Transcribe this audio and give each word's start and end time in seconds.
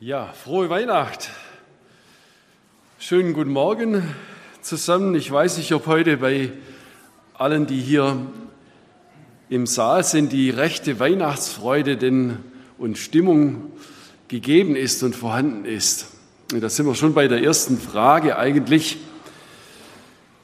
Ja, 0.00 0.32
frohe 0.32 0.70
Weihnacht. 0.70 1.30
Schönen 3.00 3.32
guten 3.32 3.50
Morgen 3.50 4.14
zusammen. 4.60 5.16
Ich 5.16 5.28
weiß 5.28 5.56
nicht, 5.56 5.72
ob 5.72 5.88
heute 5.88 6.18
bei 6.18 6.52
allen, 7.34 7.66
die 7.66 7.80
hier 7.80 8.16
im 9.48 9.66
Saal 9.66 10.04
sind, 10.04 10.30
die 10.30 10.50
rechte 10.50 11.00
Weihnachtsfreude 11.00 11.96
denn 11.96 12.38
und 12.78 12.96
Stimmung 12.96 13.72
gegeben 14.28 14.76
ist 14.76 15.02
und 15.02 15.16
vorhanden 15.16 15.64
ist. 15.64 16.12
Und 16.52 16.60
da 16.60 16.68
sind 16.68 16.86
wir 16.86 16.94
schon 16.94 17.12
bei 17.12 17.26
der 17.26 17.42
ersten 17.42 17.76
Frage 17.76 18.38
eigentlich. 18.38 18.98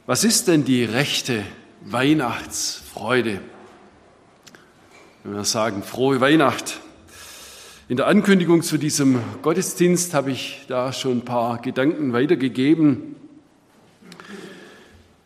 Was 0.05 0.25
ist 0.25 0.49
denn 0.49 0.65
die 0.65 0.83
rechte 0.83 1.45
Weihnachtsfreude? 1.83 3.41
Wenn 5.23 5.35
wir 5.37 5.45
sagen, 5.45 5.85
frohe 5.85 6.21
Weihnacht, 6.21 6.81
in 7.87 7.99
der 7.99 8.07
Ankündigung 8.07 8.63
zu 8.63 8.79
diesem 8.79 9.19
Gottesdienst 9.43 10.15
habe 10.15 10.31
ich 10.31 10.65
da 10.69 10.93
schon 10.93 11.19
ein 11.19 11.25
paar 11.25 11.61
Gedanken 11.61 12.15
weitergegeben. 12.15 13.17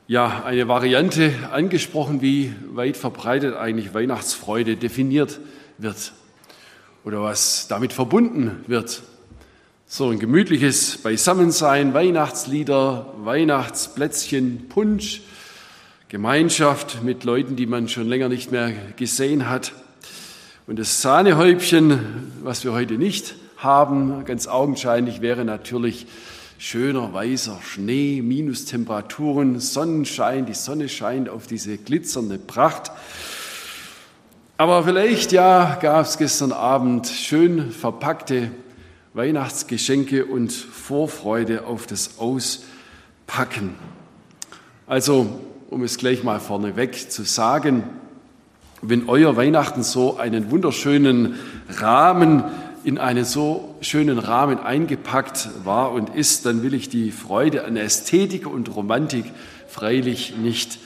Ja, 0.09 0.43
eine 0.45 0.67
Variante 0.67 1.33
angesprochen, 1.53 2.21
wie 2.21 2.53
weit 2.73 2.97
verbreitet 2.97 3.55
eigentlich 3.55 3.95
Weihnachtsfreude 3.95 4.77
definiert 4.77 5.39
wird 5.77 6.13
oder 7.05 7.23
was 7.23 7.69
damit 7.69 7.93
verbunden 7.93 8.65
wird. 8.67 9.05
So 9.87 10.09
ein 10.09 10.19
gemütliches 10.19 10.99
Beisammensein, 10.99 11.95
Weihnachtslieder, 11.95 13.15
Weihnachtsplätzchen, 13.19 14.69
Punsch, 14.69 15.23
Gemeinschaft 16.09 17.05
mit 17.05 17.23
Leuten, 17.23 17.55
die 17.55 17.67
man 17.67 17.89
schon 17.89 18.09
länger 18.09 18.29
nicht 18.29 18.51
mehr 18.51 18.73
gesehen 18.97 19.49
hat. 19.49 19.73
Und 20.69 20.79
das 20.79 21.01
Sahnehäubchen, 21.01 22.31
was 22.43 22.63
wir 22.63 22.73
heute 22.75 22.99
nicht 22.99 23.37
haben, 23.57 24.27
ganz 24.27 24.47
augenscheinlich 24.47 25.23
wäre 25.23 25.47
natürlich 25.47 26.07
schöner 26.59 27.11
weißer 27.11 27.59
Schnee, 27.63 28.21
Minustemperaturen, 28.21 29.61
Sonnenschein, 29.61 30.45
die 30.45 30.53
Sonne 30.53 30.91
scheint 30.91 31.31
auf 31.31 31.47
diese 31.47 31.79
glitzernde 31.79 32.37
Pracht. 32.37 32.93
Aber 34.59 34.85
vielleicht, 34.85 35.33
ja, 35.33 35.79
gab 35.81 36.05
es 36.05 36.19
gestern 36.19 36.53
Abend 36.53 37.07
schön 37.07 37.71
verpackte 37.71 38.51
Weihnachtsgeschenke 39.15 40.27
und 40.27 40.53
Vorfreude 40.53 41.65
auf 41.65 41.87
das 41.87 42.19
Auspacken. 42.19 43.75
Also, 44.87 45.41
um 45.71 45.83
es 45.83 45.97
gleich 45.97 46.25
mal 46.25 46.41
vorneweg 46.41 47.11
zu 47.11 47.23
sagen, 47.23 47.85
wenn 48.83 49.09
euer 49.09 49.37
Weihnachten 49.37 49.83
so 49.83 50.17
einen 50.17 50.51
wunderschönen 50.51 51.35
Rahmen, 51.69 52.45
in 52.85 52.99
einen 52.99 53.25
so 53.25 53.75
schönen 53.81 54.19
Rahmen 54.19 54.59
eingepackt 54.59 55.49
war 55.65 55.93
und 55.93 56.15
ist, 56.15 56.47
dann 56.47 56.63
will 56.63 56.75
ich 56.75 56.89
die 56.89 57.11
Freude 57.11 57.65
an 57.65 57.77
Ästhetik 57.77 58.47
und 58.47 58.75
Romantik 58.75 59.25
freilich 59.67 60.35
nicht 60.37 60.79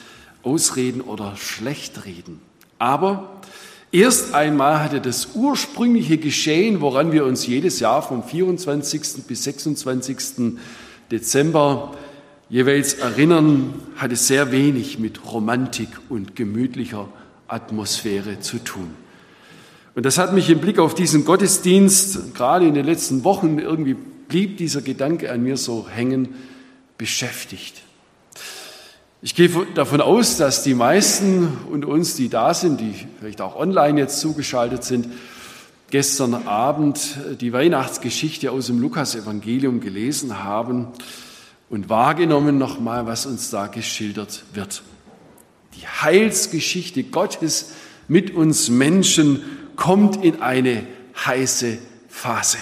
ausreden 0.43 1.01
oder 1.01 1.37
schlecht 1.37 2.05
reden. 2.05 2.41
Aber 2.79 3.41
erst 3.93 4.35
einmal 4.35 4.81
hatte 4.81 5.01
das 5.01 5.31
ursprüngliche 5.35 6.19
Geschehen, 6.19 6.81
woran 6.81 7.13
wir 7.13 7.25
uns 7.25 7.47
jedes 7.47 7.79
Jahr 7.79 8.03
vom 8.03 8.25
24. 8.25 9.25
bis 9.29 9.45
26. 9.45 10.57
Dezember 11.11 11.95
jeweils 12.49 12.95
erinnern, 12.95 13.75
hatte 13.97 14.17
sehr 14.17 14.51
wenig 14.51 14.99
mit 14.99 15.25
Romantik 15.31 15.89
und 16.09 16.37
gemütlicher 16.37 17.09
Atmosphäre 17.53 18.41
zu 18.41 18.59
tun. 18.59 18.91
Und 19.95 20.07
das 20.07 20.19
hat 20.19 20.33
mich 20.33 20.49
im 20.49 20.61
Blick 20.61 20.79
auf 20.79 20.95
diesen 20.95 21.25
Gottesdienst, 21.25 22.35
gerade 22.35 22.67
in 22.67 22.75
den 22.75 22.87
letzten 22.87 23.25
Wochen, 23.25 23.59
irgendwie 23.59 23.95
blieb 23.95 24.57
dieser 24.57 24.81
Gedanke 24.81 25.31
an 25.31 25.43
mir 25.43 25.59
so 25.59 25.87
hängen, 25.89 26.35
beschäftigt. 26.97 27.83
Ich 29.21 29.35
gehe 29.35 29.51
davon 29.75 30.01
aus, 30.01 30.37
dass 30.37 30.65
die 30.65 30.75
meisten 30.75 31.59
unter 31.71 31.89
uns, 31.89 32.17
die 32.17 32.29
da 32.29 32.55
sind, 32.55 32.81
die 32.81 32.95
vielleicht 33.21 33.41
auch 33.41 33.55
online 33.55 34.01
jetzt 34.01 34.19
zugeschaltet 34.19 34.83
sind, 34.83 35.09
gestern 35.91 36.35
Abend 36.47 37.19
die 37.41 37.53
Weihnachtsgeschichte 37.53 38.51
aus 38.51 38.67
dem 38.67 38.81
Lukasevangelium 38.81 39.81
gelesen 39.81 40.43
haben 40.43 40.89
und 41.69 41.89
wahrgenommen 41.89 42.57
nochmal, 42.57 43.07
was 43.07 43.27
uns 43.27 43.51
da 43.51 43.67
geschildert 43.67 44.43
wird. 44.55 44.83
Die 45.75 45.87
Heilsgeschichte 45.87 47.03
Gottes 47.05 47.73
mit 48.09 48.35
uns 48.35 48.69
Menschen 48.69 49.43
kommt 49.77 50.23
in 50.25 50.43
eine 50.43 50.87
heiße 51.25 51.79
Phase. 52.09 52.59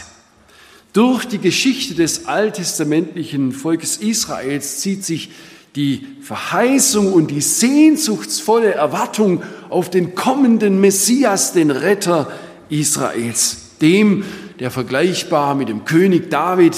Durch 0.93 1.25
die 1.27 1.39
Geschichte 1.39 1.95
des 1.95 2.27
alttestamentlichen 2.27 3.53
Volkes 3.53 3.97
Israels 3.97 4.81
zieht 4.81 5.05
sich 5.05 5.31
die 5.77 6.07
Verheißung 6.21 7.13
und 7.13 7.31
die 7.31 7.41
sehnsuchtsvolle 7.41 8.75
Erwartung 8.75 9.43
auf 9.69 9.89
den 9.89 10.15
kommenden 10.15 10.81
Messias, 10.81 11.53
den 11.53 11.71
Retter 11.71 12.31
Israels, 12.69 13.77
dem, 13.81 14.25
der 14.59 14.71
vergleichbar 14.71 15.55
mit 15.55 15.69
dem 15.69 15.85
König 15.85 16.29
David, 16.31 16.77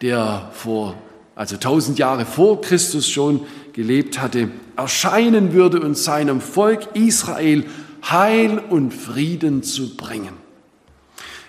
der 0.00 0.50
vor, 0.54 0.96
also 1.34 1.56
tausend 1.56 1.98
Jahre 1.98 2.24
vor 2.24 2.60
Christus 2.62 3.08
schon 3.08 3.40
gelebt 3.72 4.20
hatte, 4.20 4.50
erscheinen 4.76 5.52
würde 5.52 5.80
und 5.80 5.96
seinem 5.96 6.40
Volk 6.40 6.88
Israel 6.94 7.64
Heil 8.08 8.58
und 8.58 8.92
Frieden 8.92 9.62
zu 9.62 9.96
bringen. 9.96 10.34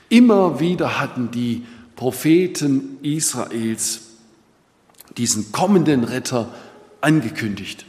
Immer 0.09 0.59
wieder 0.59 0.99
hatten 0.99 1.31
die 1.31 1.63
Propheten 1.95 2.99
Israels 3.01 4.01
diesen 5.17 5.51
kommenden 5.51 6.03
Retter 6.03 6.49
angekündigt. 7.01 7.85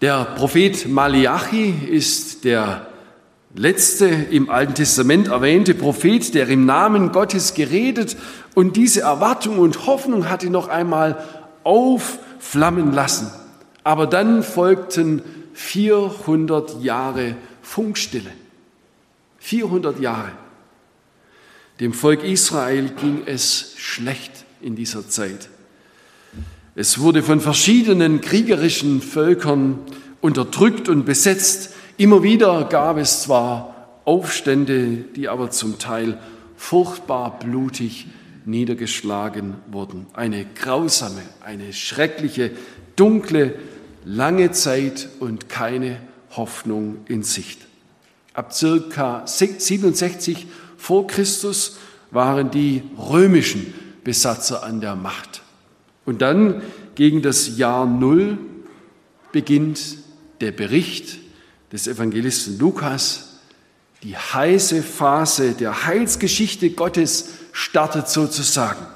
Der 0.00 0.24
Prophet 0.24 0.88
Malachi 0.88 1.74
ist 1.90 2.44
der 2.44 2.86
letzte 3.54 4.06
im 4.06 4.50
Alten 4.50 4.74
Testament 4.74 5.28
erwähnte 5.28 5.74
Prophet, 5.74 6.34
der 6.34 6.48
im 6.48 6.66
Namen 6.66 7.12
Gottes 7.12 7.54
geredet 7.54 8.16
und 8.54 8.76
diese 8.76 9.00
Erwartung 9.00 9.58
und 9.58 9.86
Hoffnung 9.86 10.28
hatte 10.28 10.50
noch 10.50 10.68
einmal 10.68 11.24
aufflammen 11.68 12.92
lassen. 12.92 13.30
Aber 13.84 14.06
dann 14.06 14.42
folgten 14.42 15.22
400 15.52 16.82
Jahre 16.82 17.36
Funkstille. 17.60 18.30
400 19.40 20.00
Jahre. 20.00 20.32
Dem 21.78 21.92
Volk 21.92 22.24
Israel 22.24 22.88
ging 23.00 23.22
es 23.26 23.74
schlecht 23.76 24.32
in 24.62 24.76
dieser 24.76 25.08
Zeit. 25.08 25.50
Es 26.74 27.00
wurde 27.00 27.22
von 27.22 27.40
verschiedenen 27.40 28.22
kriegerischen 28.22 29.02
Völkern 29.02 29.78
unterdrückt 30.22 30.88
und 30.88 31.04
besetzt. 31.04 31.74
Immer 31.98 32.22
wieder 32.22 32.64
gab 32.64 32.96
es 32.96 33.22
zwar 33.22 34.00
Aufstände, 34.06 35.04
die 35.14 35.28
aber 35.28 35.50
zum 35.50 35.78
Teil 35.78 36.18
furchtbar 36.56 37.38
blutig 37.38 38.06
niedergeschlagen 38.48 39.56
wurden. 39.70 40.06
Eine 40.14 40.44
grausame, 40.44 41.22
eine 41.44 41.72
schreckliche, 41.72 42.50
dunkle 42.96 43.54
lange 44.04 44.50
Zeit 44.52 45.08
und 45.20 45.48
keine 45.48 46.00
Hoffnung 46.30 46.98
in 47.06 47.22
Sicht. 47.22 47.66
Ab 48.32 48.52
circa 48.52 49.26
67 49.26 50.46
vor 50.76 51.06
Christus 51.06 51.76
waren 52.10 52.50
die 52.50 52.82
römischen 52.96 53.74
Besatzer 54.04 54.62
an 54.62 54.80
der 54.80 54.96
Macht. 54.96 55.42
Und 56.06 56.22
dann 56.22 56.62
gegen 56.94 57.20
das 57.20 57.58
Jahr 57.58 57.84
Null 57.84 58.38
beginnt 59.32 59.98
der 60.40 60.52
Bericht 60.52 61.18
des 61.72 61.86
Evangelisten 61.86 62.58
Lukas. 62.58 63.40
Die 64.02 64.16
heiße 64.16 64.82
Phase 64.82 65.52
der 65.52 65.84
Heilsgeschichte 65.84 66.70
Gottes 66.70 67.30
startet 67.58 68.08
sozusagen. 68.08 68.86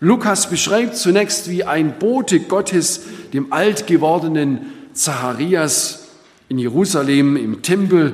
Lukas 0.00 0.50
beschreibt 0.50 0.98
zunächst, 0.98 1.48
wie 1.48 1.64
ein 1.64 1.98
Bote 1.98 2.40
Gottes 2.40 3.00
dem 3.32 3.54
alt 3.54 3.86
gewordenen 3.86 4.66
Zacharias 4.92 6.08
in 6.50 6.58
Jerusalem 6.58 7.36
im 7.36 7.62
Tempel 7.62 8.12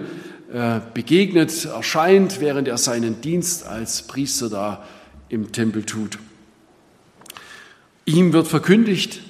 äh, 0.53 0.79
begegnet, 0.95 1.65
erscheint, 1.65 2.41
während 2.41 2.69
er 2.69 2.79
seinen 2.79 3.21
Dienst 3.23 3.67
als 3.67 4.03
Priester 4.03 4.49
da 4.49 4.85
im 5.29 5.51
Tempel 5.51 5.83
tut. 5.83 6.17
Ihm 8.05 8.33
wird 8.33 8.47
verkündigt, 8.47 9.21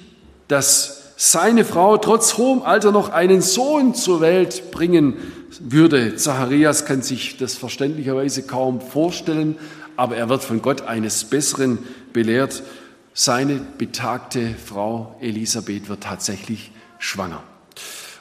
dass 0.49 1.13
seine 1.17 1.65
Frau 1.65 1.97
trotz 1.97 2.37
hohem 2.37 2.61
Alter 2.61 2.91
noch 2.91 3.09
einen 3.09 3.41
Sohn 3.41 3.95
zur 3.95 4.21
Welt 4.21 4.69
bringen 4.69 5.15
würde. 5.59 6.15
Zacharias 6.15 6.85
kann 6.85 7.01
sich 7.01 7.37
das 7.37 7.55
verständlicherweise 7.55 8.43
kaum 8.43 8.81
vorstellen, 8.81 9.57
aber 9.95 10.17
er 10.17 10.29
wird 10.29 10.43
von 10.43 10.61
Gott 10.61 10.81
eines 10.81 11.25
Besseren 11.25 11.79
belehrt. 12.13 12.63
Seine 13.13 13.61
betagte 13.77 14.55
Frau 14.63 15.15
Elisabeth 15.21 15.89
wird 15.89 16.01
tatsächlich 16.01 16.71
schwanger. 16.99 17.43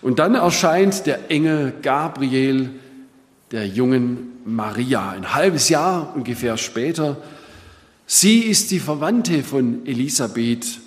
Und 0.00 0.18
dann 0.18 0.34
erscheint 0.34 1.06
der 1.06 1.30
Engel 1.30 1.72
Gabriel 1.82 2.70
der 3.52 3.66
jungen 3.66 4.32
Maria. 4.44 5.10
Ein 5.10 5.34
halbes 5.34 5.68
Jahr 5.68 6.14
ungefähr 6.14 6.56
später 6.56 7.16
Sie 8.14 8.40
ist 8.40 8.70
die 8.70 8.78
Verwandte 8.78 9.42
von 9.42 9.86
Elisabeth, 9.86 10.80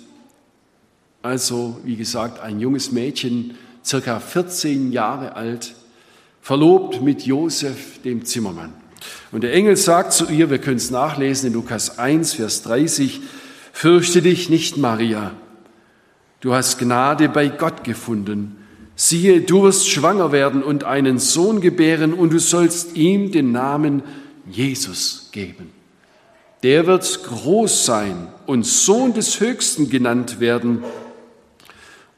also 1.22 1.80
wie 1.82 1.96
gesagt 1.96 2.38
ein 2.38 2.60
junges 2.60 2.92
Mädchen, 2.92 3.56
circa 3.84 4.20
14 4.20 4.92
Jahre 4.92 5.34
alt, 5.34 5.74
verlobt 6.40 7.02
mit 7.02 7.22
Josef, 7.26 8.00
dem 8.02 8.24
Zimmermann. 8.24 8.72
Und 9.32 9.42
der 9.42 9.52
Engel 9.52 9.76
sagt 9.76 10.12
zu 10.12 10.28
ihr, 10.28 10.50
wir 10.50 10.58
können 10.58 10.76
es 10.76 10.90
nachlesen 10.90 11.48
in 11.48 11.52
Lukas 11.54 11.98
1, 11.98 12.34
Vers 12.34 12.62
30, 12.62 13.20
Fürchte 13.72 14.22
dich 14.22 14.48
nicht, 14.48 14.78
Maria, 14.78 15.32
du 16.40 16.54
hast 16.54 16.78
Gnade 16.78 17.28
bei 17.28 17.48
Gott 17.48 17.84
gefunden. 17.84 18.56
Siehe, 18.94 19.42
du 19.42 19.64
wirst 19.64 19.90
schwanger 19.90 20.32
werden 20.32 20.62
und 20.62 20.84
einen 20.84 21.18
Sohn 21.18 21.60
gebären 21.60 22.14
und 22.14 22.32
du 22.32 22.38
sollst 22.38 22.96
ihm 22.96 23.30
den 23.30 23.52
Namen 23.52 24.02
Jesus 24.50 25.28
geben. 25.32 25.70
Der 26.62 26.86
wird 26.86 27.22
groß 27.24 27.84
sein 27.84 28.28
und 28.46 28.64
Sohn 28.64 29.12
des 29.12 29.40
Höchsten 29.40 29.90
genannt 29.90 30.40
werden. 30.40 30.82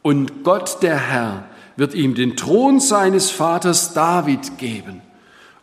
Und 0.03 0.45
Gott 0.45 0.81
der 0.83 0.97
Herr 0.97 1.49
wird 1.77 1.95
ihm 1.95 2.15
den 2.15 2.37
Thron 2.37 2.79
seines 2.79 3.33
Vaters 3.33 3.95
David 3.95 4.59
geben. 4.59 5.03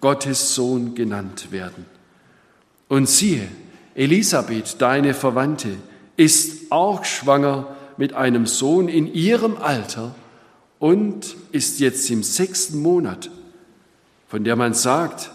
Gottes 0.00 0.54
Sohn 0.54 0.94
genannt 0.94 1.52
werden. 1.52 1.86
Und 2.88 3.08
siehe, 3.08 3.48
Elisabeth, 3.94 4.80
deine 4.80 5.14
Verwandte, 5.14 5.76
ist 6.16 6.70
auch 6.70 7.04
schwanger 7.04 7.76
mit 7.96 8.12
einem 8.12 8.46
Sohn 8.46 8.88
in 8.88 9.12
ihrem 9.12 9.56
Alter 9.56 10.14
und 10.78 11.36
ist 11.52 11.80
jetzt 11.80 12.10
im 12.10 12.22
sechsten 12.22 12.80
Monat, 12.82 13.30
von 14.28 14.44
der 14.44 14.56
man 14.56 14.74
sagt, 14.74 15.30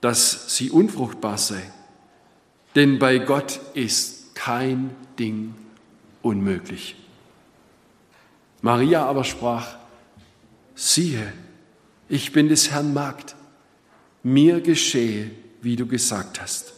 dass 0.00 0.56
sie 0.56 0.70
unfruchtbar 0.70 1.38
sei. 1.38 1.62
Denn 2.74 2.98
bei 2.98 3.18
Gott 3.18 3.60
ist 3.74 4.34
kein 4.34 4.90
Ding 5.18 5.54
unmöglich. 6.22 6.96
Maria 8.62 9.04
aber 9.06 9.24
sprach, 9.24 9.76
siehe, 10.74 11.32
ich 12.08 12.32
bin 12.32 12.48
des 12.48 12.70
Herrn 12.70 12.94
Magd, 12.94 13.34
mir 14.22 14.60
geschehe, 14.60 15.30
wie 15.60 15.76
du 15.76 15.86
gesagt 15.86 16.40
hast. 16.40 16.74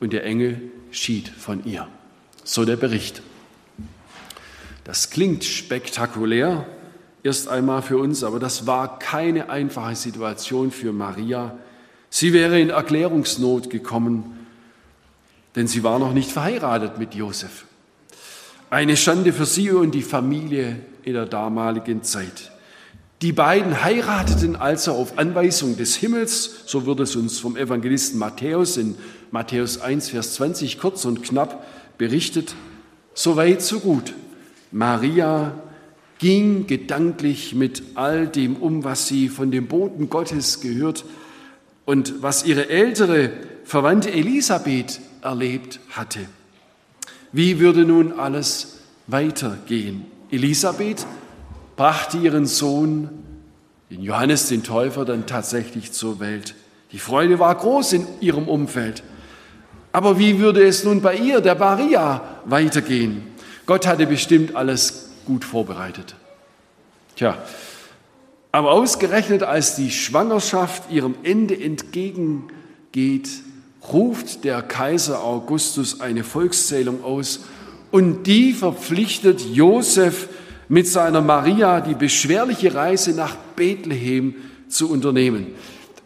Und 0.00 0.12
der 0.12 0.24
Engel 0.24 0.60
schied 0.90 1.28
von 1.28 1.64
ihr. 1.64 1.88
So 2.44 2.64
der 2.64 2.76
Bericht. 2.76 3.22
Das 4.84 5.10
klingt 5.10 5.44
spektakulär, 5.44 6.66
erst 7.22 7.48
einmal 7.48 7.82
für 7.82 7.98
uns, 7.98 8.24
aber 8.24 8.40
das 8.40 8.66
war 8.66 8.98
keine 8.98 9.48
einfache 9.48 9.96
Situation 9.96 10.70
für 10.70 10.92
Maria. 10.92 11.56
Sie 12.10 12.32
wäre 12.32 12.60
in 12.60 12.70
Erklärungsnot 12.70 13.70
gekommen, 13.70 14.46
denn 15.54 15.66
sie 15.66 15.82
war 15.82 15.98
noch 15.98 16.12
nicht 16.12 16.30
verheiratet 16.30 16.98
mit 16.98 17.14
Josef. 17.14 17.64
Eine 18.70 18.96
Schande 18.96 19.32
für 19.32 19.46
sie 19.46 19.70
und 19.70 19.92
die 19.92 20.02
Familie 20.02 20.80
in 21.04 21.14
der 21.14 21.26
damaligen 21.26 22.02
Zeit. 22.02 22.51
Die 23.22 23.32
beiden 23.32 23.84
heirateten 23.84 24.56
also 24.56 24.90
auf 24.92 25.16
Anweisung 25.16 25.76
des 25.76 25.94
Himmels, 25.94 26.64
so 26.66 26.86
wird 26.86 26.98
es 26.98 27.14
uns 27.14 27.38
vom 27.38 27.56
Evangelisten 27.56 28.18
Matthäus 28.18 28.76
in 28.76 28.96
Matthäus 29.30 29.80
1, 29.80 30.08
Vers 30.08 30.34
20 30.34 30.80
kurz 30.80 31.04
und 31.04 31.22
knapp 31.22 31.64
berichtet. 31.98 32.56
So 33.14 33.36
weit, 33.36 33.62
so 33.62 33.78
gut. 33.78 34.12
Maria 34.72 35.52
ging 36.18 36.66
gedanklich 36.66 37.54
mit 37.54 37.84
all 37.94 38.26
dem 38.26 38.56
um, 38.56 38.82
was 38.82 39.06
sie 39.06 39.28
von 39.28 39.52
dem 39.52 39.68
Boten 39.68 40.10
Gottes 40.10 40.60
gehört 40.60 41.04
und 41.84 42.22
was 42.22 42.44
ihre 42.44 42.70
ältere 42.70 43.30
Verwandte 43.64 44.10
Elisabeth 44.10 45.00
erlebt 45.20 45.78
hatte. 45.90 46.26
Wie 47.30 47.60
würde 47.60 47.84
nun 47.84 48.18
alles 48.18 48.78
weitergehen? 49.06 50.06
Elisabeth 50.32 51.06
brachte 51.82 52.16
ihren 52.16 52.46
Sohn, 52.46 53.10
den 53.90 54.02
Johannes 54.02 54.46
den 54.46 54.62
Täufer, 54.62 55.04
dann 55.04 55.26
tatsächlich 55.26 55.90
zur 55.90 56.20
Welt. 56.20 56.54
Die 56.92 57.00
Freude 57.00 57.40
war 57.40 57.52
groß 57.56 57.94
in 57.94 58.06
ihrem 58.20 58.46
Umfeld. 58.46 59.02
Aber 59.90 60.16
wie 60.16 60.38
würde 60.38 60.62
es 60.62 60.84
nun 60.84 61.02
bei 61.02 61.16
ihr, 61.16 61.40
der 61.40 61.56
Maria, 61.56 62.38
weitergehen? 62.44 63.24
Gott 63.66 63.88
hatte 63.88 64.06
bestimmt 64.06 64.54
alles 64.54 65.10
gut 65.26 65.44
vorbereitet. 65.44 66.14
Tja, 67.16 67.36
aber 68.52 68.70
ausgerechnet 68.70 69.42
als 69.42 69.74
die 69.74 69.90
Schwangerschaft 69.90 70.88
ihrem 70.88 71.16
Ende 71.24 71.60
entgegengeht, 71.60 73.28
ruft 73.92 74.44
der 74.44 74.62
Kaiser 74.62 75.24
Augustus 75.24 76.00
eine 76.00 76.22
Volkszählung 76.22 77.02
aus 77.02 77.40
und 77.90 78.28
die 78.28 78.52
verpflichtet 78.52 79.40
Josef 79.40 80.28
mit 80.72 80.88
seiner 80.88 81.20
Maria 81.20 81.82
die 81.82 81.92
beschwerliche 81.92 82.74
Reise 82.74 83.12
nach 83.12 83.36
Bethlehem 83.36 84.36
zu 84.68 84.90
unternehmen. 84.90 85.48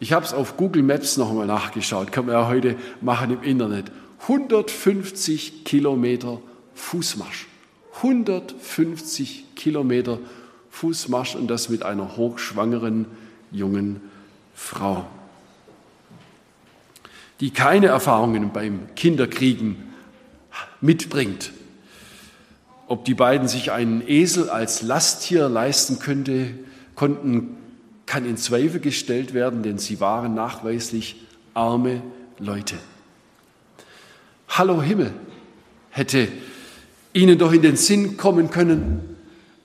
Ich 0.01 0.13
habe 0.13 0.27
es 0.27 0.35
auf 0.35 0.57
Google 0.57 0.83
Maps 0.83 1.17
nochmal 1.17 1.47
nachgeschaut, 1.47 2.11
kann 2.11 2.27
man 2.27 2.35
ja 2.35 2.49
heute 2.49 2.75
machen 3.01 3.31
im 3.31 3.45
Internet. 3.45 3.93
150 4.23 5.63
Kilometer 5.65 6.41
Fußmarsch. 6.75 7.47
150 8.03 9.55
Kilometer 9.55 10.19
Fußmarsch 10.71 11.37
und 11.37 11.47
das 11.47 11.69
mit 11.69 11.85
einer 11.85 12.17
hochschwangeren 12.17 13.07
jungen 13.53 14.01
Frau, 14.53 15.07
die 17.39 17.51
keine 17.51 17.87
Erfahrungen 17.87 18.51
beim 18.53 18.89
Kinderkriegen 18.97 19.77
mitbringt. 20.81 21.53
Ob 22.89 23.05
die 23.05 23.15
beiden 23.15 23.49
sich 23.49 23.73
einen 23.73 24.07
Esel 24.07 24.49
als 24.49 24.83
Lasttier 24.83 25.49
leisten 25.49 25.99
könnte, 25.99 26.55
konnten, 26.95 27.57
kann 28.07 28.25
in 28.25 28.37
Zweifel 28.37 28.81
gestellt 28.81 29.35
werden, 29.35 29.63
denn 29.65 29.79
sie 29.79 30.01
waren 30.01 30.35
nachweislich 30.35 31.17
arme 31.55 32.03
Leute. 32.39 32.77
Hallo 34.49 34.81
Himmel 34.81 35.13
hätte 35.91 36.29
ihnen 37.13 37.39
doch 37.39 37.53
in 37.53 37.63
den 37.63 37.77
Sinn 37.77 38.17
kommen 38.17 38.51
können. 38.51 39.17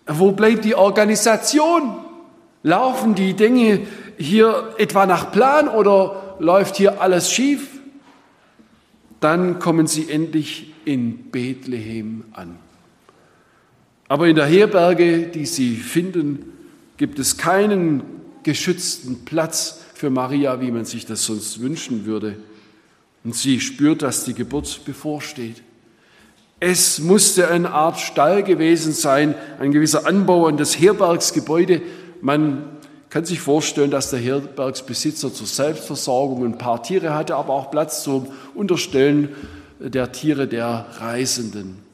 Wo 0.08 0.32
bleibt 0.32 0.66
die 0.66 0.76
Organisation? 0.76 1.98
Laufen 2.64 3.14
die 3.14 3.36
Dinge 3.36 3.82
hier 4.18 4.74
etwa 4.78 5.06
nach 5.06 5.32
Plan 5.32 5.68
oder 5.68 6.36
läuft 6.40 6.76
hier 6.78 7.02
alles 7.02 7.32
schief? 7.32 7.68
Dann 9.20 9.60
kommen 9.60 9.86
sie 9.86 10.10
endlich 10.10 10.74
in 10.86 11.30
Bethlehem 11.30 12.24
an. 12.34 12.58
Aber 14.12 14.28
in 14.28 14.36
der 14.36 14.46
Herberge, 14.46 15.28
die 15.28 15.46
sie 15.46 15.78
finden, 15.78 16.52
gibt 16.98 17.18
es 17.18 17.38
keinen 17.38 18.04
geschützten 18.44 19.24
Platz 19.24 19.80
für 19.94 20.10
Maria, 20.10 20.60
wie 20.60 20.70
man 20.70 20.84
sich 20.84 21.06
das 21.06 21.24
sonst 21.24 21.62
wünschen 21.62 22.06
würde. 22.06 22.36
Und 23.24 23.36
sie 23.36 23.62
spürt, 23.62 24.02
dass 24.02 24.26
die 24.26 24.34
Geburt 24.34 24.84
bevorsteht. 24.84 25.64
Es 26.60 27.00
musste 27.00 27.48
eine 27.48 27.72
Art 27.72 28.02
Stall 28.02 28.44
gewesen 28.44 28.92
sein, 28.92 29.34
ein 29.62 29.72
gewisser 29.72 30.06
Anbau 30.06 30.46
an 30.48 30.58
das 30.58 30.78
Herbergsgebäude. 30.78 31.82
Man 32.20 32.64
kann 33.10 33.24
sich 33.24 33.40
vorstellen, 33.40 33.92
dass 33.92 34.10
der 34.10 34.20
Herbergsbesitzer 34.20 35.34
zur 35.34 35.48
Selbstversorgung 35.48 36.44
ein 36.44 36.58
paar 36.58 36.84
Tiere 36.84 37.14
hatte, 37.14 37.38
aber 37.38 37.54
auch 37.54 37.72
Platz 37.72 38.04
zum 38.04 38.28
Unterstellen 38.56 39.30
der 39.80 40.12
Tiere 40.12 40.50
der 40.50 40.88
Reisenden. 41.00 41.91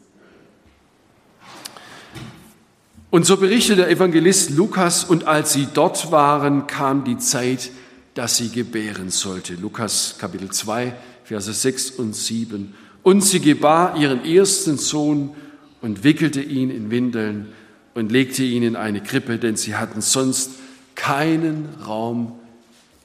Und 3.10 3.26
so 3.26 3.38
berichtet 3.38 3.80
der 3.80 3.90
Evangelist 3.90 4.50
Lukas, 4.50 5.06
und 5.06 5.28
als 5.28 5.54
sie 5.54 5.68
dort 5.74 6.12
waren, 6.12 6.68
kam 6.68 7.06
die 7.06 7.18
Zeit, 7.18 7.72
dass 8.16 8.36
sie 8.36 8.50
gebären 8.50 9.12
sollte. 9.12 9.54
Lukas 9.54 10.16
Kapitel 10.18 10.52
2, 10.52 10.94
Verse 11.24 11.54
6 11.54 11.92
und 11.92 12.16
7. 12.16 12.74
Und 13.04 13.22
sie 13.22 13.40
gebar 13.40 13.96
ihren 13.96 14.26
ersten 14.26 14.78
Sohn 14.78 15.36
und 15.82 16.04
wickelte 16.04 16.42
ihn 16.42 16.70
in 16.70 16.92
Windeln 16.92 17.48
und 17.94 18.12
legte 18.12 18.44
ihn 18.44 18.64
in 18.64 18.76
eine 18.76 19.02
Krippe, 19.02 19.38
denn 19.38 19.56
sie 19.56 19.76
hatten 19.76 20.02
sonst 20.02 20.52
keinen 20.96 21.70
Raum 21.86 22.38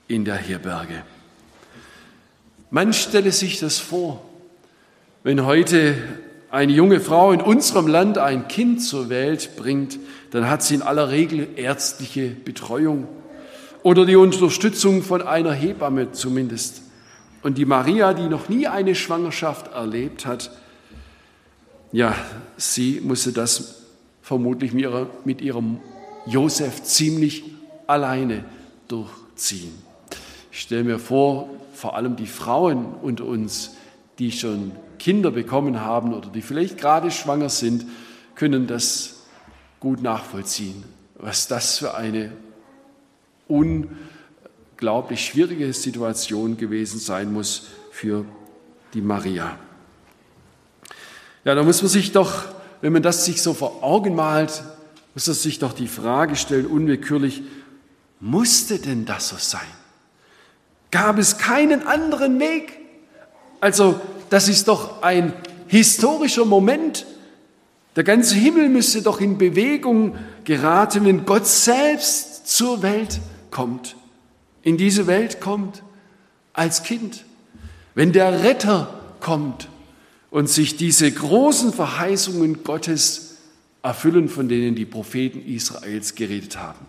in 0.08 0.24
der 0.24 0.36
Herberge. 0.36 1.04
Man 2.70 2.92
stelle 2.92 3.30
sich 3.30 3.60
das 3.60 3.78
vor, 3.78 4.28
wenn 5.22 5.44
heute 5.44 5.94
eine 6.52 6.72
junge 6.72 7.00
Frau 7.00 7.32
in 7.32 7.40
unserem 7.40 7.86
Land 7.86 8.18
ein 8.18 8.46
Kind 8.46 8.82
zur 8.82 9.08
Welt 9.08 9.56
bringt, 9.56 9.98
dann 10.32 10.50
hat 10.50 10.62
sie 10.62 10.74
in 10.74 10.82
aller 10.82 11.08
Regel 11.08 11.48
ärztliche 11.56 12.28
Betreuung 12.28 13.08
oder 13.82 14.04
die 14.04 14.16
Unterstützung 14.16 15.02
von 15.02 15.22
einer 15.22 15.54
Hebamme 15.54 16.12
zumindest. 16.12 16.82
Und 17.42 17.56
die 17.56 17.64
Maria, 17.64 18.12
die 18.12 18.28
noch 18.28 18.50
nie 18.50 18.66
eine 18.66 18.94
Schwangerschaft 18.94 19.72
erlebt 19.72 20.26
hat, 20.26 20.50
ja, 21.90 22.14
sie 22.58 23.00
musste 23.02 23.32
das 23.32 23.86
vermutlich 24.20 24.74
mit, 24.74 24.82
ihrer, 24.82 25.06
mit 25.24 25.40
ihrem 25.40 25.80
Josef 26.26 26.82
ziemlich 26.82 27.44
alleine 27.86 28.44
durchziehen. 28.88 29.72
Ich 30.50 30.60
stelle 30.60 30.84
mir 30.84 30.98
vor, 30.98 31.48
vor 31.72 31.96
allem 31.96 32.14
die 32.16 32.26
Frauen 32.26 32.94
unter 33.00 33.24
uns, 33.24 33.70
die 34.18 34.32
schon 34.32 34.72
Kinder 35.02 35.32
bekommen 35.32 35.80
haben 35.80 36.14
oder 36.14 36.28
die 36.28 36.42
vielleicht 36.42 36.78
gerade 36.78 37.10
schwanger 37.10 37.48
sind, 37.48 37.86
können 38.36 38.68
das 38.68 39.24
gut 39.80 40.00
nachvollziehen, 40.00 40.84
was 41.16 41.48
das 41.48 41.78
für 41.78 41.96
eine 41.96 42.30
unglaublich 43.48 45.24
schwierige 45.24 45.72
Situation 45.72 46.56
gewesen 46.56 47.00
sein 47.00 47.32
muss 47.32 47.66
für 47.90 48.24
die 48.94 49.00
Maria. 49.00 49.58
Ja, 51.44 51.56
da 51.56 51.64
muss 51.64 51.82
man 51.82 51.90
sich 51.90 52.12
doch, 52.12 52.44
wenn 52.80 52.92
man 52.92 53.02
das 53.02 53.24
sich 53.24 53.42
so 53.42 53.54
vor 53.54 53.82
Augen 53.82 54.14
malt, 54.14 54.62
muss 55.14 55.26
man 55.26 55.34
sich 55.34 55.58
doch 55.58 55.72
die 55.72 55.88
Frage 55.88 56.36
stellen, 56.36 56.66
unwillkürlich, 56.66 57.42
musste 58.20 58.78
denn 58.78 59.04
das 59.04 59.30
so 59.30 59.36
sein? 59.36 59.60
Gab 60.92 61.18
es 61.18 61.38
keinen 61.38 61.84
anderen 61.88 62.38
Weg? 62.38 62.81
Also, 63.62 64.00
das 64.28 64.48
ist 64.48 64.66
doch 64.66 65.02
ein 65.02 65.32
historischer 65.68 66.44
Moment. 66.44 67.06
Der 67.94 68.02
ganze 68.02 68.34
Himmel 68.34 68.68
müsste 68.68 69.02
doch 69.02 69.20
in 69.20 69.38
Bewegung 69.38 70.16
geraten, 70.42 71.04
wenn 71.04 71.24
Gott 71.24 71.46
selbst 71.46 72.48
zur 72.48 72.82
Welt 72.82 73.20
kommt, 73.52 73.94
in 74.62 74.76
diese 74.76 75.06
Welt 75.06 75.40
kommt 75.40 75.84
als 76.52 76.82
Kind, 76.82 77.24
wenn 77.94 78.10
der 78.10 78.42
Retter 78.42 79.00
kommt 79.20 79.68
und 80.32 80.48
sich 80.48 80.76
diese 80.76 81.08
großen 81.12 81.72
Verheißungen 81.72 82.64
Gottes 82.64 83.36
erfüllen, 83.84 84.28
von 84.28 84.48
denen 84.48 84.74
die 84.74 84.86
Propheten 84.86 85.40
Israels 85.46 86.16
geredet 86.16 86.58
haben. 86.58 86.84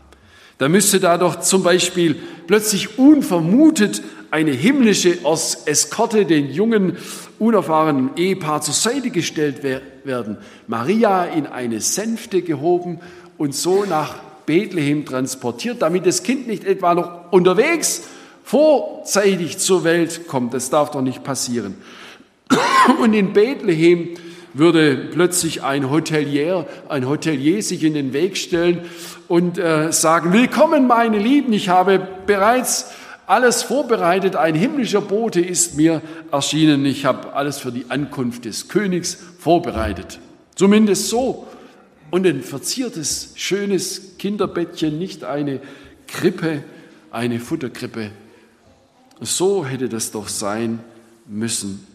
Da 0.57 0.69
müsste 0.69 0.99
da 0.99 1.19
doch 1.19 1.39
zum 1.41 1.61
Beispiel 1.61 2.15
plötzlich 2.47 2.97
unvermutet 2.97 4.01
eine 4.33 4.49
himmlische 4.49 5.19
Eskorte 5.67 6.25
den 6.25 6.49
jungen, 6.49 6.97
unerfahrenen 7.37 8.17
Ehepaar 8.17 8.61
zur 8.61 8.73
Seite 8.73 9.11
gestellt 9.11 9.61
werden, 9.61 10.37
Maria 10.65 11.25
in 11.25 11.45
eine 11.45 11.81
Sänfte 11.81 12.41
gehoben 12.41 12.99
und 13.37 13.53
so 13.53 13.85
nach 13.85 14.15
Bethlehem 14.47 15.05
transportiert, 15.05 15.83
damit 15.83 16.07
das 16.07 16.23
Kind 16.23 16.47
nicht 16.47 16.65
etwa 16.65 16.95
noch 16.95 17.31
unterwegs 17.31 18.05
vorzeitig 18.43 19.59
zur 19.59 19.83
Welt 19.83 20.27
kommt. 20.27 20.55
Das 20.55 20.71
darf 20.71 20.89
doch 20.89 21.01
nicht 21.01 21.23
passieren. 21.23 21.75
Und 23.01 23.13
in 23.13 23.33
Bethlehem 23.33 24.15
würde 24.53 24.95
plötzlich 24.95 25.63
ein 25.63 25.91
Hotelier, 25.91 26.65
ein 26.89 27.07
Hotelier 27.07 27.61
sich 27.61 27.83
in 27.83 27.93
den 27.93 28.13
Weg 28.13 28.37
stellen 28.37 28.81
und 29.27 29.57
äh, 29.57 29.91
sagen, 29.93 30.33
willkommen 30.33 30.87
meine 30.87 31.19
Lieben, 31.19 31.53
ich 31.53 31.69
habe 31.69 32.05
bereits 32.25 32.91
alles 33.25 33.63
vorbereitet, 33.63 34.35
ein 34.35 34.55
himmlischer 34.55 35.01
Bote 35.01 35.41
ist 35.41 35.77
mir 35.77 36.01
erschienen, 36.31 36.85
ich 36.85 37.05
habe 37.05 37.33
alles 37.33 37.59
für 37.59 37.71
die 37.71 37.85
Ankunft 37.89 38.45
des 38.45 38.67
Königs 38.67 39.17
vorbereitet. 39.39 40.19
Zumindest 40.55 41.09
so. 41.09 41.47
Und 42.11 42.27
ein 42.27 42.43
verziertes, 42.43 43.31
schönes 43.35 44.17
Kinderbettchen, 44.19 44.99
nicht 44.99 45.23
eine 45.23 45.61
Krippe, 46.07 46.63
eine 47.11 47.39
Futterkrippe. 47.39 48.11
So 49.19 49.65
hätte 49.65 49.89
das 49.89 50.11
doch 50.11 50.27
sein 50.27 50.79
müssen 51.25 51.87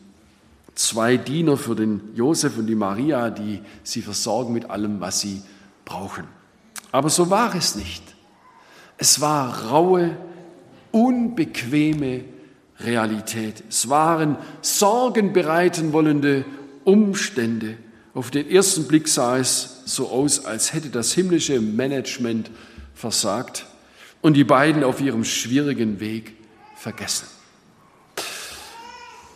zwei 0.78 1.16
Diener 1.16 1.56
für 1.56 1.74
den 1.74 2.00
Josef 2.14 2.56
und 2.56 2.66
die 2.66 2.76
Maria, 2.76 3.30
die 3.30 3.60
sie 3.82 4.00
versorgen 4.00 4.52
mit 4.52 4.70
allem, 4.70 5.00
was 5.00 5.20
sie 5.20 5.42
brauchen. 5.84 6.24
Aber 6.92 7.10
so 7.10 7.30
war 7.30 7.54
es 7.54 7.74
nicht. 7.74 8.02
Es 8.96 9.20
war 9.20 9.70
raue, 9.70 10.16
unbequeme 10.98 12.24
Realität. 12.80 13.62
Es 13.68 13.88
waren 13.88 14.36
Sorgen 14.60 15.32
bereiten 15.32 15.92
wollende 15.92 16.44
Umstände. 16.84 17.76
Auf 18.14 18.30
den 18.30 18.50
ersten 18.50 18.88
Blick 18.88 19.08
sah 19.08 19.38
es 19.38 19.82
so 19.84 20.08
aus, 20.08 20.44
als 20.44 20.72
hätte 20.72 20.90
das 20.90 21.12
himmlische 21.12 21.60
Management 21.60 22.50
versagt 22.94 23.66
und 24.22 24.34
die 24.34 24.44
beiden 24.44 24.82
auf 24.82 25.00
ihrem 25.00 25.24
schwierigen 25.24 26.00
Weg 26.00 26.34
vergessen. 26.76 27.26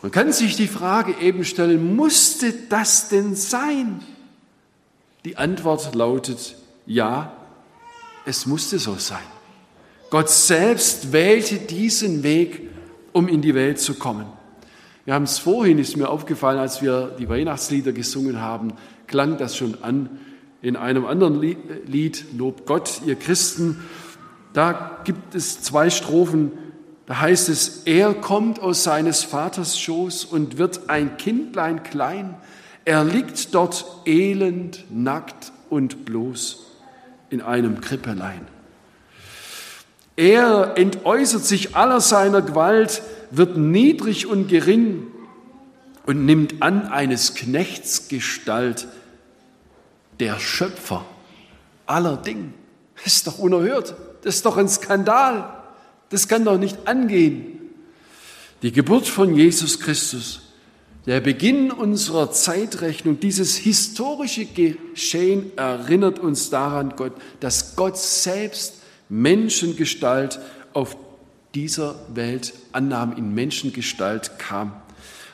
Man 0.02 0.10
kann 0.10 0.32
sich 0.32 0.56
die 0.56 0.66
Frage 0.66 1.14
eben 1.20 1.44
stellen, 1.44 1.94
musste 1.94 2.52
das 2.68 3.08
denn 3.08 3.36
sein? 3.36 4.02
Die 5.24 5.36
Antwort 5.36 5.94
lautet 5.94 6.56
ja, 6.86 7.32
es 8.26 8.46
musste 8.46 8.80
so 8.80 8.96
sein. 8.96 9.22
Gott 10.12 10.28
selbst 10.28 11.14
wählte 11.14 11.56
diesen 11.56 12.22
Weg, 12.22 12.68
um 13.12 13.28
in 13.28 13.40
die 13.40 13.54
Welt 13.54 13.80
zu 13.80 13.94
kommen. 13.94 14.26
Wir 15.06 15.14
haben 15.14 15.22
es 15.22 15.38
vorhin, 15.38 15.78
ist 15.78 15.96
mir 15.96 16.10
aufgefallen, 16.10 16.58
als 16.58 16.82
wir 16.82 17.16
die 17.18 17.30
Weihnachtslieder 17.30 17.92
gesungen 17.92 18.42
haben, 18.42 18.74
klang 19.06 19.38
das 19.38 19.56
schon 19.56 19.82
an 19.82 20.10
in 20.60 20.76
einem 20.76 21.06
anderen 21.06 21.40
Lied, 21.40 22.26
Lob 22.36 22.66
Gott, 22.66 23.00
ihr 23.06 23.16
Christen. 23.16 23.84
Da 24.52 25.00
gibt 25.04 25.34
es 25.34 25.62
zwei 25.62 25.88
Strophen, 25.88 26.52
da 27.06 27.18
heißt 27.18 27.48
es, 27.48 27.84
er 27.86 28.12
kommt 28.12 28.60
aus 28.60 28.84
seines 28.84 29.24
Vaters 29.24 29.80
Schoß 29.80 30.26
und 30.26 30.58
wird 30.58 30.90
ein 30.90 31.16
Kindlein 31.16 31.84
klein. 31.84 32.34
Er 32.84 33.02
liegt 33.02 33.54
dort 33.54 33.86
elend, 34.04 34.84
nackt 34.90 35.52
und 35.70 36.04
bloß 36.04 36.66
in 37.30 37.40
einem 37.40 37.80
Krippelein. 37.80 38.51
Er 40.22 40.74
entäußert 40.76 41.44
sich 41.44 41.74
aller 41.74 42.00
seiner 42.00 42.42
Gewalt, 42.42 43.02
wird 43.32 43.56
niedrig 43.56 44.28
und 44.28 44.46
gering 44.46 45.08
und 46.06 46.24
nimmt 46.24 46.62
an 46.62 46.86
eines 46.86 47.34
Knechts 47.34 48.06
Gestalt, 48.06 48.86
der 50.20 50.38
Schöpfer 50.38 51.04
aller 51.86 52.16
Dinge. 52.18 52.52
Das 53.02 53.14
ist 53.14 53.26
doch 53.26 53.40
unerhört, 53.40 53.96
das 54.22 54.36
ist 54.36 54.46
doch 54.46 54.58
ein 54.58 54.68
Skandal. 54.68 55.60
Das 56.10 56.28
kann 56.28 56.44
doch 56.44 56.56
nicht 56.56 56.86
angehen. 56.86 57.58
Die 58.62 58.70
Geburt 58.70 59.08
von 59.08 59.34
Jesus 59.34 59.80
Christus, 59.80 60.42
der 61.04 61.20
Beginn 61.20 61.72
unserer 61.72 62.30
Zeitrechnung, 62.30 63.18
dieses 63.18 63.56
historische 63.56 64.44
Geschehen 64.44 65.50
erinnert 65.58 66.20
uns 66.20 66.48
daran, 66.48 66.94
Gott, 66.94 67.14
dass 67.40 67.74
Gott 67.74 67.98
selbst 67.98 68.81
Menschengestalt 69.12 70.40
auf 70.72 70.96
dieser 71.54 71.94
Welt 72.14 72.54
annahm, 72.72 73.16
in 73.16 73.34
Menschengestalt 73.34 74.38
kam. 74.38 74.72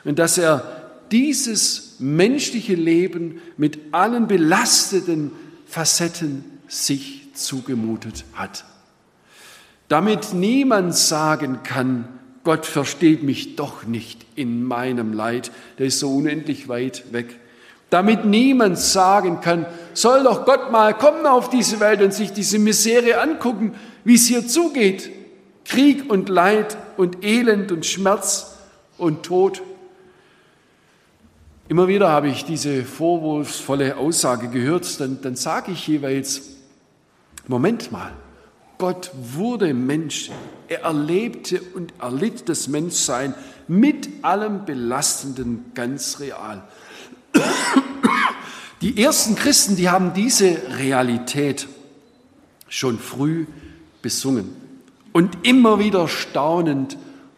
Und 0.05 0.19
dass 0.19 0.37
er 0.37 0.91
dieses 1.11 1.97
menschliche 1.99 2.75
Leben 2.75 3.41
mit 3.57 3.79
allen 3.93 4.27
belasteten 4.27 5.33
Facetten 5.67 6.45
sich 6.67 7.29
zugemutet 7.35 8.25
hat 8.35 8.65
damit 9.89 10.35
niemand 10.35 10.95
sagen 10.95 11.63
kann, 11.65 12.07
Gott 12.45 12.67
versteht 12.67 13.23
mich 13.23 13.57
doch 13.57 13.85
nicht 13.85 14.25
in 14.37 14.63
meinem 14.63 15.13
Leid, 15.13 15.51
der 15.79 15.87
ist 15.87 15.99
so 15.99 16.15
unendlich 16.15 16.69
weit 16.69 17.13
weg. 17.13 17.39
Damit 17.91 18.25
niemand 18.25 18.79
sagen 18.79 19.41
kann, 19.41 19.67
soll 19.95 20.25
doch 20.25 20.45
Gott 20.45 20.71
mal 20.71 20.95
kommen 20.95 21.27
auf 21.27 21.49
diese 21.49 21.81
Welt 21.81 22.03
und 22.03 22.13
sich 22.13 22.33
diese 22.33 22.59
Misere 22.59 23.21
angucken, 23.21 23.75
wie 24.05 24.15
es 24.15 24.27
hier 24.27 24.47
zugeht. 24.47 25.11
Krieg 25.65 26.11
und 26.11 26.29
Leid 26.29 26.77
und 26.97 27.25
Elend 27.25 27.73
und 27.73 27.85
Schmerz 27.85 28.57
und 28.97 29.23
Tod. 29.23 29.63
Immer 31.69 31.89
wieder 31.89 32.09
habe 32.09 32.29
ich 32.29 32.45
diese 32.45 32.85
vorwurfsvolle 32.85 33.99
Aussage 33.99 34.49
gehört, 34.49 35.01
dann, 35.01 35.21
dann 35.21 35.37
sage 35.37 35.73
ich 35.73 35.87
jeweils, 35.87 36.57
Moment 37.47 37.93
mal, 37.93 38.13
Gott 38.79 39.11
wurde 39.15 39.75
Mensch. 39.75 40.31
Er 40.69 40.83
erlebte 40.83 41.61
und 41.75 41.93
erlitt 42.01 42.49
das 42.49 42.69
Menschsein 42.69 43.35
mit 43.67 44.09
allem 44.23 44.65
Belastenden 44.65 45.73
ganz 45.75 46.21
real. 46.21 46.63
Die 48.81 49.03
ersten 49.03 49.35
Christen, 49.35 49.77
die 49.77 49.89
haben 49.89 50.15
diese 50.15 50.63
Realität 50.79 51.67
schon 52.69 52.99
früh 52.99 53.47
besungen 54.03 54.55
und 55.13 55.47
immer 55.47 55.79
wieder 55.79 56.07
staunend 56.07 56.97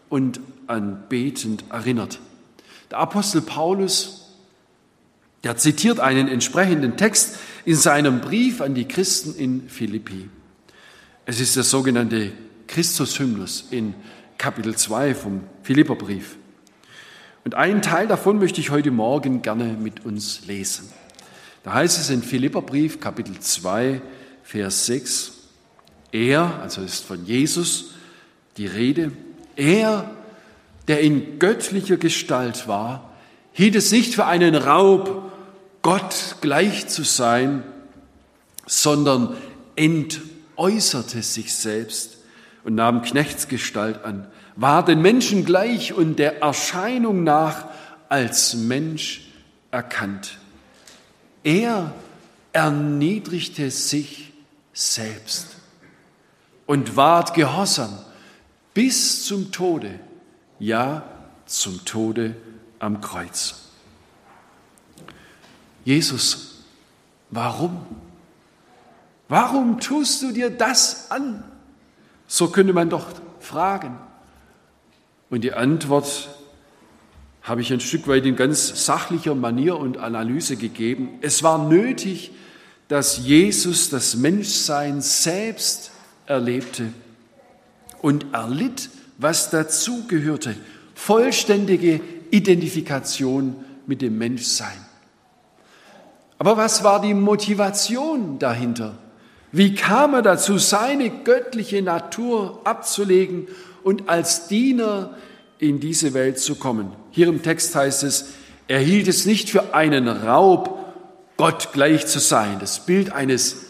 und 0.09 0.39
anbetend 0.67 1.63
erinnert. 1.69 2.19
Der 2.91 2.99
Apostel 2.99 3.41
Paulus 3.41 4.17
Der 5.43 5.57
zitiert 5.57 5.99
einen 5.99 6.27
entsprechenden 6.27 6.97
Text 6.97 7.37
in 7.65 7.75
seinem 7.75 8.21
Brief 8.21 8.61
an 8.61 8.75
die 8.75 8.87
Christen 8.87 9.33
in 9.35 9.67
Philippi. 9.69 10.29
Es 11.25 11.39
ist 11.39 11.55
der 11.55 11.63
sogenannte 11.63 12.31
Christus-Hymnus 12.67 13.67
in 13.71 13.95
Kapitel 14.37 14.75
2 14.75 15.15
vom 15.15 15.41
Philipperbrief. 15.63 16.35
Und 17.43 17.55
einen 17.55 17.81
Teil 17.81 18.07
davon 18.07 18.37
möchte 18.37 18.61
ich 18.61 18.69
heute 18.69 18.91
Morgen 18.91 19.41
gerne 19.41 19.65
mit 19.65 20.05
uns 20.05 20.45
lesen. 20.45 20.89
Da 21.63 21.73
heißt 21.73 21.99
es 21.99 22.09
in 22.09 22.21
Philipperbrief 22.21 22.99
Kapitel 22.99 23.39
2, 23.39 24.01
Vers 24.43 24.85
6, 24.85 25.33
er, 26.11 26.59
also 26.61 26.81
ist 26.81 27.05
von 27.05 27.25
Jesus 27.25 27.93
die 28.57 28.67
Rede, 28.67 29.11
er, 29.55 30.11
der 30.87 31.01
in 31.01 31.39
göttlicher 31.39 31.97
Gestalt 31.97 32.67
war, 32.67 33.11
hielt 33.53 33.75
es 33.75 33.91
nicht 33.91 34.13
für 34.13 34.25
einen 34.25 34.55
Raub, 34.55 35.31
Gott 35.81 36.35
gleich 36.41 36.87
zu 36.87 37.03
sein, 37.03 37.63
sondern 38.67 39.35
entäußerte 39.75 41.23
sich 41.23 41.55
selbst 41.55 42.17
und 42.63 42.75
nahm 42.75 43.01
Knechtsgestalt 43.01 44.03
an, 44.03 44.27
war 44.55 44.83
den 44.85 45.01
Menschen 45.01 45.45
gleich 45.45 45.93
und 45.93 46.17
der 46.17 46.41
Erscheinung 46.41 47.23
nach 47.23 47.65
als 48.09 48.55
Mensch 48.55 49.31
erkannt. 49.71 50.37
Er 51.43 51.93
erniedrigte 52.53 53.71
sich 53.71 54.33
selbst 54.73 55.55
und 56.65 56.95
ward 56.95 57.33
gehorsam 57.33 57.97
bis 58.73 59.25
zum 59.25 59.51
Tode, 59.51 59.99
ja 60.59 61.03
zum 61.45 61.83
Tode 61.85 62.35
am 62.79 63.01
Kreuz. 63.01 63.55
Jesus, 65.83 66.63
warum? 67.29 67.85
Warum 69.27 69.79
tust 69.79 70.21
du 70.21 70.31
dir 70.31 70.49
das 70.49 71.09
an? 71.09 71.43
So 72.27 72.49
könnte 72.49 72.73
man 72.73 72.89
doch 72.89 73.07
fragen. 73.39 73.97
Und 75.31 75.45
die 75.45 75.53
Antwort 75.53 76.29
habe 77.41 77.61
ich 77.61 77.71
ein 77.71 77.79
Stück 77.79 78.07
weit 78.07 78.25
in 78.25 78.35
ganz 78.35 78.85
sachlicher 78.85 79.33
Manier 79.33 79.77
und 79.77 79.97
Analyse 79.97 80.57
gegeben. 80.57 81.17
Es 81.21 81.41
war 81.41 81.69
nötig, 81.69 82.31
dass 82.89 83.25
Jesus 83.25 83.89
das 83.89 84.17
Menschsein 84.17 84.99
selbst 84.99 85.91
erlebte 86.25 86.89
und 88.01 88.33
erlitt, 88.33 88.89
was 89.17 89.49
dazugehörte. 89.49 90.53
Vollständige 90.95 92.01
Identifikation 92.29 93.55
mit 93.87 94.01
dem 94.01 94.17
Menschsein. 94.17 94.85
Aber 96.39 96.57
was 96.57 96.83
war 96.83 97.01
die 97.01 97.13
Motivation 97.13 98.37
dahinter? 98.37 98.97
Wie 99.53 99.75
kam 99.75 100.13
er 100.13 100.23
dazu, 100.23 100.57
seine 100.57 101.09
göttliche 101.09 101.81
Natur 101.81 102.59
abzulegen 102.65 103.47
und 103.83 104.09
als 104.09 104.47
Diener 104.47 105.15
in 105.59 105.79
diese 105.79 106.13
Welt 106.13 106.39
zu 106.39 106.55
kommen? 106.55 106.91
Hier 107.11 107.27
im 107.27 107.41
Text 107.41 107.75
heißt 107.75 108.03
es, 108.03 108.25
er 108.67 108.79
hielt 108.79 109.07
es 109.07 109.25
nicht 109.25 109.49
für 109.49 109.73
einen 109.73 110.07
Raub, 110.07 110.79
Gott 111.37 111.73
gleich 111.73 112.05
zu 112.07 112.19
sein. 112.19 112.57
Das 112.59 112.85
Bild 112.85 113.11
eines 113.11 113.65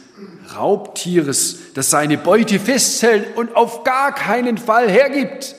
Raubtieres, 0.56 1.74
das 1.74 1.90
seine 1.90 2.18
Beute 2.18 2.60
festhält 2.60 3.38
und 3.38 3.56
auf 3.56 3.84
gar 3.84 4.14
keinen 4.14 4.58
Fall 4.58 4.90
hergibt 4.90 5.56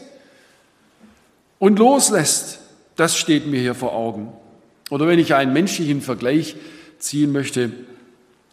und 1.58 1.78
loslässt. 1.78 2.58
Das 2.96 3.16
steht 3.16 3.46
mir 3.46 3.60
hier 3.60 3.74
vor 3.74 3.94
Augen. 3.94 4.32
Oder 4.90 5.06
wenn 5.06 5.18
ich 5.18 5.34
einen 5.34 5.52
menschlichen 5.52 6.02
Vergleich 6.02 6.56
ziehen 6.98 7.32
möchte 7.32 7.72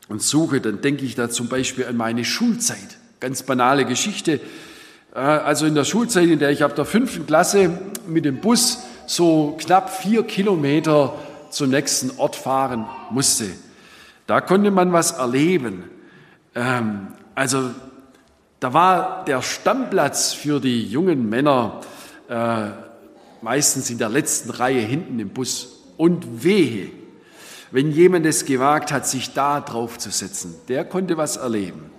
und 0.07 0.21
suche, 0.21 0.61
dann 0.61 0.81
denke 0.81 1.03
ich 1.03 1.15
da 1.15 1.29
zum 1.29 1.49
Beispiel 1.49 1.85
an 1.85 1.97
meine 1.97 2.23
Schulzeit. 2.23 2.97
Ganz 3.19 3.43
banale 3.43 3.85
Geschichte. 3.85 4.39
Äh, 5.13 5.19
also 5.19 5.65
in 5.65 5.75
der 5.75 5.83
Schulzeit, 5.83 6.27
in 6.27 6.39
der 6.39 6.51
ich 6.51 6.63
ab 6.63 6.75
der 6.75 6.85
fünften 6.85 7.25
Klasse 7.25 7.77
mit 8.07 8.25
dem 8.25 8.41
Bus 8.41 8.79
so 9.05 9.57
knapp 9.59 9.89
vier 9.89 10.23
Kilometer 10.23 11.15
zum 11.49 11.69
nächsten 11.69 12.19
Ort 12.19 12.35
fahren 12.35 12.85
musste. 13.09 13.45
Da 14.27 14.41
konnte 14.41 14.71
man 14.71 14.93
was 14.93 15.11
erleben. 15.11 15.85
Ähm, 16.55 17.07
also 17.35 17.71
da 18.59 18.73
war 18.73 19.25
der 19.25 19.41
Stammplatz 19.41 20.33
für 20.33 20.59
die 20.59 20.85
jungen 20.85 21.29
Männer 21.29 21.81
äh, 22.27 22.67
meistens 23.41 23.89
in 23.89 23.97
der 23.97 24.09
letzten 24.09 24.49
Reihe 24.49 24.81
hinten 24.81 25.19
im 25.19 25.29
Bus. 25.29 25.79
Und 25.97 26.43
wehe, 26.43 26.91
wenn 27.71 27.91
jemand 27.91 28.25
es 28.25 28.45
gewagt 28.45 28.91
hat, 28.91 29.07
sich 29.07 29.33
da 29.33 29.61
drauf 29.61 29.97
zu 29.97 30.11
setzen, 30.11 30.55
der 30.67 30.85
konnte 30.85 31.17
was 31.17 31.37
erleben. 31.37 31.89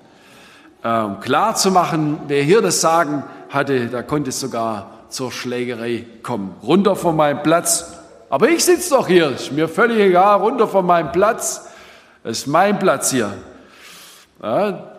Ähm, 0.83 1.21
klar 1.21 1.57
zu 1.57 1.71
machen, 1.71 2.21
wer 2.29 2.43
hier 2.43 2.63
das 2.63 2.81
Sagen 2.81 3.25
hatte, 3.51 3.89
da 3.89 4.03
konnte 4.03 4.31
es 4.31 4.41
sogar 4.41 5.05
zur 5.11 5.31
Schlägerei 5.31 6.07
kommen. 6.23 6.55
Runter 6.63 6.97
von 6.97 7.17
meinem 7.17 7.43
Platz. 7.43 7.93
Aber 8.31 8.49
ich 8.49 8.65
sitze 8.65 8.91
doch 8.91 9.09
hier, 9.09 9.31
ist 9.31 9.53
mir 9.53 9.69
völlig 9.69 9.99
egal, 9.99 10.41
runter 10.41 10.69
von 10.69 10.87
meinem 10.87 11.13
Platz. 11.13 11.69
Das 12.23 12.39
ist 12.39 12.47
mein 12.47 12.79
Platz 12.79 13.11
hier. 13.11 13.35
Ja, 14.43 14.97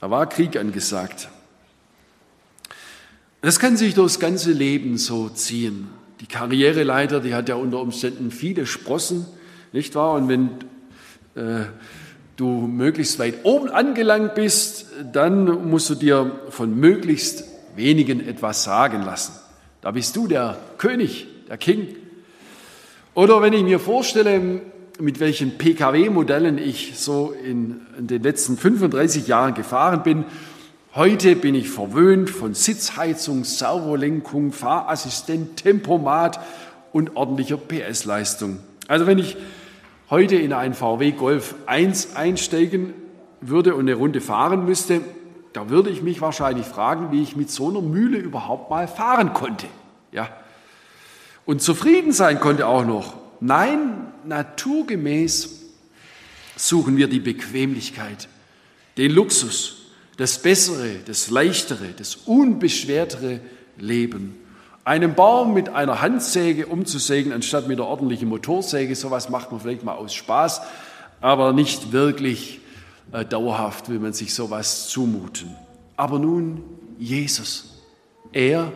da 0.00 0.10
war 0.10 0.26
Krieg 0.26 0.56
angesagt. 0.56 1.28
Das 3.42 3.58
kann 3.58 3.76
sich 3.76 3.94
durchs 3.94 4.18
ganze 4.18 4.52
Leben 4.52 4.96
so 4.96 5.28
ziehen. 5.28 5.88
Die 6.20 6.26
Karriereleiter, 6.26 7.20
die 7.20 7.34
hat 7.34 7.48
ja 7.48 7.54
unter 7.54 7.80
Umständen 7.80 8.30
viele 8.30 8.66
Sprossen, 8.66 9.26
nicht 9.72 9.94
wahr? 9.94 10.12
Und 10.12 10.28
wenn 10.28 10.50
äh, 11.34 11.64
du 12.40 12.66
möglichst 12.66 13.18
weit 13.18 13.44
oben 13.44 13.68
angelangt 13.68 14.34
bist, 14.34 14.86
dann 15.12 15.68
musst 15.68 15.90
du 15.90 15.94
dir 15.94 16.40
von 16.48 16.74
möglichst 16.74 17.44
wenigen 17.76 18.26
etwas 18.26 18.64
sagen 18.64 19.02
lassen. 19.02 19.32
Da 19.82 19.90
bist 19.90 20.16
du 20.16 20.26
der 20.26 20.58
König, 20.78 21.26
der 21.48 21.58
King. 21.58 21.88
Oder 23.14 23.42
wenn 23.42 23.52
ich 23.52 23.62
mir 23.62 23.78
vorstelle, 23.78 24.62
mit 24.98 25.20
welchen 25.20 25.58
Pkw-Modellen 25.58 26.58
ich 26.58 26.98
so 26.98 27.34
in, 27.44 27.82
in, 27.98 28.06
den 28.06 28.22
letzten 28.22 28.56
35 28.56 29.26
Jahren 29.26 29.54
gefahren 29.54 30.02
bin. 30.02 30.24
Heute 30.94 31.36
bin 31.36 31.54
ich 31.54 31.70
verwöhnt 31.70 32.30
von 32.30 32.54
Sitzheizung, 32.54 33.44
Servolenkung, 33.44 34.52
Fahrassistent, 34.52 35.56
Tempomat 35.56 36.40
und 36.92 37.16
ordentlicher 37.16 37.56
PS-Leistung. 37.56 38.58
Also 38.88 39.06
wenn 39.06 39.18
ich 39.18 39.36
heute 40.10 40.36
in 40.36 40.52
einen 40.52 40.74
VW 40.74 41.12
Golf 41.12 41.54
1 41.66 42.16
einsteigen 42.16 42.94
würde 43.40 43.74
und 43.74 43.82
eine 43.82 43.94
Runde 43.94 44.20
fahren 44.20 44.64
müsste, 44.64 45.00
da 45.52 45.70
würde 45.70 45.90
ich 45.90 46.02
mich 46.02 46.20
wahrscheinlich 46.20 46.66
fragen, 46.66 47.12
wie 47.12 47.22
ich 47.22 47.36
mit 47.36 47.50
so 47.50 47.68
einer 47.68 47.80
Mühle 47.80 48.18
überhaupt 48.18 48.70
mal 48.70 48.86
fahren 48.88 49.32
konnte. 49.32 49.66
Ja. 50.12 50.28
Und 51.46 51.62
zufrieden 51.62 52.12
sein 52.12 52.40
konnte 52.40 52.66
auch 52.66 52.84
noch. 52.84 53.14
Nein, 53.40 54.12
naturgemäß 54.24 55.62
suchen 56.56 56.96
wir 56.96 57.08
die 57.08 57.20
Bequemlichkeit, 57.20 58.28
den 58.98 59.12
Luxus, 59.12 59.92
das 60.16 60.42
bessere, 60.42 60.96
das 61.06 61.30
leichtere, 61.30 61.88
das 61.96 62.16
unbeschwertere 62.16 63.40
Leben. 63.78 64.36
Einen 64.84 65.14
Baum 65.14 65.52
mit 65.52 65.68
einer 65.68 66.00
Handsäge 66.00 66.66
umzusägen, 66.66 67.32
anstatt 67.32 67.68
mit 67.68 67.78
einer 67.78 67.88
ordentlichen 67.88 68.28
Motorsäge, 68.28 68.96
sowas 68.96 69.28
macht 69.28 69.52
man 69.52 69.60
vielleicht 69.60 69.84
mal 69.84 69.94
aus 69.94 70.14
Spaß, 70.14 70.62
aber 71.20 71.52
nicht 71.52 71.92
wirklich 71.92 72.60
äh, 73.12 73.24
dauerhaft 73.24 73.88
will 73.88 73.98
man 73.98 74.12
sich 74.12 74.34
sowas 74.34 74.88
zumuten. 74.88 75.54
Aber 75.96 76.18
nun 76.18 76.62
Jesus, 76.98 77.82
er 78.32 78.72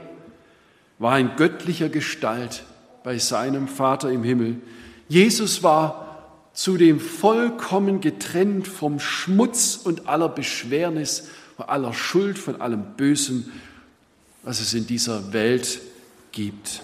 war 0.99 1.19
in 1.19 1.37
göttlicher 1.37 1.89
Gestalt 1.89 2.65
bei 3.03 3.19
seinem 3.19 3.69
Vater 3.69 4.11
im 4.11 4.25
Himmel. 4.25 4.61
Jesus 5.09 5.63
war 5.63 6.05
zudem 6.53 7.01
vollkommen 7.01 8.01
getrennt 8.01 8.69
vom 8.69 9.01
Schmutz 9.01 9.81
und 9.83 10.09
aller 10.09 10.29
Beschwernis, 10.29 11.29
von 11.57 11.67
aller 11.67 11.95
Schuld, 11.95 12.39
von 12.39 12.61
allem 12.61 12.83
Bösen, 12.97 13.53
was 14.43 14.61
es 14.61 14.75
in 14.75 14.87
dieser 14.87 15.33
Welt 15.33 15.81
gibt. 16.35 16.83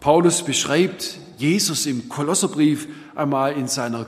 Paulus 0.00 0.42
beschreibt 0.42 1.18
Jesus 1.36 1.86
im 1.86 2.08
Kolosserbrief 2.08 2.88
einmal 3.14 3.52
in 3.52 3.68
seiner 3.68 4.06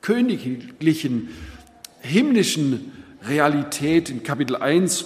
königlichen, 0.00 1.28
himmlischen 2.00 2.92
Realität 3.22 4.10
in 4.10 4.24
Kapitel 4.24 4.56
1, 4.56 5.04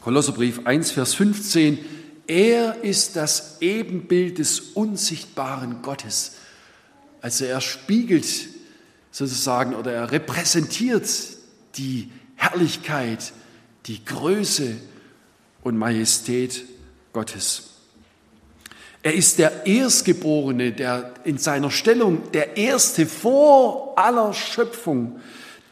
Kolosserbrief 0.00 0.66
1, 0.66 0.90
Vers 0.90 1.14
15. 1.14 1.78
Er 2.26 2.82
ist 2.82 3.14
das 3.14 3.58
Ebenbild 3.60 4.38
des 4.38 4.60
unsichtbaren 4.60 5.82
Gottes. 5.82 6.36
Also 7.20 7.44
er 7.44 7.60
spiegelt 7.60 8.26
sozusagen 9.12 9.74
oder 9.74 9.92
er 9.92 10.10
repräsentiert 10.10 11.08
die 11.76 12.10
Herrlichkeit, 12.34 13.32
die 13.86 14.04
Größe 14.04 14.76
und 15.62 15.76
Majestät 15.76 16.64
Gottes. 17.12 17.72
Er 19.02 19.14
ist 19.14 19.38
der 19.38 19.66
Erstgeborene, 19.66 20.72
der 20.72 21.12
in 21.24 21.38
seiner 21.38 21.70
Stellung 21.70 22.30
der 22.32 22.56
Erste 22.56 23.06
vor 23.06 23.94
aller 23.96 24.32
Schöpfung. 24.32 25.20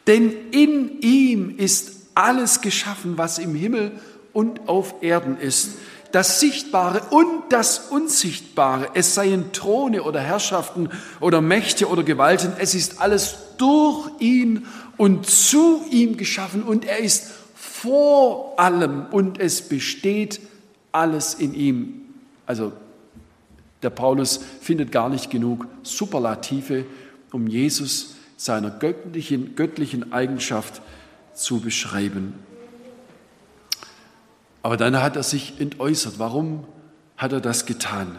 Denn 0.05 0.33
in 0.51 0.99
ihm 1.01 1.57
ist 1.57 1.93
alles 2.13 2.59
geschaffen, 2.59 3.17
was 3.17 3.39
im 3.39 3.55
Himmel 3.55 3.93
und 4.33 4.67
auf 4.67 4.95
Erden 5.01 5.39
ist. 5.39 5.71
Das 6.11 6.41
Sichtbare 6.41 7.03
und 7.11 7.43
das 7.49 7.79
Unsichtbare, 7.89 8.89
es 8.95 9.15
seien 9.15 9.53
Throne 9.53 10.03
oder 10.03 10.19
Herrschaften 10.19 10.89
oder 11.21 11.39
Mächte 11.39 11.87
oder 11.87 12.03
Gewalten, 12.03 12.51
es 12.59 12.75
ist 12.75 12.99
alles 12.99 13.37
durch 13.57 14.09
ihn 14.19 14.67
und 14.97 15.25
zu 15.25 15.85
ihm 15.89 16.17
geschaffen 16.17 16.63
und 16.63 16.83
er 16.83 16.99
ist 16.99 17.27
vor 17.55 18.59
allem 18.59 19.05
und 19.11 19.39
es 19.39 19.61
besteht 19.61 20.41
alles 20.91 21.33
in 21.33 21.53
ihm. 21.53 22.01
Also 22.45 22.73
der 23.81 23.89
Paulus 23.89 24.39
findet 24.61 24.91
gar 24.91 25.09
nicht 25.09 25.29
genug 25.29 25.67
Superlative, 25.83 26.85
um 27.31 27.47
Jesus 27.47 28.15
seiner 28.37 28.69
göttlichen, 28.69 29.55
göttlichen 29.55 30.11
Eigenschaft 30.13 30.81
zu 31.33 31.59
beschreiben. 31.59 32.33
Aber 34.63 34.77
dann 34.77 35.01
hat 35.01 35.15
er 35.15 35.23
sich 35.23 35.59
entäußert. 35.59 36.19
Warum 36.19 36.65
hat 37.17 37.31
er 37.33 37.41
das 37.41 37.65
getan? 37.65 38.17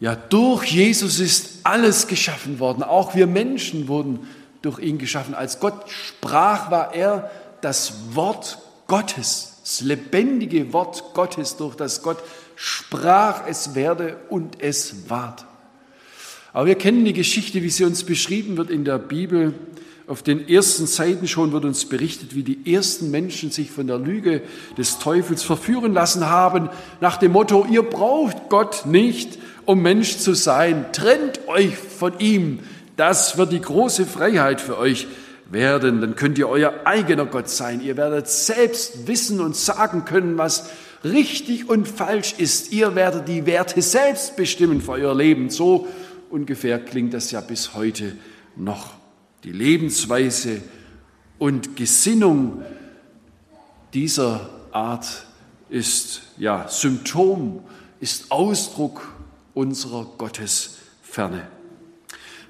Ja, 0.00 0.14
durch 0.14 0.64
Jesus 0.64 1.20
ist 1.20 1.60
alles 1.62 2.06
geschaffen 2.06 2.58
worden. 2.58 2.82
Auch 2.82 3.14
wir 3.14 3.26
Menschen 3.26 3.88
wurden 3.88 4.26
durch 4.60 4.78
ihn 4.78 4.98
geschaffen. 4.98 5.34
Als 5.34 5.60
Gott 5.60 5.88
sprach, 5.88 6.70
war 6.70 6.94
er 6.94 7.30
das 7.60 8.14
Wort 8.14 8.58
Gottes, 8.86 9.53
das 9.64 9.80
lebendige 9.80 10.74
Wort 10.74 11.14
Gottes, 11.14 11.56
durch 11.56 11.74
das 11.74 12.02
Gott 12.02 12.18
sprach, 12.54 13.46
es 13.48 13.74
werde 13.74 14.18
und 14.28 14.60
es 14.62 15.08
ward. 15.08 15.46
Aber 16.52 16.66
wir 16.66 16.74
kennen 16.74 17.06
die 17.06 17.14
Geschichte, 17.14 17.62
wie 17.62 17.70
sie 17.70 17.84
uns 17.84 18.04
beschrieben 18.04 18.58
wird 18.58 18.68
in 18.68 18.84
der 18.84 18.98
Bibel. 18.98 19.54
Auf 20.06 20.22
den 20.22 20.46
ersten 20.50 20.86
Seiten 20.86 21.26
schon 21.26 21.52
wird 21.52 21.64
uns 21.64 21.86
berichtet, 21.86 22.34
wie 22.34 22.42
die 22.42 22.74
ersten 22.74 23.10
Menschen 23.10 23.50
sich 23.50 23.70
von 23.70 23.86
der 23.86 23.98
Lüge 23.98 24.42
des 24.76 24.98
Teufels 24.98 25.42
verführen 25.42 25.94
lassen 25.94 26.28
haben, 26.28 26.68
nach 27.00 27.16
dem 27.16 27.32
Motto, 27.32 27.66
ihr 27.68 27.82
braucht 27.82 28.50
Gott 28.50 28.84
nicht, 28.84 29.38
um 29.64 29.80
Mensch 29.80 30.18
zu 30.18 30.34
sein, 30.34 30.84
trennt 30.92 31.48
euch 31.48 31.74
von 31.74 32.18
ihm, 32.18 32.58
das 32.98 33.38
wird 33.38 33.50
die 33.50 33.62
große 33.62 34.04
Freiheit 34.04 34.60
für 34.60 34.76
euch 34.76 35.06
werden, 35.46 36.00
dann 36.00 36.16
könnt 36.16 36.38
ihr 36.38 36.48
euer 36.48 36.72
eigener 36.84 37.26
Gott 37.26 37.48
sein, 37.48 37.80
ihr 37.80 37.96
werdet 37.96 38.28
selbst 38.28 39.06
wissen 39.06 39.40
und 39.40 39.56
sagen 39.56 40.04
können, 40.04 40.38
was 40.38 40.70
richtig 41.04 41.68
und 41.68 41.86
falsch 41.86 42.34
ist. 42.38 42.72
Ihr 42.72 42.94
werdet 42.94 43.28
die 43.28 43.46
Werte 43.46 43.82
selbst 43.82 44.36
bestimmen 44.36 44.80
für 44.80 44.92
euer 44.92 45.14
Leben. 45.14 45.50
So 45.50 45.86
ungefähr 46.30 46.78
klingt 46.82 47.14
das 47.14 47.30
ja 47.30 47.40
bis 47.40 47.74
heute 47.74 48.16
noch. 48.56 48.94
Die 49.44 49.52
Lebensweise 49.52 50.62
und 51.38 51.76
Gesinnung 51.76 52.62
dieser 53.92 54.48
Art 54.72 55.26
ist 55.68 56.22
ja 56.38 56.66
Symptom, 56.68 57.62
ist 58.00 58.30
Ausdruck 58.30 59.06
unserer 59.52 60.06
Gottesferne. 60.18 61.46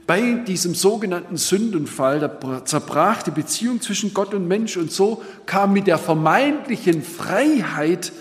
Bei 0.06 0.20
diesem 0.46 0.74
sogenannten 0.74 1.38
Sündenfall, 1.38 2.20
da 2.20 2.64
zerbrach 2.64 3.22
die 3.22 3.30
Beziehung 3.30 3.80
zwischen 3.80 4.12
Gott 4.12 4.34
und 4.34 4.46
Mensch 4.46 4.76
und 4.76 4.92
so 4.92 5.22
kam 5.46 5.72
mit 5.72 5.86
der 5.86 5.96
vermeintlichen 5.96 7.02
Freiheit 7.02 8.12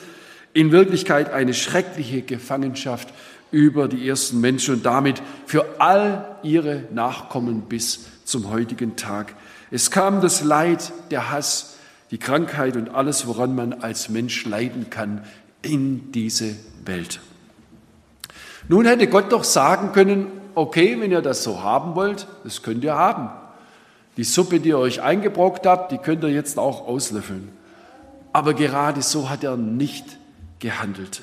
in 0.53 0.71
Wirklichkeit 0.71 1.33
eine 1.33 1.53
schreckliche 1.53 2.21
Gefangenschaft 2.21 3.09
über 3.51 3.87
die 3.87 4.07
ersten 4.07 4.39
Menschen 4.39 4.75
und 4.75 4.85
damit 4.85 5.21
für 5.45 5.65
all 5.79 6.37
ihre 6.41 6.83
Nachkommen 6.93 7.63
bis 7.63 8.05
zum 8.23 8.49
heutigen 8.49 8.95
Tag. 8.95 9.35
Es 9.69 9.91
kam 9.91 10.21
das 10.21 10.43
Leid, 10.43 10.93
der 11.11 11.31
Hass, 11.31 11.75
die 12.11 12.17
Krankheit 12.17 12.77
und 12.77 12.89
alles, 12.89 13.27
woran 13.27 13.55
man 13.55 13.73
als 13.73 14.07
Mensch 14.07 14.45
leiden 14.45 14.89
kann, 14.89 15.23
in 15.61 16.11
diese 16.11 16.55
Welt. 16.85 17.19
Nun 18.69 18.85
hätte 18.85 19.07
Gott 19.07 19.31
doch 19.31 19.43
sagen 19.43 19.91
können, 19.91 20.27
okay, 20.55 20.99
wenn 20.99 21.11
ihr 21.11 21.21
das 21.21 21.43
so 21.43 21.61
haben 21.61 21.95
wollt, 21.95 22.27
das 22.43 22.61
könnt 22.61 22.83
ihr 22.83 22.95
haben. 22.95 23.29
Die 24.17 24.23
Suppe, 24.23 24.59
die 24.59 24.69
ihr 24.69 24.77
euch 24.77 25.01
eingebrockt 25.01 25.65
habt, 25.65 25.91
die 25.91 25.97
könnt 25.97 26.23
ihr 26.23 26.29
jetzt 26.29 26.59
auch 26.59 26.87
auslöffeln. 26.87 27.49
Aber 28.31 28.53
gerade 28.53 29.01
so 29.01 29.29
hat 29.29 29.43
er 29.43 29.57
nicht 29.57 30.17
gehandelt. 30.59 31.21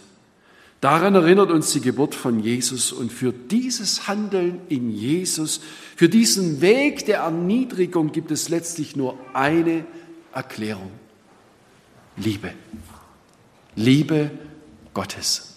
Daran 0.80 1.14
erinnert 1.14 1.50
uns 1.50 1.72
die 1.72 1.80
Geburt 1.80 2.14
von 2.14 2.40
Jesus 2.40 2.90
und 2.90 3.12
für 3.12 3.32
dieses 3.32 4.08
Handeln 4.08 4.60
in 4.68 4.90
Jesus, 4.90 5.60
für 5.94 6.08
diesen 6.08 6.62
Weg 6.62 7.04
der 7.04 7.18
Erniedrigung 7.18 8.12
gibt 8.12 8.30
es 8.30 8.48
letztlich 8.48 8.96
nur 8.96 9.18
eine 9.34 9.84
Erklärung. 10.32 10.90
Liebe. 12.16 12.52
Liebe 13.76 14.30
Gottes. 14.94 15.49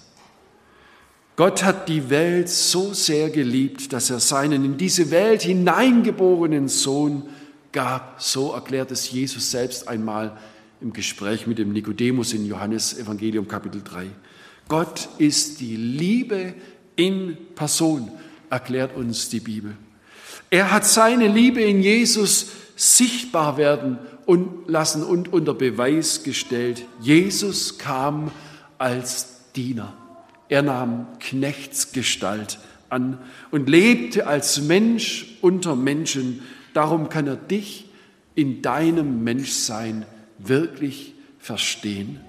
Gott 1.36 1.64
hat 1.64 1.90
die 1.90 2.12
Welt 2.12 2.48
so 2.48 2.94
sehr 2.94 3.32
geliebt, 3.32 3.92
dass 3.92 4.12
er 4.12 4.20
seinen 4.20 4.64
in 4.64 4.78
diese 4.78 5.10
Welt 5.10 5.42
hineingeborenen 5.42 6.68
Sohn 6.68 7.24
gab. 7.72 8.22
So 8.22 8.54
erklärt 8.54 8.92
es 8.92 9.10
Jesus 9.10 9.50
selbst 9.50 9.88
einmal 9.88 10.38
im 10.80 10.94
Gespräch 10.94 11.48
mit 11.48 11.58
dem 11.58 11.74
Nikodemus 11.74 12.34
in 12.34 12.46
Johannes 12.46 13.00
Evangelium 13.00 13.48
Kapitel 13.48 13.82
3. 13.84 14.08
Gott 14.68 15.10
ist 15.18 15.60
die 15.60 15.76
Liebe 15.76 16.54
in 16.96 17.36
Person, 17.56 18.12
erklärt 18.52 18.96
uns 18.96 19.30
die 19.30 19.40
Bibel. 19.40 19.76
Er 20.52 20.72
hat 20.72 20.86
seine 20.86 21.28
Liebe 21.28 21.62
in 21.62 21.82
Jesus 21.82 22.48
sichtbar 22.76 23.58
werden 23.58 23.98
und 24.28 24.68
lassen 24.70 25.04
und 25.04 25.34
unter 25.34 25.56
Beweis 25.56 26.22
gestellt. 26.22 26.86
Jesus 27.02 27.80
kam 27.80 28.32
als 28.78 29.40
Diener. 29.56 29.98
Er 30.54 30.62
nahm 30.62 31.08
Knechtsgestalt 31.20 32.60
an 32.88 33.18
und 33.50 33.68
lebte 33.68 34.28
als 34.28 34.62
Mensch 34.62 35.40
unter 35.42 35.76
Menschen. 35.76 36.44
Darum 36.76 37.10
kann 37.10 37.26
er 37.26 37.38
dich 37.38 37.90
in 38.36 38.62
deinem 38.62 39.24
Menschsein 39.24 40.06
wirklich 40.38 41.16
verstehen? 41.40 42.20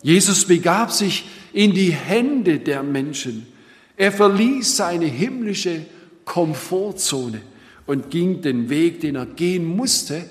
Jesus 0.00 0.44
begab 0.44 0.92
sich 0.92 1.24
in 1.52 1.74
die 1.74 1.90
Hände 1.90 2.60
der 2.60 2.84
Menschen. 2.84 3.48
Er 3.96 4.12
verließ 4.12 4.76
seine 4.76 5.06
himmlische 5.06 5.84
Komfortzone 6.24 7.40
und 7.84 8.10
ging 8.10 8.42
den 8.42 8.70
Weg, 8.70 9.00
den 9.00 9.16
er 9.16 9.26
gehen 9.26 9.64
musste, 9.64 10.24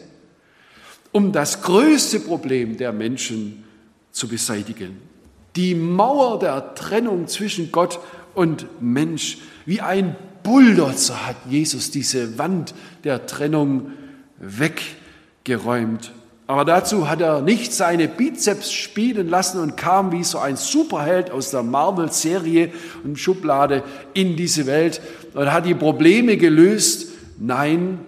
um 1.11 1.33
das 1.33 1.63
größte 1.63 2.21
Problem 2.21 2.77
der 2.77 2.93
Menschen 2.93 3.65
zu 4.13 4.29
beseitigen. 4.29 5.10
Die 5.55 5.75
Mauer 5.75 6.39
der 6.39 6.75
Trennung 6.75 7.27
zwischen 7.27 7.71
Gott 7.71 7.99
und 8.33 8.65
Mensch. 8.81 9.39
Wie 9.65 9.81
ein 9.81 10.15
Bulldozer 10.43 11.27
hat 11.27 11.35
Jesus 11.49 11.91
diese 11.91 12.37
Wand 12.37 12.73
der 13.03 13.25
Trennung 13.25 13.91
weggeräumt. 14.39 16.11
Aber 16.47 16.65
dazu 16.65 17.09
hat 17.09 17.21
er 17.21 17.41
nicht 17.41 17.71
seine 17.71 18.09
Bizeps 18.09 18.73
spielen 18.73 19.29
lassen 19.29 19.61
und 19.61 19.77
kam 19.77 20.11
wie 20.11 20.23
so 20.23 20.37
ein 20.37 20.57
Superheld 20.57 21.31
aus 21.31 21.51
der 21.51 21.63
Marvel-Serie 21.63 22.73
und 23.05 23.17
Schublade 23.17 23.83
in 24.13 24.35
diese 24.35 24.65
Welt 24.65 24.99
und 25.33 25.53
hat 25.53 25.65
die 25.65 25.75
Probleme 25.75 26.35
gelöst. 26.35 27.07
Nein, 27.39 27.99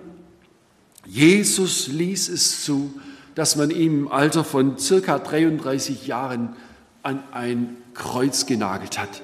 Jesus 1.06 1.88
ließ 1.88 2.30
es 2.30 2.66
zu, 2.66 2.94
dass 3.36 3.56
man 3.56 3.70
ihn 3.70 4.00
im 4.00 4.12
Alter 4.12 4.44
von 4.44 4.78
circa 4.78 5.20
33 5.20 6.08
Jahren 6.08 6.56
an 7.04 7.24
ein 7.32 7.78
Kreuz 7.94 8.46
genagelt 8.46 8.98
hat. 8.98 9.22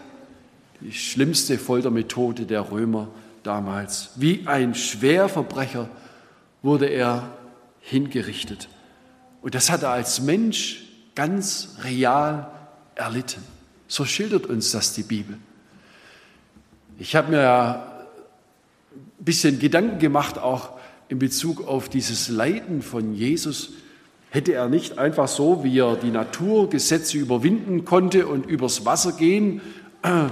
Die 0.82 0.94
schlimmste 0.94 1.58
Foltermethode 1.58 2.46
der 2.46 2.72
Römer 2.72 3.08
damals. 3.44 4.12
Wie 4.16 4.48
ein 4.48 4.76
Schwerverbrecher 4.76 5.90
wurde 6.62 6.86
er 6.86 7.32
hingerichtet. 7.80 8.70
Und 9.42 9.56
das 9.56 9.72
hat 9.72 9.84
er 9.84 9.92
als 9.92 10.22
Mensch 10.22 10.84
ganz 11.16 11.78
real 11.84 12.52
erlitten. 12.96 13.44
So 13.88 14.06
schildert 14.06 14.46
uns 14.46 14.72
das 14.72 14.94
die 14.94 15.04
Bibel. 15.04 15.38
Ich 16.98 17.16
habe 17.16 17.32
mir 17.32 17.42
ja 17.42 18.06
ein 18.92 19.26
bisschen 19.26 19.60
Gedanken 19.60 20.00
gemacht, 20.00 20.38
auch 20.38 20.78
in 21.08 21.18
Bezug 21.18 21.68
auf 21.68 21.90
dieses 21.90 22.30
Leiden 22.30 22.82
von 22.82 23.14
Jesus. 23.14 23.72
Hätte 24.32 24.54
er 24.54 24.70
nicht 24.70 25.00
einfach 25.00 25.28
so, 25.28 25.64
wie 25.64 25.80
er 25.80 25.96
die 25.96 26.12
Naturgesetze 26.12 27.18
überwinden 27.18 27.84
konnte 27.84 28.28
und 28.28 28.46
übers 28.46 28.86
Wasser 28.86 29.14
gehen 29.14 29.62
äh, 30.04 30.26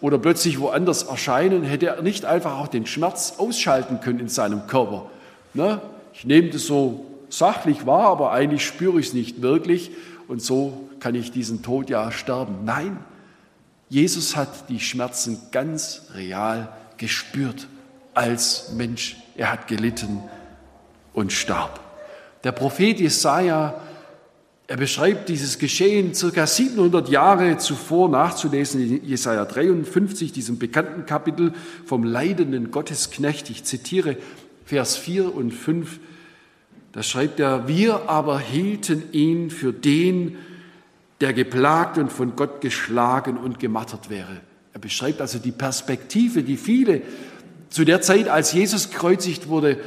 oder 0.00 0.18
plötzlich 0.18 0.58
woanders 0.58 1.02
erscheinen, 1.02 1.62
hätte 1.62 1.86
er 1.86 2.02
nicht 2.02 2.24
einfach 2.24 2.58
auch 2.58 2.68
den 2.68 2.86
Schmerz 2.86 3.34
ausschalten 3.38 4.00
können 4.00 4.20
in 4.20 4.28
seinem 4.28 4.66
Körper. 4.66 5.10
Ne? 5.52 5.82
Ich 6.14 6.24
nehme 6.24 6.48
das 6.48 6.66
so 6.66 7.06
sachlich 7.28 7.86
wahr, 7.86 8.08
aber 8.08 8.32
eigentlich 8.32 8.64
spüre 8.64 8.98
ich 8.98 9.08
es 9.08 9.12
nicht 9.12 9.42
wirklich 9.42 9.90
und 10.28 10.40
so 10.42 10.88
kann 10.98 11.14
ich 11.14 11.30
diesen 11.30 11.62
Tod 11.62 11.90
ja 11.90 12.10
sterben. 12.10 12.64
Nein, 12.64 12.96
Jesus 13.88 14.34
hat 14.34 14.70
die 14.70 14.80
Schmerzen 14.80 15.38
ganz 15.50 16.06
real 16.14 16.72
gespürt 16.96 17.66
als 18.14 18.72
Mensch. 18.72 19.16
Er 19.36 19.52
hat 19.52 19.68
gelitten 19.68 20.22
und 21.12 21.32
starb. 21.32 21.80
Der 22.44 22.52
Prophet 22.52 22.98
Jesaja, 22.98 23.80
er 24.66 24.76
beschreibt 24.76 25.28
dieses 25.28 25.58
Geschehen 25.58 26.14
circa 26.14 26.46
700 26.46 27.08
Jahre 27.08 27.58
zuvor 27.58 28.08
nachzulesen 28.08 28.80
in 28.80 29.04
Jesaja 29.04 29.44
53, 29.44 30.32
diesem 30.32 30.58
bekannten 30.58 31.06
Kapitel 31.06 31.52
vom 31.84 32.04
leidenden 32.04 32.70
Gottesknecht. 32.70 33.50
Ich 33.50 33.64
zitiere 33.64 34.16
Vers 34.64 34.96
4 34.96 35.34
und 35.34 35.52
5. 35.52 36.00
Da 36.92 37.02
schreibt 37.02 37.38
er, 37.38 37.68
wir 37.68 38.08
aber 38.08 38.40
hielten 38.40 39.04
ihn 39.12 39.50
für 39.50 39.72
den, 39.72 40.36
der 41.20 41.32
geplagt 41.32 41.98
und 41.98 42.10
von 42.10 42.34
Gott 42.34 42.60
geschlagen 42.60 43.36
und 43.36 43.60
gemartert 43.60 44.10
wäre. 44.10 44.40
Er 44.72 44.80
beschreibt 44.80 45.20
also 45.20 45.38
die 45.38 45.52
Perspektive, 45.52 46.42
die 46.42 46.56
viele 46.56 47.02
zu 47.70 47.84
der 47.84 48.00
Zeit, 48.00 48.28
als 48.28 48.52
Jesus 48.52 48.90
gekreuzigt 48.90 49.48
wurde, 49.48 49.78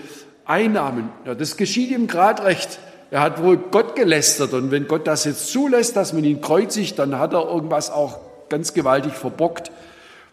einnahmen. 0.46 1.10
Ja, 1.26 1.36
das 1.36 1.58
geschieht 1.58 1.92
ihm 1.92 2.08
gerade 2.08 2.44
recht. 2.44 2.80
Er 3.12 3.22
hat 3.22 3.42
wohl 3.42 3.58
Gott 3.58 3.96
gelästert 3.96 4.54
und 4.54 4.72
wenn 4.72 4.88
Gott 4.88 5.08
das 5.08 5.26
jetzt 5.26 5.52
zulässt, 5.52 5.96
dass 5.96 6.14
man 6.14 6.24
ihn 6.24 6.42
kreuzigt, 6.42 6.98
dann 7.00 7.18
hat 7.20 7.34
er 7.34 7.48
irgendwas 7.48 7.92
auch 7.92 8.20
ganz 8.50 8.74
gewaltig 8.74 9.14
verbockt. 9.14 9.72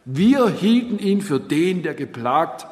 Wir 0.05 0.48
hielten 0.48 0.98
ihn 0.98 1.20
für 1.20 1.38
den, 1.38 1.83
der 1.83 1.94
geplagt 1.94 2.66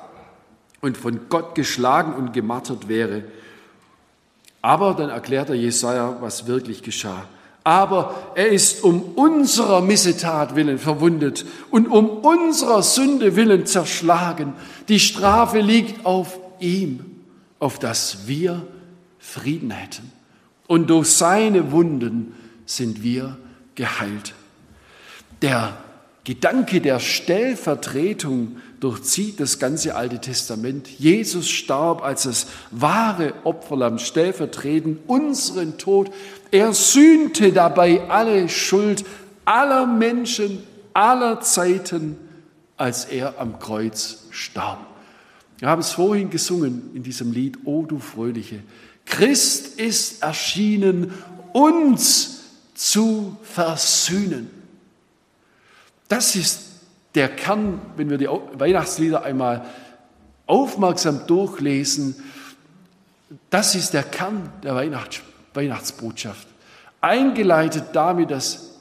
und 0.80 0.96
von 0.96 1.28
Gott 1.28 1.54
geschlagen 1.54 2.14
und 2.14 2.32
gemartert 2.32 2.88
wäre. 2.88 3.24
Aber 4.62 4.94
dann 4.94 5.10
erklärt 5.10 5.48
er 5.48 5.54
Jesaja, 5.54 6.16
was 6.20 6.46
wirklich 6.46 6.82
geschah. 6.82 7.24
Aber 7.62 8.14
er 8.34 8.48
ist 8.48 8.82
um 8.82 9.02
unserer 9.16 9.80
Missetat 9.80 10.56
willen 10.56 10.78
verwundet 10.78 11.44
und 11.70 11.88
um 11.88 12.08
unserer 12.08 12.82
Sünde 12.82 13.36
willen 13.36 13.66
zerschlagen. 13.66 14.54
Die 14.88 14.98
Strafe 14.98 15.60
liegt 15.60 16.06
auf 16.06 16.38
ihm, 16.58 17.09
auf 17.60 17.78
dass 17.78 18.26
wir 18.26 18.66
Frieden 19.20 19.70
hätten. 19.70 20.10
Und 20.66 20.90
durch 20.90 21.08
seine 21.08 21.70
Wunden 21.70 22.34
sind 22.66 23.02
wir 23.02 23.36
geheilt. 23.74 24.34
Der 25.42 25.76
Gedanke 26.24 26.80
der 26.80 27.00
Stellvertretung 27.00 28.56
durchzieht 28.78 29.40
das 29.40 29.58
ganze 29.58 29.94
Alte 29.94 30.20
Testament. 30.20 30.88
Jesus 30.88 31.48
starb 31.48 32.02
als 32.02 32.22
das 32.24 32.46
wahre 32.70 33.34
Opferlamm, 33.44 33.98
stellvertretend 33.98 35.00
unseren 35.06 35.78
Tod. 35.78 36.10
Er 36.50 36.72
sühnte 36.72 37.52
dabei 37.52 38.08
alle 38.08 38.48
Schuld 38.48 39.04
aller 39.44 39.86
Menschen 39.86 40.62
aller 40.92 41.40
Zeiten, 41.40 42.16
als 42.76 43.04
er 43.06 43.38
am 43.38 43.58
Kreuz 43.58 44.24
starb. 44.30 44.89
Wir 45.60 45.68
haben 45.68 45.80
es 45.80 45.92
vorhin 45.92 46.30
gesungen 46.30 46.90
in 46.94 47.02
diesem 47.02 47.32
Lied, 47.32 47.58
O 47.66 47.84
du 47.84 47.98
Fröhliche. 47.98 48.60
Christ 49.04 49.78
ist 49.78 50.22
erschienen, 50.22 51.12
uns 51.52 52.44
zu 52.74 53.36
versöhnen. 53.42 54.48
Das 56.08 56.34
ist 56.34 56.62
der 57.14 57.28
Kern, 57.28 57.78
wenn 57.96 58.08
wir 58.08 58.16
die 58.16 58.26
Weihnachtslieder 58.26 59.22
einmal 59.22 59.66
aufmerksam 60.46 61.26
durchlesen, 61.26 62.16
das 63.50 63.74
ist 63.74 63.92
der 63.92 64.02
Kern 64.02 64.50
der 64.62 64.74
Weihnachts 64.74 65.20
Weihnachtsbotschaft. 65.52 66.48
Eingeleitet 67.02 67.84
damit, 67.92 68.30
dass 68.30 68.76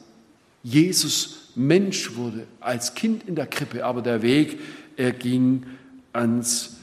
Jesus 0.64 1.52
Mensch 1.56 2.16
wurde, 2.16 2.48
als 2.62 2.94
Kind 2.94 3.28
in 3.28 3.36
der 3.36 3.48
Krippe, 3.48 3.84
aber 3.84 4.02
der 4.02 4.22
Weg, 4.22 4.60
er 4.96 5.12
ging 5.12 5.66
ans 6.14 6.78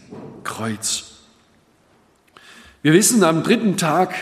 Kreuz. 0.44 1.12
Wir 2.82 2.92
wissen, 2.92 3.24
am 3.24 3.42
dritten 3.42 3.76
Tag 3.76 4.14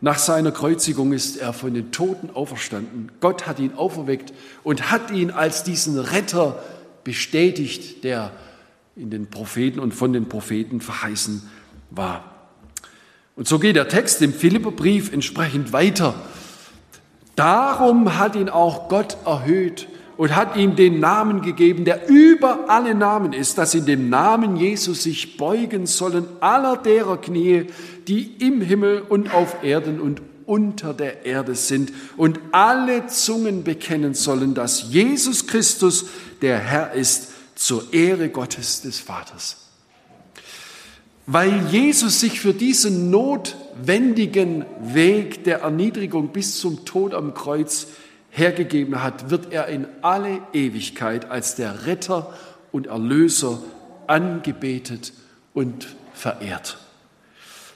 nach 0.00 0.18
seiner 0.18 0.52
Kreuzigung 0.52 1.12
ist 1.12 1.36
er 1.36 1.52
von 1.52 1.74
den 1.74 1.90
Toten 1.90 2.30
auferstanden. 2.30 3.12
Gott 3.20 3.46
hat 3.46 3.58
ihn 3.58 3.74
auferweckt 3.74 4.32
und 4.62 4.90
hat 4.90 5.10
ihn 5.10 5.30
als 5.30 5.64
diesen 5.64 5.98
Retter 5.98 6.62
bestätigt, 7.04 8.04
der 8.04 8.32
in 8.94 9.10
den 9.10 9.28
Propheten 9.28 9.78
und 9.80 9.92
von 9.92 10.12
den 10.12 10.28
Propheten 10.28 10.80
verheißen 10.80 11.42
war. 11.90 12.24
Und 13.36 13.46
so 13.46 13.58
geht 13.58 13.76
der 13.76 13.88
Text 13.88 14.22
im 14.22 14.32
Philipperbrief 14.32 15.12
entsprechend 15.12 15.72
weiter. 15.72 16.14
Darum 17.36 18.18
hat 18.18 18.34
ihn 18.34 18.48
auch 18.48 18.88
Gott 18.88 19.18
erhöht 19.26 19.88
und 20.16 20.34
hat 20.34 20.56
ihm 20.56 20.76
den 20.76 21.00
Namen 21.00 21.42
gegeben, 21.42 21.84
der 21.84 22.08
über 22.08 22.68
alle 22.68 22.94
Namen 22.94 23.32
ist, 23.32 23.58
dass 23.58 23.74
in 23.74 23.86
dem 23.86 24.08
Namen 24.08 24.56
Jesus 24.56 25.02
sich 25.02 25.36
beugen 25.36 25.86
sollen 25.86 26.26
aller 26.40 26.76
derer 26.76 27.20
Knie, 27.20 27.66
die 28.08 28.36
im 28.38 28.60
Himmel 28.60 29.02
und 29.08 29.34
auf 29.34 29.62
Erden 29.62 30.00
und 30.00 30.22
unter 30.46 30.94
der 30.94 31.26
Erde 31.26 31.54
sind 31.54 31.92
und 32.16 32.38
alle 32.52 33.08
Zungen 33.08 33.64
bekennen 33.64 34.14
sollen, 34.14 34.54
dass 34.54 34.92
Jesus 34.92 35.46
Christus 35.46 36.06
der 36.40 36.58
Herr 36.58 36.92
ist, 36.92 37.32
zur 37.56 37.92
Ehre 37.92 38.28
Gottes 38.28 38.82
des 38.82 39.00
Vaters. 39.00 39.56
Weil 41.26 41.66
Jesus 41.72 42.20
sich 42.20 42.38
für 42.38 42.54
diesen 42.54 43.10
notwendigen 43.10 44.64
Weg 44.80 45.42
der 45.42 45.60
Erniedrigung 45.60 46.28
bis 46.28 46.58
zum 46.60 46.84
Tod 46.84 47.14
am 47.14 47.34
Kreuz 47.34 47.88
hergegeben 48.36 49.02
hat, 49.02 49.30
wird 49.30 49.50
er 49.50 49.68
in 49.68 49.86
alle 50.02 50.40
Ewigkeit 50.52 51.30
als 51.30 51.54
der 51.54 51.86
Retter 51.86 52.34
und 52.70 52.86
Erlöser 52.86 53.62
angebetet 54.06 55.14
und 55.54 55.88
verehrt. 56.12 56.76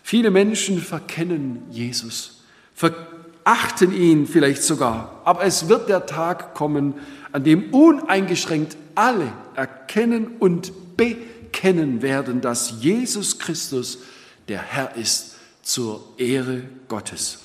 Viele 0.02 0.30
Menschen 0.30 0.78
verkennen 0.78 1.62
Jesus, 1.70 2.42
verachten 2.74 3.94
ihn 3.94 4.26
vielleicht 4.26 4.62
sogar, 4.62 5.22
aber 5.24 5.44
es 5.44 5.70
wird 5.70 5.88
der 5.88 6.04
Tag 6.04 6.54
kommen, 6.54 6.94
an 7.32 7.42
dem 7.42 7.72
uneingeschränkt 7.72 8.76
alle 8.94 9.32
erkennen 9.54 10.36
und 10.40 10.96
bekennen 10.98 12.02
werden, 12.02 12.42
dass 12.42 12.82
Jesus 12.82 13.38
Christus 13.38 14.00
der 14.48 14.60
Herr 14.60 14.94
ist 14.96 15.36
zur 15.62 16.04
Ehre 16.18 16.64
Gottes. 16.88 17.38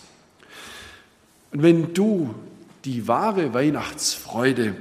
Und 1.54 1.64
wenn 1.64 1.94
du 1.94 2.36
die 2.86 3.08
wahre 3.08 3.54
Weihnachtsfreude 3.54 4.76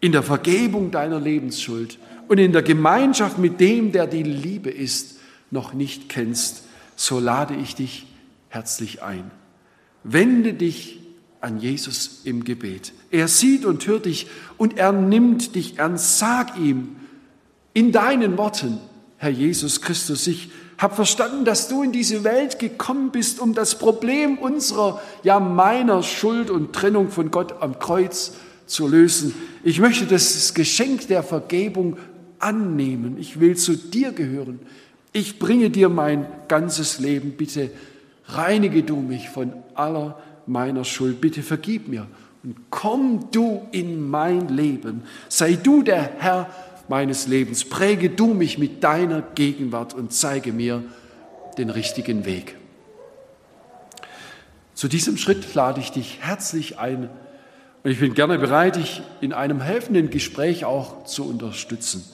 in 0.00 0.12
der 0.12 0.22
Vergebung 0.22 0.90
deiner 0.90 1.20
Lebensschuld 1.20 1.98
und 2.28 2.38
in 2.38 2.52
der 2.52 2.62
Gemeinschaft 2.62 3.38
mit 3.38 3.60
dem, 3.60 3.92
der 3.92 4.06
die 4.06 4.22
Liebe 4.22 4.70
ist, 4.70 5.18
noch 5.50 5.72
nicht 5.74 6.08
kennst, 6.08 6.64
so 6.96 7.18
lade 7.18 7.54
ich 7.54 7.74
dich 7.74 8.06
herzlich 8.48 9.02
ein. 9.02 9.30
Wende 10.04 10.54
dich 10.54 10.98
an 11.40 11.58
Jesus 11.58 12.22
im 12.24 12.44
Gebet. 12.44 12.92
Er 13.10 13.28
sieht 13.28 13.64
und 13.64 13.86
hört 13.86 14.06
dich 14.06 14.28
und 14.56 14.78
er 14.78 14.92
nimmt 14.92 15.54
dich 15.54 15.78
ernst. 15.78 16.18
Sag 16.18 16.58
ihm 16.58 16.96
in 17.74 17.92
deinen 17.92 18.38
Worten, 18.38 18.78
Herr 19.16 19.30
Jesus 19.30 19.80
Christus, 19.80 20.26
ich 20.26 20.50
habe 20.78 20.94
verstanden, 20.94 21.44
dass 21.44 21.68
du 21.68 21.82
in 21.82 21.92
diese 21.92 22.24
Welt 22.24 22.58
gekommen 22.58 23.10
bist, 23.10 23.40
um 23.40 23.54
das 23.54 23.78
Problem 23.78 24.38
unserer, 24.38 25.00
ja 25.22 25.38
meiner 25.40 26.02
Schuld 26.02 26.50
und 26.50 26.72
Trennung 26.72 27.10
von 27.10 27.30
Gott 27.30 27.60
am 27.60 27.78
Kreuz 27.78 28.32
zu 28.66 28.88
lösen. 28.88 29.34
Ich 29.62 29.80
möchte 29.80 30.06
das 30.06 30.54
Geschenk 30.54 31.06
der 31.08 31.22
Vergebung 31.22 31.96
annehmen. 32.38 33.16
Ich 33.18 33.38
will 33.38 33.56
zu 33.56 33.76
dir 33.76 34.12
gehören. 34.12 34.60
Ich 35.12 35.38
bringe 35.38 35.70
dir 35.70 35.88
mein 35.88 36.26
ganzes 36.48 36.98
Leben. 36.98 37.32
Bitte 37.32 37.70
reinige 38.26 38.82
du 38.82 38.96
mich 38.96 39.28
von 39.28 39.52
aller 39.74 40.18
meiner 40.46 40.84
Schuld. 40.84 41.20
Bitte 41.20 41.42
vergib 41.42 41.88
mir 41.88 42.06
und 42.42 42.56
komm 42.70 43.30
du 43.30 43.62
in 43.70 44.08
mein 44.08 44.48
Leben. 44.48 45.02
Sei 45.28 45.54
du 45.54 45.82
der 45.82 46.10
Herr 46.18 46.50
meines 46.92 47.26
Lebens. 47.26 47.64
Präge 47.64 48.10
du 48.10 48.34
mich 48.34 48.58
mit 48.58 48.84
deiner 48.84 49.22
Gegenwart 49.22 49.94
und 49.94 50.12
zeige 50.12 50.52
mir 50.52 50.84
den 51.56 51.70
richtigen 51.70 52.26
Weg. 52.26 52.54
Zu 54.74 54.88
diesem 54.88 55.16
Schritt 55.16 55.54
lade 55.54 55.80
ich 55.80 55.90
dich 55.92 56.18
herzlich 56.20 56.78
ein 56.78 57.08
und 57.82 57.90
ich 57.90 57.98
bin 57.98 58.12
gerne 58.12 58.38
bereit, 58.38 58.76
dich 58.76 59.00
in 59.22 59.32
einem 59.32 59.62
helfenden 59.62 60.10
Gespräch 60.10 60.66
auch 60.66 61.06
zu 61.06 61.24
unterstützen. 61.24 62.04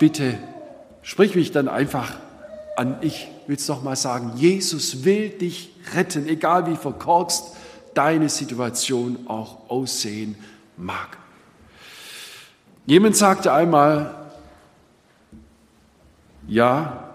Bitte 0.00 0.38
sprich 1.02 1.36
mich 1.36 1.52
dann 1.52 1.68
einfach 1.68 2.16
an. 2.76 2.96
Ich 3.00 3.28
will 3.46 3.54
es 3.54 3.68
nochmal 3.68 3.94
sagen, 3.94 4.32
Jesus 4.34 5.04
will 5.04 5.28
dich 5.28 5.70
retten, 5.94 6.26
egal 6.26 6.66
wie 6.66 6.74
verkorkst 6.74 7.54
deine 7.94 8.28
Situation 8.28 9.28
auch 9.28 9.70
aussehen 9.70 10.34
mag. 10.76 11.23
Jemand 12.86 13.16
sagte 13.16 13.52
einmal, 13.52 14.14
ja, 16.46 17.14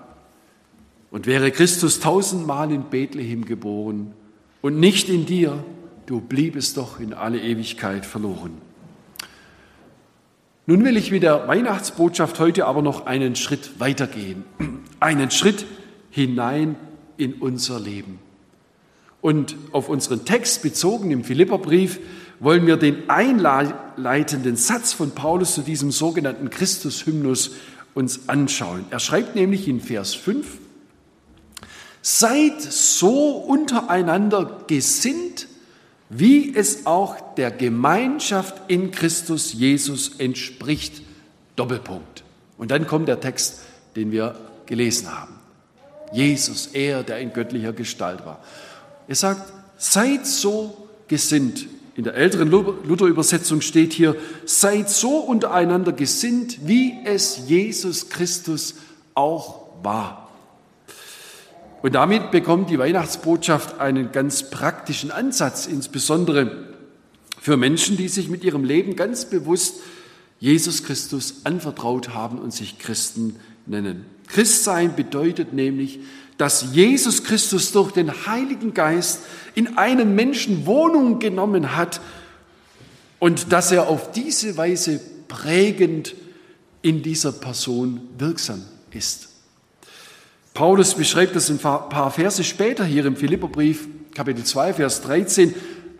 und 1.11 1.27
wäre 1.27 1.51
Christus 1.51 1.99
tausendmal 1.99 2.71
in 2.71 2.83
Bethlehem 2.83 3.45
geboren 3.45 4.13
und 4.61 4.79
nicht 4.79 5.09
in 5.09 5.25
dir, 5.25 5.63
du 6.05 6.21
bliebest 6.21 6.77
doch 6.77 6.99
in 6.99 7.13
alle 7.13 7.39
Ewigkeit 7.39 8.05
verloren. 8.05 8.57
Nun 10.65 10.83
will 10.85 10.97
ich 10.97 11.11
mit 11.11 11.23
der 11.23 11.47
Weihnachtsbotschaft 11.47 12.39
heute 12.39 12.65
aber 12.65 12.81
noch 12.81 13.05
einen 13.05 13.35
Schritt 13.35 13.79
weitergehen, 13.79 14.43
einen 14.99 15.31
Schritt 15.31 15.65
hinein 16.09 16.75
in 17.17 17.33
unser 17.33 17.79
Leben. 17.79 18.19
Und 19.21 19.55
auf 19.71 19.89
unseren 19.89 20.25
Text 20.25 20.63
bezogen 20.63 21.11
im 21.11 21.23
Philipperbrief 21.23 21.99
wollen 22.39 22.65
wir 22.65 22.77
den 22.77 23.09
einleitenden 23.09 24.55
Satz 24.55 24.93
von 24.93 25.11
Paulus 25.11 25.55
zu 25.55 25.61
diesem 25.61 25.91
sogenannten 25.91 26.49
Christus-Hymnus 26.49 27.51
uns 27.93 28.29
anschauen. 28.29 28.85
Er 28.91 28.99
schreibt 28.99 29.35
nämlich 29.35 29.67
in 29.67 29.81
Vers 29.81 30.13
5, 30.13 30.47
Seid 32.01 32.61
so 32.61 33.31
untereinander 33.31 34.63
gesinnt, 34.67 35.47
wie 36.09 36.55
es 36.55 36.85
auch 36.85 37.35
der 37.35 37.51
Gemeinschaft 37.51 38.55
in 38.69 38.91
Christus 38.91 39.53
Jesus 39.53 40.13
entspricht. 40.17 41.01
Doppelpunkt. 41.57 42.23
Und 42.57 42.71
dann 42.71 42.87
kommt 42.87 43.09
der 43.09 43.19
Text, 43.19 43.61
den 43.97 44.11
wir 44.11 44.35
gelesen 44.65 45.11
haben. 45.11 45.35
Jesus, 46.13 46.67
er, 46.67 47.03
der 47.03 47.19
in 47.19 47.33
göttlicher 47.33 47.73
Gestalt 47.73 48.25
war. 48.25 48.39
Er 49.07 49.15
sagt, 49.15 49.51
seid 49.77 50.25
so 50.25 50.87
gesinnt. 51.07 51.67
In 51.99 52.05
der 52.05 52.15
älteren 52.15 52.49
Luther-Übersetzung 52.49 53.59
steht 53.59 53.91
hier, 53.91 54.15
seid 54.45 54.89
so 54.89 55.17
untereinander 55.17 55.91
gesinnt, 55.91 56.65
wie 56.65 56.93
es 57.03 57.49
Jesus 57.49 58.07
Christus 58.07 58.75
auch 59.15 59.65
war. 59.83 60.29
Und 61.81 61.95
damit 61.95 62.31
bekommt 62.31 62.69
die 62.69 62.79
Weihnachtsbotschaft 62.79 63.81
einen 63.81 64.13
ganz 64.13 64.49
praktischen 64.49 65.11
Ansatz, 65.11 65.67
insbesondere 65.67 66.69
für 67.37 67.57
Menschen, 67.57 67.97
die 67.97 68.07
sich 68.07 68.29
mit 68.29 68.45
ihrem 68.45 68.63
Leben 68.63 68.95
ganz 68.95 69.25
bewusst 69.25 69.81
Jesus 70.39 70.85
Christus 70.85 71.41
anvertraut 71.43 72.13
haben 72.13 72.39
und 72.39 72.53
sich 72.53 72.79
Christen 72.79 73.35
nennen. 73.65 74.05
Christsein 74.29 74.95
bedeutet 74.95 75.53
nämlich, 75.53 75.99
dass 76.37 76.73
Jesus 76.73 77.23
Christus 77.23 77.73
durch 77.73 77.91
den 77.91 78.25
Heiligen 78.25 78.73
Geist 78.73 79.21
in 79.55 79.77
einem 79.77 80.15
Menschen 80.15 80.65
Wohnung 80.65 81.19
genommen 81.19 81.75
hat 81.75 81.99
und 83.19 83.51
dass 83.51 83.71
er 83.73 83.89
auf 83.89 84.11
diese 84.13 84.55
Weise 84.55 85.01
prägend 85.27 86.15
in 86.81 87.03
dieser 87.03 87.33
Person 87.33 88.01
wirksam 88.17 88.63
ist. 88.91 89.27
Paulus 90.53 90.93
beschreibt 90.93 91.35
das 91.35 91.49
ein 91.49 91.59
paar 91.59 92.11
Verse 92.11 92.43
später 92.43 92.85
hier 92.85 93.05
im 93.05 93.15
Philipperbrief, 93.15 93.87
Kapitel 94.13 94.43
2, 94.43 94.75
Vers 94.75 95.01
13. 95.01 95.53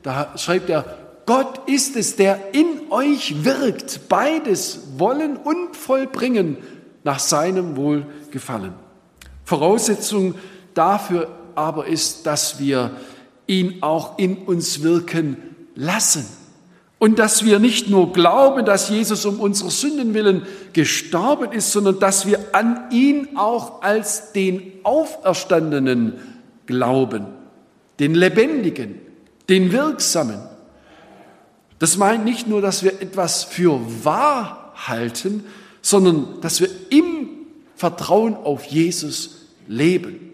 Da 0.04 0.38
schreibt 0.38 0.70
er, 0.70 0.98
Gott 1.26 1.68
ist 1.68 1.96
es, 1.96 2.16
der 2.16 2.54
in 2.54 2.92
euch 2.92 3.44
wirkt, 3.44 4.08
beides 4.10 4.80
wollen 4.98 5.38
und 5.38 5.76
vollbringen 5.76 6.58
nach 7.10 7.18
seinem 7.18 7.76
Wohlgefallen. 7.76 8.74
Voraussetzung 9.44 10.36
dafür 10.76 11.28
aber 11.56 11.88
ist, 11.88 12.28
dass 12.28 12.60
wir 12.60 12.92
ihn 13.48 13.82
auch 13.82 14.20
in 14.20 14.38
uns 14.38 14.84
wirken 14.84 15.36
lassen. 15.74 16.28
Und 17.00 17.18
dass 17.18 17.44
wir 17.44 17.58
nicht 17.58 17.90
nur 17.90 18.14
glauben, 18.14 18.64
dass 18.64 18.90
Jesus 18.90 19.26
um 19.26 19.40
unsere 19.40 19.72
Sünden 19.72 20.14
willen 20.14 20.44
gestorben 20.74 21.52
ist, 21.52 21.72
sondern 21.72 22.00
dass 22.00 22.28
wir 22.28 22.46
an 22.52 22.92
ihn 22.92 23.36
auch 23.38 23.82
als 23.82 24.32
den 24.34 24.74
Auferstandenen 24.84 26.14
glauben, 26.68 27.26
den 28.00 28.14
Lebendigen, 28.14 29.02
den 29.50 29.72
Wirksamen. 29.72 30.42
Das 31.80 31.98
meint 31.98 32.24
nicht 32.24 32.48
nur, 32.48 32.62
dass 32.62 32.84
wir 32.84 33.02
etwas 33.02 33.46
für 33.46 33.80
wahr 34.04 34.74
halten, 34.76 35.44
sondern 35.82 36.42
dass 36.42 36.62
wir 36.62 36.70
im 36.90 37.30
Vertrauen 37.76 38.36
auf 38.36 38.66
Jesus 38.66 39.46
leben. 39.68 40.30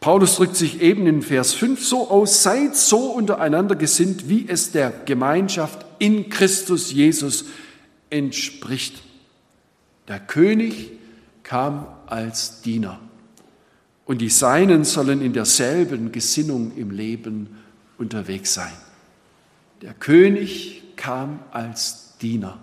Paulus 0.00 0.36
drückt 0.36 0.56
sich 0.56 0.80
eben 0.80 1.06
in 1.06 1.22
Vers 1.22 1.54
5 1.54 1.84
so 1.84 2.08
aus, 2.08 2.42
seid 2.42 2.76
so 2.76 3.10
untereinander 3.10 3.74
gesinnt, 3.74 4.28
wie 4.28 4.46
es 4.48 4.70
der 4.70 4.90
Gemeinschaft 4.90 5.84
in 5.98 6.28
Christus 6.30 6.92
Jesus 6.92 7.46
entspricht. 8.10 9.02
Der 10.06 10.20
König 10.20 10.92
kam 11.42 11.86
als 12.06 12.60
Diener 12.62 13.00
und 14.04 14.18
die 14.20 14.30
Seinen 14.30 14.84
sollen 14.84 15.20
in 15.20 15.32
derselben 15.32 16.12
Gesinnung 16.12 16.76
im 16.76 16.90
Leben 16.90 17.56
unterwegs 17.98 18.54
sein. 18.54 18.72
Der 19.82 19.94
König 19.94 20.82
kam 20.94 21.40
als 21.50 22.16
Diener 22.22 22.60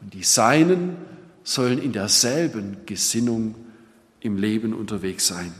und 0.00 0.14
die 0.14 0.22
Seinen 0.22 0.96
sollen 1.44 1.82
in 1.82 1.92
derselben 1.92 2.78
Gesinnung 2.86 3.54
im 4.20 4.36
Leben 4.36 4.74
unterwegs 4.74 5.26
sein. 5.26 5.52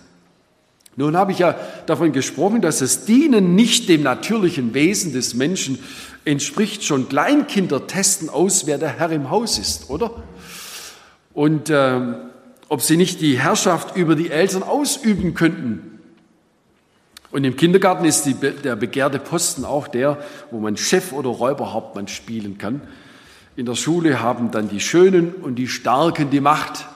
Nun 0.97 1.17
habe 1.17 1.33
ich 1.33 1.39
ja 1.39 1.57
davon 1.87 2.13
gesprochen, 2.13 2.61
dass 2.61 2.81
das 2.81 3.05
Dienen 3.05 3.55
nicht 3.55 3.89
dem 3.89 4.03
natürlichen 4.03 4.75
Wesen 4.75 5.13
des 5.13 5.35
Menschen 5.35 5.79
entspricht. 6.25 6.85
Schon 6.85 7.09
Kleinkinder 7.09 7.87
testen 7.87 8.29
aus, 8.29 8.67
wer 8.67 8.77
der 8.77 8.99
Herr 8.99 9.11
im 9.11 9.31
Haus 9.31 9.59
ist, 9.59 9.89
oder? 9.89 10.23
Und 11.33 11.71
äh, 11.71 12.01
ob 12.69 12.83
sie 12.83 12.97
nicht 12.97 13.21
die 13.21 13.39
Herrschaft 13.39 13.97
über 13.97 14.15
die 14.15 14.31
Eltern 14.31 14.63
ausüben 14.63 15.35
könnten. 15.35 16.01
Und 17.31 17.45
im 17.45 17.57
Kindergarten 17.57 18.05
ist 18.05 18.25
die, 18.25 18.35
der 18.35 18.77
begehrte 18.77 19.21
Posten 19.21 19.65
auch 19.65 19.89
der, 19.89 20.19
wo 20.51 20.59
man 20.59 20.77
Chef 20.77 21.13
oder 21.13 21.31
Räuberhauptmann 21.31 22.09
spielen 22.09 22.59
kann. 22.59 22.83
In 23.61 23.67
der 23.67 23.75
Schule 23.75 24.23
haben 24.23 24.51
dann 24.51 24.71
die 24.71 24.81
Schönen 24.81 25.35
und 25.35 25.57
die 25.57 25.69
Starken 25.69 26.31
die 26.31 26.41
Macht. 26.41 26.87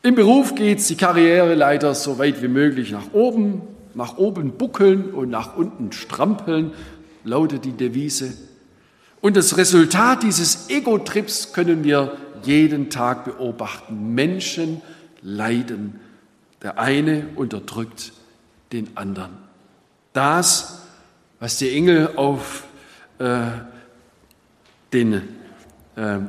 Im 0.00 0.14
Beruf 0.14 0.54
geht 0.54 0.88
die 0.88 0.96
Karriereleiter 0.96 1.94
so 1.94 2.18
weit 2.18 2.40
wie 2.40 2.48
möglich 2.48 2.90
nach 2.90 3.12
oben, 3.12 3.60
nach 3.92 4.16
oben 4.16 4.52
buckeln 4.52 5.10
und 5.10 5.28
nach 5.28 5.58
unten 5.58 5.92
strampeln, 5.92 6.72
lautet 7.22 7.66
die 7.66 7.72
Devise. 7.72 8.32
Und 9.20 9.36
das 9.36 9.58
Resultat 9.58 10.22
dieses 10.22 10.70
Ego-Trips 10.70 11.52
können 11.52 11.84
wir 11.84 12.16
jeden 12.44 12.88
Tag 12.88 13.26
beobachten. 13.26 14.14
Menschen 14.14 14.80
leiden. 15.20 16.00
Der 16.62 16.78
eine 16.78 17.26
unterdrückt 17.36 18.14
den 18.72 18.96
anderen. 18.96 19.32
Das, 20.14 20.80
was 21.40 21.58
die 21.58 21.70
Engel 21.76 22.12
auf 22.16 22.64
äh, 23.18 23.48
den 24.94 25.37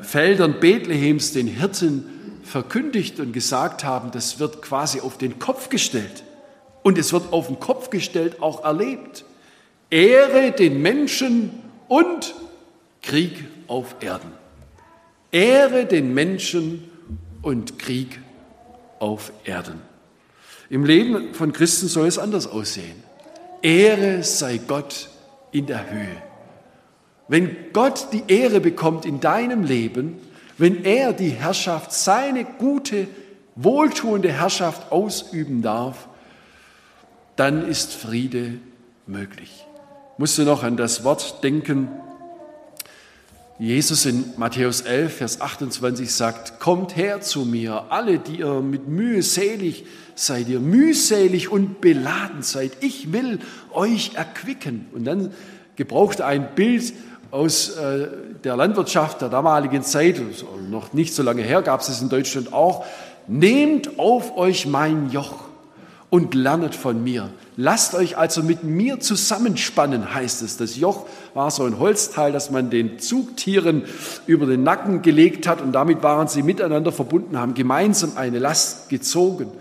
Feldern 0.02 0.60
Bethlehems 0.60 1.34
den 1.34 1.48
Hirten 1.48 2.06
verkündigt 2.44 3.20
und 3.20 3.34
gesagt 3.34 3.84
haben, 3.84 4.12
das 4.12 4.40
wird 4.40 4.62
quasi 4.62 5.02
auf 5.02 5.18
den 5.18 5.38
Kopf 5.38 5.70
gestellt. 5.70 6.24
Und 6.82 6.98
es 6.98 7.14
wird 7.14 7.32
auf 7.32 7.48
den 7.48 7.60
Kopf 7.60 7.90
gestellt 7.90 8.42
auch 8.42 8.64
erlebt. 8.64 9.26
Ehre 9.92 10.52
den 10.52 10.82
Menschen 10.82 11.52
und 11.88 12.34
Krieg 13.02 13.46
auf 13.68 13.96
Erden. 14.00 14.32
Ehre 15.32 15.86
den 15.86 16.14
Menschen 16.14 16.90
und 17.42 17.78
Krieg 17.78 18.20
auf 19.00 19.32
Erden. 19.44 19.82
Im 20.70 20.86
Leben 20.86 21.34
von 21.34 21.54
Christen 21.54 21.88
soll 21.88 22.08
es 22.08 22.18
anders 22.18 22.48
aussehen. 22.48 23.04
Ehre 23.62 24.24
sei 24.24 24.60
Gott 24.66 25.10
in 25.52 25.66
der 25.68 25.90
Höhe. 25.92 26.29
Wenn 27.30 27.56
Gott 27.74 28.08
die 28.12 28.24
Ehre 28.28 28.60
bekommt 28.60 29.06
in 29.06 29.20
deinem 29.20 29.64
Leben, 29.64 30.18
wenn 30.58 30.84
er 30.84 31.14
die 31.14 31.30
Herrschaft, 31.30 31.94
seine 31.94 32.44
gute, 32.44 33.08
wohltuende 33.56 34.32
Herrschaft 34.32 34.92
ausüben 34.92 35.62
darf, 35.62 36.10
dann 37.36 37.66
ist 37.66 37.94
Friede 37.94 38.56
möglich. 39.08 39.66
Musst 40.18 40.38
du 40.38 40.44
noch 40.44 40.64
an 40.64 40.76
das 40.76 41.06
Wort 41.06 41.44
denken, 41.44 41.88
Jesus 43.60 44.06
in 44.06 44.24
Matthäus 44.38 44.82
11, 44.82 45.18
Vers 45.18 45.42
28 45.42 46.12
sagt, 46.12 46.60
kommt 46.62 46.96
her 46.96 47.20
zu 47.20 47.44
mir, 47.44 47.86
alle, 47.90 48.18
die 48.18 48.40
ihr 48.40 48.62
mit 48.62 48.88
Mühe 48.88 49.22
selig 49.22 49.86
seid, 50.16 50.48
ihr 50.48 50.62
mühselig 50.62 51.52
und 51.52 51.82
beladen 51.82 52.42
seid. 52.42 52.72
Ich 52.80 53.12
will 53.12 53.40
euch 53.72 54.16
erquicken. 54.16 54.88
Und 54.94 55.04
dann 55.04 55.34
gebraucht 55.76 56.22
er 56.22 56.28
ein 56.28 56.56
Bild 56.56 56.94
aus 57.32 57.70
äh, 57.78 58.08
der 58.44 58.56
Landwirtschaft 58.56 59.22
der 59.22 59.30
damaligen 59.30 59.84
Zeit, 59.84 60.22
noch 60.70 60.94
nicht 60.94 61.14
so 61.14 61.24
lange 61.24 61.42
her, 61.42 61.62
gab 61.62 61.82
es 61.82 61.90
es 61.90 62.02
in 62.02 62.10
Deutschland 62.10 62.54
auch. 62.54 62.86
Nehmt 63.28 64.00
auf 64.00 64.38
euch 64.38 64.66
mein 64.66 65.10
Joch 65.12 65.50
und 66.10 66.34
lernet 66.34 66.74
von 66.74 67.04
mir. 67.04 67.30
Lasst 67.56 67.94
euch 67.94 68.18
also 68.18 68.42
mit 68.42 68.64
mir 68.64 69.00
zusammenspannen, 69.00 70.14
heißt 70.14 70.42
es. 70.42 70.58
Das 70.58 70.76
Joch 70.76 71.06
war 71.34 71.52
so 71.52 71.64
ein 71.66 71.78
Holzteil, 71.78 72.32
das 72.32 72.50
man 72.50 72.70
den 72.70 73.00
Zugtieren 73.00 73.84
über 74.26 74.46
den 74.46 74.64
Nacken 74.64 75.02
gelegt 75.02 75.48
hat 75.48 75.62
und 75.62 75.74
damit 75.74 76.02
waren 76.02 76.28
sie 76.28 76.42
miteinander 76.42 76.92
verbunden, 76.92 77.38
haben 77.38 77.54
gemeinsam 77.54 78.14
eine 78.16 78.40
Last 78.40 78.90
gezogen. 78.90 79.52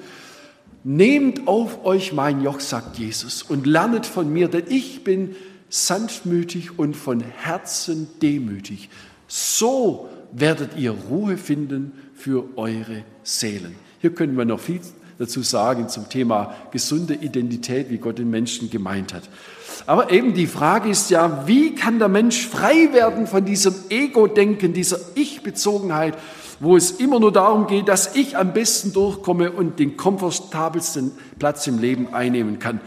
Nehmt 0.85 1.47
auf 1.49 1.85
euch 1.85 2.13
mein 2.15 2.41
Joch, 2.41 2.61
sagt 2.61 2.99
Jesus, 2.99 3.43
und 3.43 3.67
lernet 3.67 4.07
von 4.07 4.33
mir, 4.33 4.49
denn 4.49 4.65
ich 4.69 5.05
bin 5.05 5.37
sanftmütig 5.69 6.79
und 6.79 6.95
von 6.95 7.21
Herzen 7.21 8.09
demütig. 8.23 8.89
So 9.27 10.09
werdet 10.33 10.77
ihr 10.77 10.93
Ruhe 10.93 11.37
finden 11.37 11.93
für 12.15 12.45
eure 12.57 13.05
Seelen. 13.23 13.75
Hier 14.01 14.15
können 14.15 14.37
wir 14.37 14.45
noch 14.45 14.61
viel 14.61 14.81
dazu 15.19 15.43
sagen 15.43 15.89
zum 15.89 16.09
Thema 16.09 16.55
gesunde 16.71 17.15
Identität, 17.15 17.91
wie 17.91 17.99
Gott 17.99 18.19
den 18.19 18.31
Menschen 18.31 18.71
gemeint 18.71 19.13
hat. 19.13 19.29
Aber 19.87 20.11
eben 20.11 20.35
die 20.35 20.47
Frage 20.47 20.89
ist 20.91 21.11
ja, 21.11 21.47
wie 21.47 21.75
kann 21.75 21.99
der 21.99 22.09
Mensch 22.09 22.47
frei 22.47 22.93
werden 22.93 23.27
von 23.27 23.45
diesem 23.45 23.75
Ego-Denken, 23.89 24.73
dieser 24.73 24.99
Ich-Bezogenheit, 25.15 26.17
wo 26.61 26.77
es 26.77 26.93
immer 26.93 27.21
nur 27.21 27.33
darum 27.33 27.67
geht, 27.67 27.89
dass 27.89 28.15
ich 28.15 28.37
am 28.37 28.53
besten 28.53 28.93
durchkomme 28.93 29.53
und 29.53 29.79
den 29.79 29.97
komfortabelsten 29.97 31.13
Platz 31.39 31.67
im 31.67 31.79
Leben 31.79 32.13
einnehmen 32.13 32.59
kann. 32.59 32.81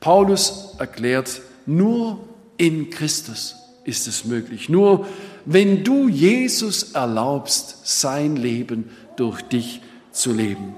Paulus 0.00 0.76
erklärt, 0.78 1.40
nur 1.66 2.20
in 2.56 2.90
Christus 2.90 3.56
ist 3.84 4.08
es 4.08 4.24
möglich. 4.24 4.68
Nur 4.68 5.06
wenn 5.44 5.84
du 5.84 6.08
Jesus 6.08 6.92
erlaubst, 6.92 7.86
sein 7.86 8.36
Leben 8.36 8.90
durch 9.16 9.42
dich 9.42 9.80
zu 10.10 10.32
leben. 10.32 10.74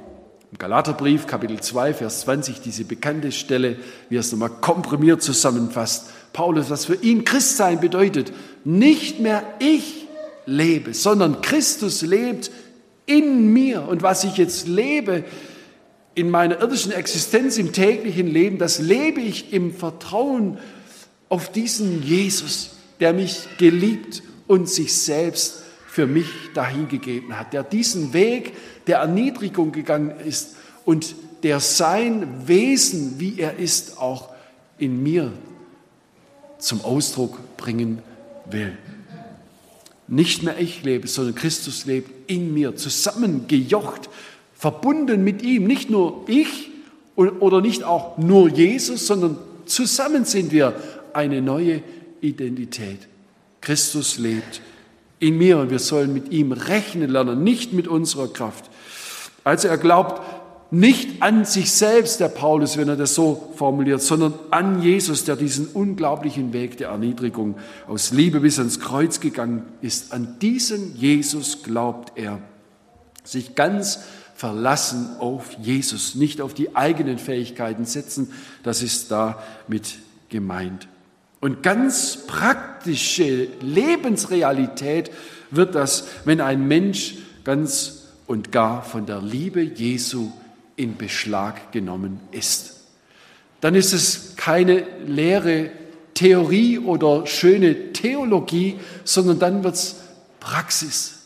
Im 0.51 0.59
Galaterbrief, 0.59 1.27
Kapitel 1.27 1.61
2, 1.61 1.95
Vers 1.95 2.21
20, 2.23 2.61
diese 2.61 2.85
bekannte 2.85 3.33
Stelle, 3.33 3.77
wie 4.09 4.17
er 4.17 4.21
es 4.21 4.33
nochmal 4.33 4.51
komprimiert 4.61 5.23
zusammenfasst. 5.23 6.11
Paulus, 6.33 6.71
was 6.71 6.87
für 6.87 6.95
ihn 6.95 7.25
Christsein 7.25 7.81
bedeutet, 7.81 8.33
nicht 8.65 9.21
mehr 9.21 9.43
ich 9.59 10.07
lebe, 10.47 10.95
sondern 10.95 11.43
Christus 11.43 12.03
lebt 12.03 12.51
in 13.07 13.53
mir. 13.53 13.89
Und 13.89 14.03
was 14.03 14.25
ich 14.25 14.37
jetzt 14.37 14.69
lebe 14.69 15.25
in 16.15 16.31
meiner 16.31 16.61
irdischen 16.61 16.93
Existenz, 16.93 17.59
im 17.59 17.73
täglichen 17.73 18.27
Leben, 18.27 18.59
das 18.59 18.81
lebe 18.81 19.21
ich 19.21 19.53
im 19.53 19.73
Vertrauen 19.73 20.59
auf 21.29 21.53
diesen 21.53 22.03
Jesus, 22.03 22.71
der 23.01 23.13
mich 23.13 23.49
geliebt 23.59 24.23
und 24.47 24.69
sich 24.69 24.95
selbst 24.95 25.63
für 25.87 26.07
mich 26.07 26.27
dahingegeben 26.55 27.39
hat, 27.39 27.53
der 27.53 27.63
diesen 27.63 28.13
Weg 28.13 28.53
der 28.87 28.99
Erniedrigung 28.99 29.73
gegangen 29.73 30.13
ist 30.27 30.57
und 30.85 31.15
der 31.43 31.61
sein 31.61 32.49
Wesen, 32.49 33.21
wie 33.21 33.39
er 33.39 33.59
ist, 33.59 33.99
auch 33.99 34.31
in 34.79 35.03
mir 35.03 35.33
zum 36.59 36.81
Ausdruck 36.83 37.57
bringen 37.57 38.03
will. 38.51 38.77
Nicht 40.09 40.43
mehr 40.43 40.59
ich 40.59 40.83
lebe, 40.85 41.07
sondern 41.07 41.35
Christus 41.35 41.85
lebt 41.85 42.31
in 42.31 42.55
mir, 42.55 42.77
zusammengejocht, 42.77 44.09
verbunden 44.55 45.23
mit 45.23 45.43
ihm. 45.43 45.65
Nicht 45.65 45.91
nur 45.91 46.25
ich 46.27 46.71
oder 47.17 47.61
nicht 47.61 47.85
auch 47.85 48.19
nur 48.19 48.49
Jesus, 48.49 49.07
sondern 49.07 49.37
zusammen 49.67 50.25
sind 50.25 50.51
wir 50.51 50.75
eine 51.15 51.43
neue 51.43 51.83
Identität. 52.21 53.09
Christus 53.61 54.19
lebt 54.19 54.61
in 55.21 55.37
mir 55.37 55.59
und 55.59 55.71
wir 55.71 55.79
sollen 55.79 56.13
mit 56.13 56.31
ihm 56.31 56.53
rechnen 56.53 57.11
lernen, 57.11 57.43
nicht 57.43 57.73
mit 57.73 57.89
unserer 57.89 58.29
Kraft. 58.29 58.71
Also 59.45 59.69
er 59.69 59.79
glaubt 59.79 60.23
nicht 60.71 61.23
an 61.23 61.47
sich 61.47 61.73
selbst, 61.73 62.21
der 62.21 62.29
Paulus, 62.29 62.77
wenn 62.77 62.89
er 62.89 62.97
das 62.97 63.15
so 63.15 63.53
formuliert, 63.57 64.03
sondern 64.03 64.35
an 64.51 64.83
Jesus, 64.83 65.25
der 65.25 65.37
diesen 65.37 65.67
unglaublichen 65.69 66.53
Weg 66.53 66.77
der 66.77 66.89
Erniedrigung 66.89 67.57
aus 67.87 68.13
Liebe 68.13 68.41
bis 68.41 68.59
ans 68.59 68.79
Kreuz 68.79 69.21
gegangen 69.21 69.63
ist. 69.81 70.13
An 70.13 70.37
diesen 70.41 70.95
Jesus 70.95 71.63
glaubt 71.63 72.19
er. 72.19 72.41
Sich 73.25 73.55
ganz 73.55 74.01
verlassen 74.35 75.17
auf 75.19 75.55
Jesus, 75.55 76.15
nicht 76.15 76.41
auf 76.43 76.53
die 76.53 76.77
eigenen 76.77 77.19
Fähigkeiten 77.19 77.87
setzen, 77.87 78.31
das 78.63 78.83
ist 78.83 79.11
damit 79.11 79.99
gemeint. 80.29 80.87
Und 81.41 81.63
ganz 81.63 82.27
praktische 82.27 83.49
Lebensrealität 83.61 85.11
wird 85.51 85.75
das, 85.75 86.09
wenn 86.25 86.41
ein 86.41 86.67
Mensch 86.67 87.15
ganz 87.45 88.09
und 88.27 88.53
gar 88.53 88.83
von 88.83 89.07
der 89.07 89.23
Liebe 89.23 89.63
Jesu 89.63 90.33
in 90.77 90.97
Beschlag 90.97 91.73
genommen 91.73 92.21
ist. 92.33 92.77
Dann 93.61 93.75
ist 93.75 93.93
es 93.93 94.35
keine 94.37 94.85
leere 95.07 95.71
Theorie 96.15 96.79
oder 96.79 97.27
schöne 97.27 97.93
Theologie, 97.93 98.79
sondern 99.05 99.39
dann 99.39 99.65
wird 99.65 99.75
es 99.75 99.97
Praxis. 100.41 101.21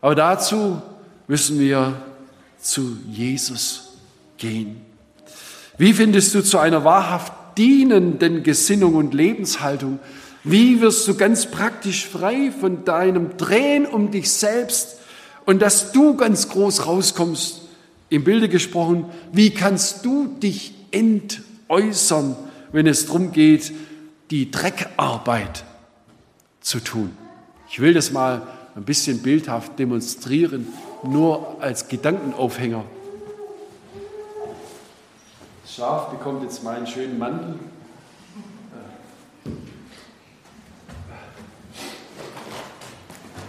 Aber 0.00 0.14
dazu 0.14 0.82
müssen 1.26 1.58
wir 1.58 2.02
zu 2.60 2.98
Jesus 3.10 3.92
gehen. 4.38 4.80
Wie 5.78 5.92
findest 5.92 6.34
du 6.34 6.42
zu 6.42 6.58
einer 6.58 6.84
wahrhaft 6.84 7.32
dienenden 7.56 8.42
Gesinnung 8.42 8.94
und 8.94 9.14
Lebenshaltung? 9.14 9.98
Wie 10.44 10.80
wirst 10.80 11.08
du 11.08 11.14
ganz 11.14 11.46
praktisch 11.46 12.06
frei 12.06 12.52
von 12.52 12.84
deinem 12.84 13.36
Drehen 13.36 13.86
um 13.86 14.10
dich 14.10 14.30
selbst 14.30 14.98
und 15.46 15.62
dass 15.62 15.92
du 15.92 16.16
ganz 16.16 16.48
groß 16.48 16.86
rauskommst? 16.86 17.62
Im 18.10 18.24
Bilde 18.24 18.48
gesprochen, 18.48 19.06
wie 19.32 19.50
kannst 19.50 20.04
du 20.04 20.26
dich 20.26 20.74
entäußern, 20.90 22.36
wenn 22.72 22.86
es 22.86 23.06
darum 23.06 23.32
geht, 23.32 23.72
die 24.30 24.50
Dreckarbeit 24.50 25.64
zu 26.60 26.80
tun? 26.80 27.10
Ich 27.70 27.80
will 27.80 27.94
das 27.94 28.12
mal 28.12 28.46
ein 28.76 28.84
bisschen 28.84 29.22
bildhaft 29.22 29.78
demonstrieren, 29.78 30.68
nur 31.02 31.56
als 31.60 31.88
Gedankenaufhänger. 31.88 32.84
Schaf 35.74 36.10
bekommt 36.10 36.44
jetzt 36.44 36.62
meinen 36.62 36.86
schönen 36.86 37.18
Mantel. 37.18 37.58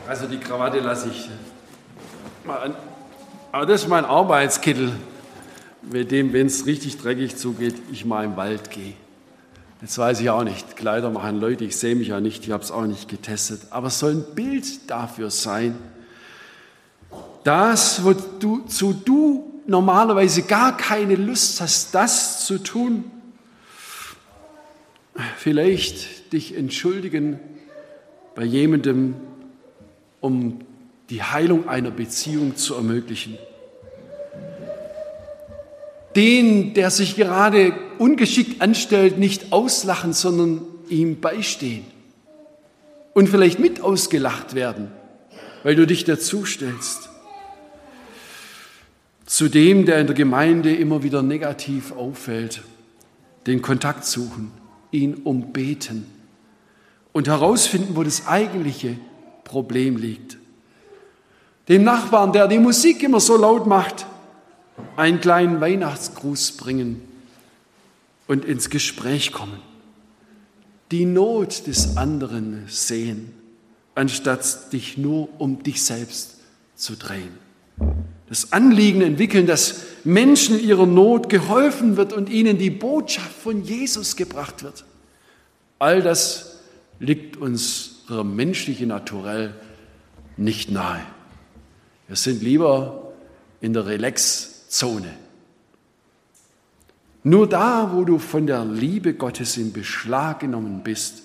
Also 0.08 0.26
die 0.26 0.40
Krawatte 0.40 0.80
lasse 0.80 1.10
ich 1.10 1.30
mal 2.44 2.58
an. 2.58 2.76
Aber 3.52 3.68
das 3.68 3.84
ist 3.84 3.90
mein 3.90 4.06
Arbeitskittel, 4.06 4.92
mit 5.84 6.10
dem, 6.10 6.34
wenn 6.34 6.48
es 6.48 6.66
richtig 6.66 6.98
dreckig 6.98 7.38
zugeht, 7.38 7.76
ich 7.92 8.06
mal 8.06 8.26
im 8.26 8.36
Wald 8.38 8.72
gehe. 8.72 8.94
Jetzt 9.82 9.98
weiß 10.00 10.20
ich 10.20 10.30
auch 10.32 10.44
nicht, 10.44 10.78
Kleider 10.78 11.12
machen 11.12 11.40
Leute, 11.40 11.64
ich 11.64 11.78
sehe 11.78 11.96
mich 11.96 12.08
ja 12.08 12.22
nicht, 12.22 12.44
ich 12.44 12.52
habe 12.52 12.64
es 12.64 12.72
auch 12.72 12.88
nicht 12.88 13.08
getestet, 13.08 13.68
aber 13.70 13.88
es 13.88 14.00
soll 14.00 14.14
ein 14.14 14.34
Bild 14.34 14.90
dafür 14.90 15.30
sein. 15.30 15.78
Das, 17.44 18.04
wozu 18.04 18.94
du 18.94 19.55
normalerweise 19.68 20.44
gar 20.44 20.78
keine 20.78 21.16
Lust 21.16 21.62
hast, 21.62 21.94
das 21.96 22.46
zu 22.46 22.60
tun, 22.60 23.06
vielleicht 25.38 26.34
dich 26.34 26.56
entschuldigen 26.56 27.40
bei 28.36 28.44
jemandem, 28.44 29.16
um 30.20 30.60
die 31.10 31.24
Heilung 31.24 31.68
einer 31.68 31.92
Beziehung 31.92 32.56
zu 32.56 32.76
ermöglichen 32.76 33.38
den, 36.16 36.74
der 36.74 36.92
sich 36.92 37.16
gerade 37.16 37.74
ungeschickt 37.98 38.62
anstellt, 38.62 39.18
nicht 39.18 39.52
auslachen, 39.52 40.14
sondern 40.14 40.62
ihm 40.90 41.20
beistehen. 41.20 41.86
Und 43.14 43.30
vielleicht 43.30 43.60
mit 43.60 43.82
ausgelacht 43.82 44.56
werden, 44.56 44.92
weil 45.64 45.76
du 45.76 45.86
dich 45.86 46.04
dazustellst. 46.04 47.10
Zu 49.26 49.50
dem, 49.50 49.86
der 49.86 50.00
in 50.00 50.08
der 50.08 50.16
Gemeinde 50.16 50.76
immer 50.76 51.02
wieder 51.02 51.24
negativ 51.24 51.92
auffällt, 51.92 52.62
den 53.48 53.62
Kontakt 53.62 54.06
suchen, 54.06 54.52
ihn 54.92 55.16
umbeten 55.16 56.06
und 57.12 57.28
herausfinden, 57.28 57.96
wo 57.96 58.04
das 58.04 58.28
eigentliche 58.28 58.98
Problem 59.44 59.98
liegt. 59.98 60.38
Dem 61.68 61.84
Nachbarn, 61.84 62.34
der 62.34 62.48
die 62.48 62.60
Musik 62.60 63.02
immer 63.02 63.20
so 63.20 63.36
laut 63.36 63.66
macht, 63.66 64.06
einen 64.96 65.20
kleinen 65.20 65.60
Weihnachtsgruß 65.60 66.54
bringen 66.54 67.02
und 68.28 68.46
ins 68.46 68.70
Gespräch 68.70 69.32
kommen. 69.32 69.60
Die 70.92 71.06
Not 71.06 71.66
des 71.66 71.98
anderen 71.98 72.66
sehen, 72.68 73.34
anstatt 73.96 74.72
dich 74.72 74.98
nur 74.98 75.30
um 75.40 75.64
dich 75.64 75.84
selbst 75.84 76.42
zu 76.76 76.96
drehen. 76.96 77.40
Das 78.28 78.52
Anliegen 78.54 79.02
entwickeln, 79.02 79.46
dass 79.46 79.82
Menschen 80.04 80.60
ihrer 80.60 80.86
Not 80.86 81.30
geholfen 81.30 81.98
wird 81.98 82.14
und 82.14 82.30
ihnen 82.30 82.58
die 82.58 82.72
Botschaft 82.72 83.32
von 83.32 83.64
Jesus 83.64 84.16
gebracht 84.16 84.64
wird. 84.64 84.86
All 85.78 86.02
das 86.02 86.60
liegt 87.00 87.38
unserem 87.38 88.36
menschlichen 88.36 88.88
Naturell 88.88 89.54
nicht 90.38 90.72
nahe. 90.72 91.02
Wir 92.08 92.16
sind 92.16 92.42
lieber 92.42 93.14
in 93.62 93.74
der 93.74 93.86
Relax- 93.86 94.56
Zone. 94.76 95.14
Nur 97.24 97.48
da, 97.48 97.92
wo 97.94 98.04
du 98.04 98.20
von 98.20 98.46
der 98.46 98.66
Liebe 98.66 99.14
Gottes 99.14 99.56
in 99.56 99.72
Beschlag 99.72 100.42
genommen 100.42 100.82
bist 100.84 101.24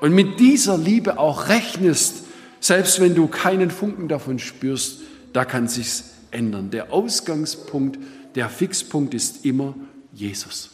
und 0.00 0.12
mit 0.12 0.40
dieser 0.40 0.76
Liebe 0.76 1.18
auch 1.18 1.48
rechnest, 1.48 2.24
selbst 2.58 3.00
wenn 3.00 3.14
du 3.14 3.28
keinen 3.28 3.70
Funken 3.70 4.08
davon 4.08 4.40
spürst, 4.40 5.02
da 5.32 5.44
kann 5.44 5.68
sich's 5.68 6.14
ändern. 6.30 6.70
Der 6.70 6.92
Ausgangspunkt, 6.92 7.98
der 8.34 8.48
Fixpunkt 8.48 9.14
ist 9.14 9.44
immer 9.44 9.74
Jesus. 10.12 10.70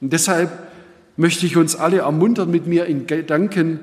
Und 0.00 0.12
deshalb 0.12 0.50
möchte 1.16 1.46
ich 1.46 1.56
uns 1.56 1.76
alle 1.76 1.98
ermuntern, 1.98 2.50
mit 2.50 2.66
mir 2.66 2.86
in 2.86 3.06
Gedanken 3.06 3.80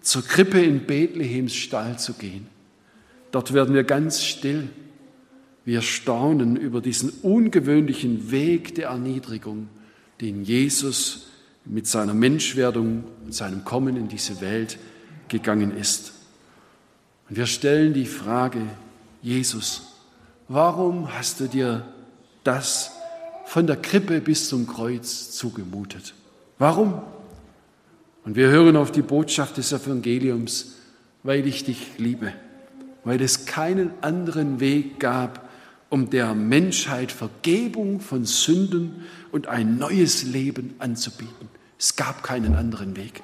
zur 0.00 0.22
Krippe 0.22 0.60
in 0.60 0.86
Bethlehems 0.86 1.54
Stall 1.54 1.98
zu 1.98 2.14
gehen. 2.14 2.46
Dort 3.30 3.54
werden 3.54 3.74
wir 3.74 3.84
ganz 3.84 4.22
still. 4.22 4.68
Wir 5.64 5.80
staunen 5.80 6.56
über 6.56 6.80
diesen 6.80 7.10
ungewöhnlichen 7.22 8.30
Weg 8.30 8.74
der 8.74 8.88
Erniedrigung, 8.88 9.68
den 10.20 10.42
Jesus 10.42 11.28
mit 11.64 11.86
seiner 11.86 12.14
Menschwerdung 12.14 13.04
und 13.24 13.34
seinem 13.34 13.64
Kommen 13.64 13.96
in 13.96 14.08
diese 14.08 14.40
Welt 14.40 14.78
gegangen 15.28 15.76
ist. 15.76 16.12
Und 17.28 17.36
wir 17.36 17.46
stellen 17.46 17.94
die 17.94 18.06
Frage, 18.06 18.60
Jesus, 19.22 19.91
warum 20.52 21.12
hast 21.12 21.40
du 21.40 21.48
dir 21.48 21.84
das 22.44 22.92
von 23.46 23.66
der 23.66 23.76
Krippe 23.76 24.20
bis 24.20 24.48
zum 24.48 24.66
Kreuz 24.66 25.30
zugemutet? 25.30 26.14
Warum? 26.58 27.00
Und 28.24 28.36
wir 28.36 28.48
hören 28.48 28.76
auf 28.76 28.92
die 28.92 29.02
Botschaft 29.02 29.56
des 29.56 29.72
Evangeliums, 29.72 30.76
weil 31.22 31.46
ich 31.46 31.64
dich 31.64 31.98
liebe, 31.98 32.32
weil 33.04 33.20
es 33.22 33.46
keinen 33.46 33.90
anderen 34.02 34.60
Weg 34.60 35.00
gab, 35.00 35.48
um 35.88 36.10
der 36.10 36.34
Menschheit 36.34 37.12
Vergebung 37.12 38.00
von 38.00 38.24
Sünden 38.24 39.04
und 39.30 39.46
ein 39.46 39.78
neues 39.78 40.22
Leben 40.22 40.74
anzubieten. 40.78 41.48
Es 41.78 41.96
gab 41.96 42.22
keinen 42.22 42.54
anderen 42.54 42.96
Weg. 42.96 43.22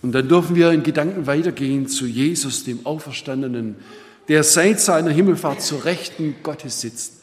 Und 0.00 0.12
dann 0.12 0.28
dürfen 0.28 0.56
wir 0.56 0.72
in 0.72 0.82
Gedanken 0.82 1.26
weitergehen 1.26 1.86
zu 1.86 2.06
Jesus, 2.06 2.64
dem 2.64 2.86
Auferstandenen, 2.86 3.76
der 4.28 4.44
seit 4.44 4.80
seiner 4.80 5.10
Himmelfahrt 5.10 5.62
zur 5.62 5.84
Rechten 5.84 6.36
Gottes 6.42 6.80
sitzt. 6.80 7.22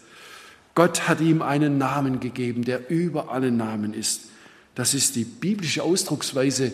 Gott 0.76 1.08
hat 1.08 1.22
ihm 1.22 1.42
einen 1.42 1.78
Namen 1.78 2.20
gegeben, 2.20 2.64
der 2.64 2.90
über 2.90 3.32
alle 3.32 3.52
Namen 3.52 3.94
ist. 3.94 4.22
Das 4.76 4.94
ist 4.94 5.16
die 5.16 5.26
biblische 5.26 5.84
Ausdrucksweise, 5.84 6.72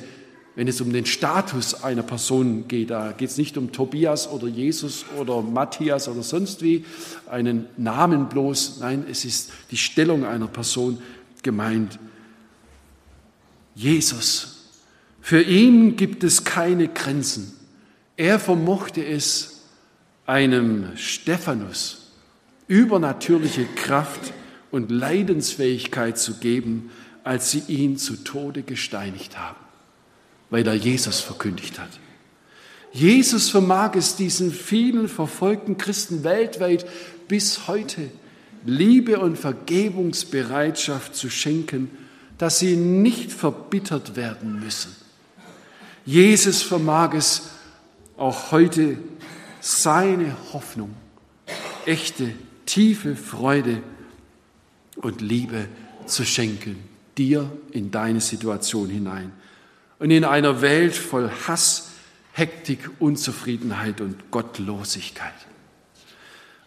wenn 0.56 0.68
es 0.68 0.80
um 0.80 0.94
den 0.94 1.06
Status 1.06 1.84
einer 1.84 2.04
Person 2.04 2.68
geht. 2.68 2.92
Da 2.92 3.12
geht 3.12 3.30
es 3.30 3.38
nicht 3.38 3.58
um 3.58 3.72
Tobias 3.72 4.30
oder 4.30 4.48
Jesus 4.48 5.06
oder 5.20 5.42
Matthias 5.42 6.08
oder 6.08 6.24
sonst 6.24 6.62
wie, 6.62 6.86
einen 7.30 7.66
Namen 7.78 8.30
bloß. 8.30 8.78
Nein, 8.80 9.06
es 9.10 9.26
ist 9.26 9.52
die 9.72 9.78
Stellung 9.78 10.24
einer 10.24 10.48
Person 10.48 11.00
gemeint. 11.44 12.00
Jesus. 13.74 14.70
Für 15.20 15.42
ihn 15.42 15.98
gibt 15.98 16.24
es 16.24 16.44
keine 16.44 16.88
Grenzen. 16.88 17.54
Er 18.16 18.40
vermochte 18.40 19.04
es, 19.04 19.55
einem 20.26 20.96
Stephanus 20.96 22.12
übernatürliche 22.68 23.66
Kraft 23.66 24.34
und 24.72 24.92
Leidensfähigkeit 24.92 26.18
zu 26.18 26.36
geben, 26.36 26.90
als 27.24 27.52
sie 27.52 27.64
ihn 27.68 27.98
zu 27.98 28.24
Tode 28.24 28.64
gesteinigt 28.64 29.38
haben, 29.38 29.60
weil 30.50 30.68
er 30.68 30.74
Jesus 30.74 31.20
verkündigt 31.20 31.80
hat. 31.80 31.90
Jesus 32.92 33.50
vermag 33.50 33.96
es 33.96 34.16
diesen 34.16 34.52
vielen 34.52 35.10
verfolgten 35.10 35.78
Christen 35.78 36.24
weltweit 36.24 36.86
bis 37.28 37.68
heute 37.68 38.10
Liebe 38.66 39.20
und 39.20 39.38
Vergebungsbereitschaft 39.38 41.16
zu 41.16 41.30
schenken, 41.30 41.92
dass 42.38 42.60
sie 42.60 42.76
nicht 42.76 43.32
verbittert 43.32 44.16
werden 44.16 44.60
müssen. 44.60 44.96
Jesus 46.06 46.62
vermag 46.62 47.14
es 47.14 47.50
auch 48.18 48.52
heute, 48.52 48.98
seine 49.66 50.38
Hoffnung, 50.54 50.94
echte, 51.88 52.34
tiefe 52.68 53.16
Freude 53.16 53.82
und 54.98 55.22
Liebe 55.22 55.68
zu 56.06 56.24
schenken 56.24 56.88
dir 57.18 57.52
in 57.72 57.90
deine 57.90 58.22
Situation 58.22 58.90
hinein. 58.90 59.32
Und 59.98 60.12
in 60.12 60.24
einer 60.24 60.62
Welt 60.62 60.96
voll 60.96 61.32
Hass, 61.48 61.94
Hektik, 62.34 62.92
Unzufriedenheit 63.00 64.02
und 64.02 64.30
Gottlosigkeit. 64.30 65.34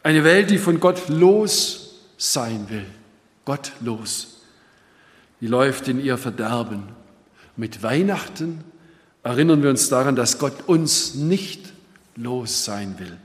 Eine 0.03 0.25
Welt, 0.25 0.51
die 0.51 0.59
von 0.59 0.81
Gott 0.81 1.09
los 1.09 2.01
sein 2.17 2.69
will. 2.69 2.87
Gottlos. 3.45 4.41
Die 5.41 5.47
läuft 5.47 5.87
in 5.87 6.03
ihr 6.05 6.19
Verderben. 6.19 6.83
Mit 7.57 7.85
Weihnachten 7.85 8.65
erinnern 9.23 9.63
wir 9.63 9.71
uns 9.71 9.89
daran, 9.89 10.17
dass 10.17 10.41
Gott 10.41 10.67
uns 10.67 11.15
nicht 11.15 11.78
los 12.19 12.65
sein 12.65 12.99
will, 12.99 13.17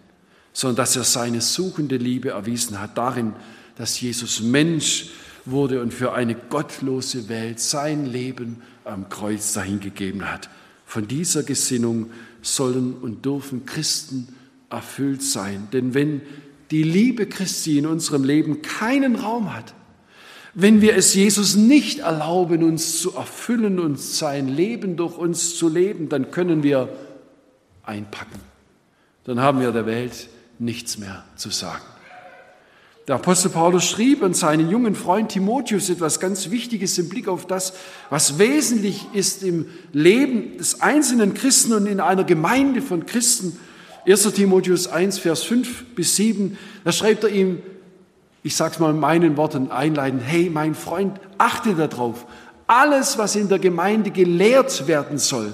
sondern 0.54 0.78
dass 0.78 0.96
er 0.96 1.04
seine 1.04 1.42
suchende 1.42 1.98
Liebe 1.98 2.30
erwiesen 2.30 2.80
hat 2.80 2.98
darin, 2.98 3.34
dass 3.76 4.00
Jesus 4.00 4.42
Mensch 4.42 5.10
wurde 5.46 5.82
und 5.82 5.94
für 5.94 6.14
eine 6.14 6.36
gottlose 6.36 7.28
Welt 7.28 7.60
sein 7.60 8.06
Leben 8.06 8.62
am 8.86 9.10
Kreuz 9.10 9.54
dahingegeben 9.54 10.30
hat. 10.30 10.50
Von 10.86 11.08
dieser 11.08 11.44
Gesinnung 11.44 12.12
sollen 12.42 12.94
und 12.94 13.26
dürfen 13.26 13.66
Christen 13.66 14.28
erfüllt 14.70 15.24
sein. 15.24 15.68
Denn 15.74 15.94
wenn 15.94 16.22
die 16.72 16.84
Liebe 16.84 17.26
Christi 17.26 17.78
in 17.78 17.86
unserem 17.86 18.24
Leben 18.24 18.62
keinen 18.62 19.16
Raum 19.16 19.54
hat, 19.54 19.74
wenn 20.54 20.82
wir 20.82 20.96
es 20.96 21.16
Jesus 21.16 21.56
nicht 21.56 22.00
erlauben, 22.00 22.64
uns 22.64 23.02
zu 23.02 23.16
erfüllen 23.16 23.80
und 23.80 24.00
sein 24.00 24.48
Leben 24.48 24.98
durch 24.98 25.18
uns 25.18 25.56
zu 25.56 25.68
leben, 25.68 26.10
dann 26.10 26.30
können 26.30 26.62
wir 26.62 26.90
einpacken. 27.84 28.53
Dann 29.26 29.40
haben 29.40 29.62
wir 29.62 29.72
der 29.72 29.86
Welt 29.86 30.28
nichts 30.60 30.98
mehr 30.98 31.24
zu 31.36 31.50
sagen. 31.50 31.84
Der 33.08 33.16
Apostel 33.16 33.50
Paulus 33.50 33.84
schrieb 33.84 34.24
an 34.24 34.34
seinen 34.34 34.70
jungen 34.70 34.96
Freund 34.96 35.30
Timotheus 35.30 35.90
etwas 35.90 36.22
ganz 36.22 36.52
Wichtiges 36.52 36.98
im 36.98 37.10
Blick 37.10 37.28
auf 37.28 37.46
das, 37.46 37.74
was 38.10 38.40
wesentlich 38.40 39.08
ist 39.14 39.44
im 39.44 39.66
Leben 39.92 40.58
des 40.58 40.80
einzelnen 40.80 41.34
Christen 41.34 41.74
und 41.74 41.86
in 41.86 42.00
einer 42.00 42.24
Gemeinde 42.24 42.82
von 42.82 43.06
Christen. 43.06 43.60
1. 44.08 44.34
Timotheus 44.34 44.88
1, 44.88 45.20
Vers 45.20 45.44
5 45.44 45.96
bis 45.96 46.16
7, 46.16 46.58
da 46.86 46.94
schreibt 46.94 47.26
er 47.26 47.30
ihm, 47.30 47.62
ich 48.42 48.56
sage 48.56 48.74
es 48.74 48.80
mal 48.80 48.92
in 48.92 49.00
meinen 49.00 49.36
Worten 49.36 49.72
einleitend, 49.72 50.22
hey 50.26 50.50
mein 50.50 50.76
Freund, 50.76 51.20
achte 51.38 51.76
darauf, 51.76 52.26
alles, 52.68 53.18
was 53.18 53.36
in 53.36 53.50
der 53.50 53.60
Gemeinde 53.60 54.12
gelehrt 54.12 54.88
werden 54.88 55.18
soll, 55.18 55.54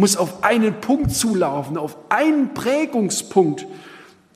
muss 0.00 0.16
auf 0.16 0.42
einen 0.42 0.80
Punkt 0.80 1.12
zulaufen, 1.14 1.76
auf 1.76 1.96
einen 2.08 2.54
Prägungspunkt. 2.54 3.66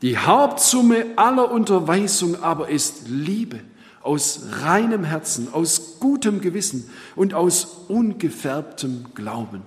Die 0.02 0.18
Hauptsumme 0.18 1.06
aller 1.16 1.50
Unterweisung 1.50 2.42
aber 2.42 2.68
ist 2.68 3.08
Liebe 3.08 3.60
aus 4.02 4.42
reinem 4.60 5.02
Herzen, 5.02 5.48
aus 5.52 5.96
gutem 5.98 6.42
Gewissen 6.42 6.90
und 7.16 7.32
aus 7.32 7.84
ungefärbtem 7.88 9.06
Glauben. 9.14 9.62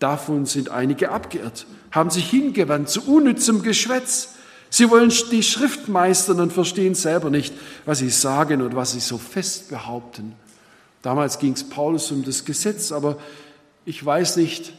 Davon 0.00 0.44
sind 0.44 0.70
einige 0.70 1.10
abgeirrt, 1.10 1.66
haben 1.92 2.10
sich 2.10 2.28
hingewandt 2.28 2.88
zu 2.88 3.02
unnützem 3.06 3.62
Geschwätz. 3.62 4.34
Sie 4.68 4.90
wollen 4.90 5.12
die 5.30 5.44
Schrift 5.44 5.88
meistern 5.88 6.40
und 6.40 6.52
verstehen 6.52 6.96
selber 6.96 7.30
nicht, 7.30 7.54
was 7.84 8.00
sie 8.00 8.10
sagen 8.10 8.60
und 8.60 8.74
was 8.74 8.92
sie 8.92 9.00
so 9.00 9.16
fest 9.16 9.68
behaupten. 9.70 10.34
Damals 11.02 11.38
ging 11.38 11.52
es 11.52 11.62
Paulus 11.62 12.10
um 12.10 12.24
das 12.24 12.44
Gesetz, 12.44 12.90
aber 12.90 13.18
ich 13.84 14.04
weiß 14.04 14.36
nicht, 14.38 14.72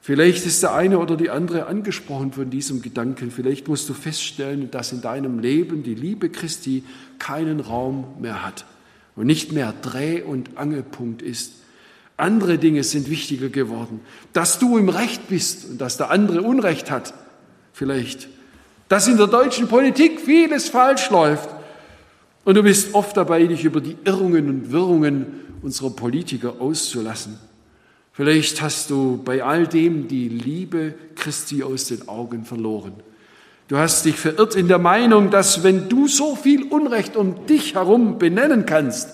Vielleicht 0.00 0.46
ist 0.46 0.62
der 0.62 0.74
eine 0.74 0.98
oder 0.98 1.16
die 1.16 1.30
andere 1.30 1.66
angesprochen 1.66 2.32
von 2.32 2.50
diesem 2.50 2.80
Gedanken. 2.80 3.30
Vielleicht 3.30 3.68
musst 3.68 3.88
du 3.88 3.94
feststellen, 3.94 4.70
dass 4.70 4.92
in 4.92 5.02
deinem 5.02 5.38
Leben 5.38 5.82
die 5.82 5.94
Liebe 5.94 6.30
Christi 6.30 6.84
keinen 7.18 7.60
Raum 7.60 8.06
mehr 8.20 8.44
hat 8.44 8.64
und 9.16 9.26
nicht 9.26 9.52
mehr 9.52 9.74
Dreh- 9.82 10.22
und 10.22 10.56
Angelpunkt 10.56 11.22
ist. 11.22 11.54
Andere 12.16 12.58
Dinge 12.58 12.84
sind 12.84 13.10
wichtiger 13.10 13.48
geworden. 13.48 14.00
Dass 14.32 14.58
du 14.58 14.78
im 14.78 14.88
Recht 14.88 15.28
bist 15.28 15.70
und 15.70 15.80
dass 15.80 15.96
der 15.96 16.10
andere 16.10 16.42
Unrecht 16.42 16.90
hat, 16.90 17.14
vielleicht. 17.72 18.28
Dass 18.88 19.08
in 19.08 19.16
der 19.16 19.26
deutschen 19.26 19.68
Politik 19.68 20.20
vieles 20.20 20.68
falsch 20.68 21.10
läuft. 21.10 21.48
Und 22.44 22.54
du 22.54 22.62
bist 22.62 22.94
oft 22.94 23.16
dabei, 23.16 23.44
dich 23.46 23.64
über 23.64 23.80
die 23.80 23.96
Irrungen 24.04 24.48
und 24.48 24.72
Wirrungen 24.72 25.26
unserer 25.62 25.90
Politiker 25.90 26.60
auszulassen. 26.60 27.38
Vielleicht 28.18 28.62
hast 28.62 28.90
du 28.90 29.22
bei 29.24 29.44
all 29.44 29.68
dem 29.68 30.08
die 30.08 30.28
Liebe 30.28 30.92
Christi 31.14 31.62
aus 31.62 31.84
den 31.84 32.08
Augen 32.08 32.44
verloren. 32.44 32.94
Du 33.68 33.76
hast 33.76 34.04
dich 34.04 34.16
verirrt 34.16 34.56
in 34.56 34.66
der 34.66 34.80
Meinung, 34.80 35.30
dass 35.30 35.62
wenn 35.62 35.88
du 35.88 36.08
so 36.08 36.34
viel 36.34 36.64
Unrecht 36.64 37.14
um 37.14 37.46
dich 37.46 37.76
herum 37.76 38.18
benennen 38.18 38.66
kannst, 38.66 39.10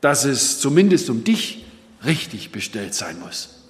dass 0.00 0.24
es 0.24 0.58
zumindest 0.58 1.08
um 1.08 1.22
dich 1.22 1.66
richtig 2.04 2.50
bestellt 2.50 2.94
sein 2.94 3.20
muss. 3.20 3.60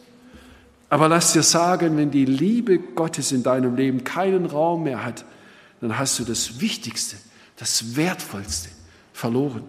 Aber 0.89 1.11
lass 1.11 1.35
dir 1.35 1.43
sagen, 1.43 1.99
wenn 1.99 2.11
die 2.11 2.25
Liebe 2.25 2.79
Gottes 2.79 3.31
in 3.31 3.43
deinem 3.43 3.77
Leben 3.77 4.05
keinen 4.05 4.47
Raum 4.47 4.85
mehr 4.85 5.05
hat, 5.05 5.27
dann 5.83 5.99
hast 5.99 6.19
du 6.19 6.25
das 6.25 6.63
Wichtigste, 6.63 7.17
das 7.59 7.95
Wertvollste 7.95 8.71
verloren. 9.13 9.65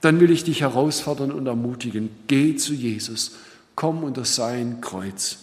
Dann 0.00 0.18
will 0.18 0.32
ich 0.32 0.42
dich 0.42 0.62
herausfordern 0.62 1.30
und 1.30 1.46
ermutigen, 1.46 2.10
geh 2.26 2.56
zu 2.56 2.74
Jesus 2.74 3.36
Komm 3.74 4.04
unter 4.04 4.24
sein 4.24 4.80
Kreuz. 4.80 5.38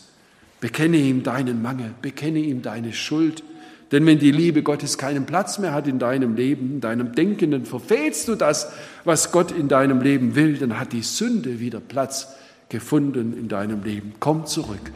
Bekenne 0.60 0.98
ihm 0.98 1.24
deinen 1.24 1.62
Mangel, 1.62 1.94
bekenne 2.02 2.40
ihm 2.40 2.62
deine 2.62 2.94
Schuld. 2.94 3.44
Denn 3.92 4.06
wenn 4.06 4.20
die 4.20 4.32
Liebe 4.32 4.62
Gottes 4.62 4.98
keinen 4.98 5.26
Platz 5.26 5.58
mehr 5.58 5.74
hat 5.74 5.88
in 5.88 5.98
deinem 5.98 6.36
Leben, 6.36 6.74
in 6.74 6.82
deinem 6.82 7.14
Denken, 7.14 7.52
dann 7.52 7.66
verfehlst 7.66 8.28
du 8.28 8.36
das, 8.36 8.72
was 9.04 9.32
Gott 9.32 9.52
in 9.52 9.68
deinem 9.68 10.02
Leben 10.02 10.36
will, 10.36 10.58
dann 10.58 10.80
hat 10.80 10.94
die 10.94 11.02
Sünde 11.02 11.60
wieder 11.60 11.80
Platz 11.80 12.28
gefunden 12.68 13.36
in 13.38 13.48
deinem 13.48 13.84
Leben. 13.84 14.14
Komm 14.20 14.46
zurück. 14.46 14.92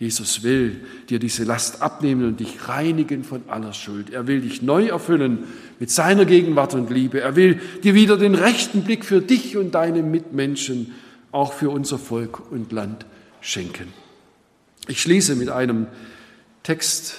Jesus 0.00 0.42
will 0.42 0.80
dir 1.10 1.18
diese 1.18 1.44
Last 1.44 1.82
abnehmen 1.82 2.26
und 2.26 2.40
dich 2.40 2.68
reinigen 2.68 3.22
von 3.22 3.42
aller 3.48 3.74
Schuld. 3.74 4.10
Er 4.10 4.26
will 4.26 4.40
dich 4.40 4.62
neu 4.62 4.86
erfüllen 4.86 5.44
mit 5.78 5.90
seiner 5.90 6.24
Gegenwart 6.24 6.74
und 6.74 6.90
Liebe. 6.90 7.20
Er 7.20 7.36
will 7.36 7.60
dir 7.84 7.94
wieder 7.94 8.16
den 8.16 8.34
rechten 8.34 8.82
Blick 8.82 9.04
für 9.04 9.20
dich 9.20 9.58
und 9.58 9.74
deine 9.74 10.02
Mitmenschen, 10.02 10.92
auch 11.32 11.52
für 11.52 11.70
unser 11.70 11.98
Volk 11.98 12.50
und 12.50 12.72
Land 12.72 13.06
schenken. 13.40 13.92
Ich 14.88 15.02
schließe 15.02 15.36
mit 15.36 15.48
einem 15.50 15.86
Text, 16.62 17.14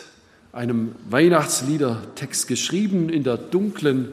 einem 0.51 0.95
Weihnachtsliedertext 1.09 2.47
geschrieben 2.47 3.09
in 3.09 3.24
der 3.24 3.38
dunklen 3.38 4.09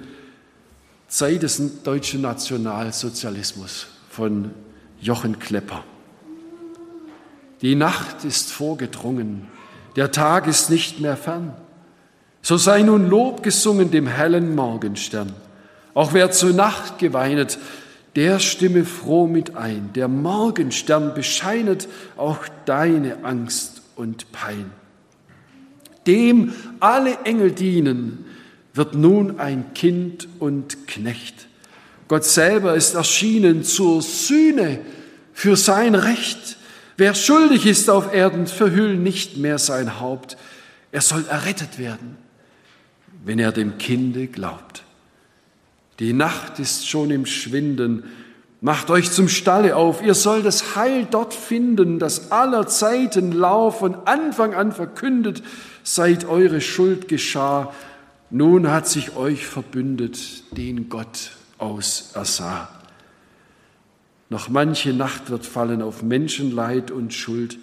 Zeit 1.08 1.42
des 1.42 1.82
deutschen 1.82 2.20
Nationalsozialismus 2.20 3.86
von 4.10 4.50
Jochen 5.00 5.38
Klepper. 5.38 5.82
Die 7.62 7.74
Nacht 7.74 8.24
ist 8.24 8.52
vorgedrungen, 8.52 9.48
der 9.96 10.12
Tag 10.12 10.46
ist 10.46 10.70
nicht 10.70 11.00
mehr 11.00 11.16
fern. 11.16 11.56
So 12.42 12.56
sei 12.56 12.82
nun 12.82 13.08
Lob 13.08 13.42
gesungen 13.42 13.90
dem 13.90 14.06
hellen 14.06 14.54
Morgenstern. 14.54 15.34
Auch 15.94 16.12
wer 16.12 16.30
zur 16.30 16.52
Nacht 16.52 16.98
geweinet, 16.98 17.58
der 18.18 18.40
stimme 18.40 18.84
froh 18.84 19.28
mit 19.28 19.54
ein. 19.54 19.92
Der 19.94 20.08
Morgenstern 20.08 21.14
bescheinet 21.14 21.86
auch 22.16 22.40
deine 22.64 23.22
Angst 23.22 23.82
und 23.94 24.32
Pein. 24.32 24.72
Dem 26.04 26.52
alle 26.80 27.16
Engel 27.20 27.52
dienen, 27.52 28.24
wird 28.74 28.96
nun 28.96 29.38
ein 29.38 29.72
Kind 29.72 30.26
und 30.40 30.88
Knecht. 30.88 31.46
Gott 32.08 32.24
selber 32.24 32.74
ist 32.74 32.94
erschienen 32.94 33.62
zur 33.62 34.02
Sühne 34.02 34.80
für 35.32 35.54
sein 35.54 35.94
Recht. 35.94 36.56
Wer 36.96 37.14
schuldig 37.14 37.66
ist 37.66 37.88
auf 37.88 38.12
Erden, 38.12 38.48
verhüll 38.48 38.96
nicht 38.96 39.36
mehr 39.36 39.58
sein 39.58 40.00
Haupt. 40.00 40.36
Er 40.90 41.02
soll 41.02 41.24
errettet 41.30 41.78
werden, 41.78 42.16
wenn 43.24 43.38
er 43.38 43.52
dem 43.52 43.78
Kinde 43.78 44.26
glaubt. 44.26 44.82
Die 45.98 46.12
Nacht 46.12 46.58
ist 46.58 46.88
schon 46.88 47.10
im 47.10 47.26
Schwinden. 47.26 48.04
Macht 48.60 48.90
euch 48.90 49.10
zum 49.10 49.28
Stalle 49.28 49.76
auf. 49.76 50.02
Ihr 50.02 50.14
sollt 50.14 50.44
das 50.44 50.76
Heil 50.76 51.06
dort 51.10 51.34
finden, 51.34 51.98
das 51.98 52.32
aller 52.32 52.66
Zeiten 52.66 53.32
Lauf 53.32 53.80
von 53.80 53.94
Anfang 54.06 54.54
an 54.54 54.72
verkündet, 54.72 55.42
seit 55.82 56.24
eure 56.24 56.60
Schuld 56.60 57.08
geschah. 57.08 57.72
Nun 58.30 58.70
hat 58.70 58.88
sich 58.88 59.16
euch 59.16 59.46
verbündet, 59.46 60.18
den 60.56 60.88
Gott 60.88 61.32
ausersah. 61.58 62.68
Noch 64.30 64.48
manche 64.48 64.92
Nacht 64.92 65.30
wird 65.30 65.46
fallen 65.46 65.80
auf 65.80 66.02
Menschenleid 66.02 66.90
und 66.90 67.14
Schuld. 67.14 67.58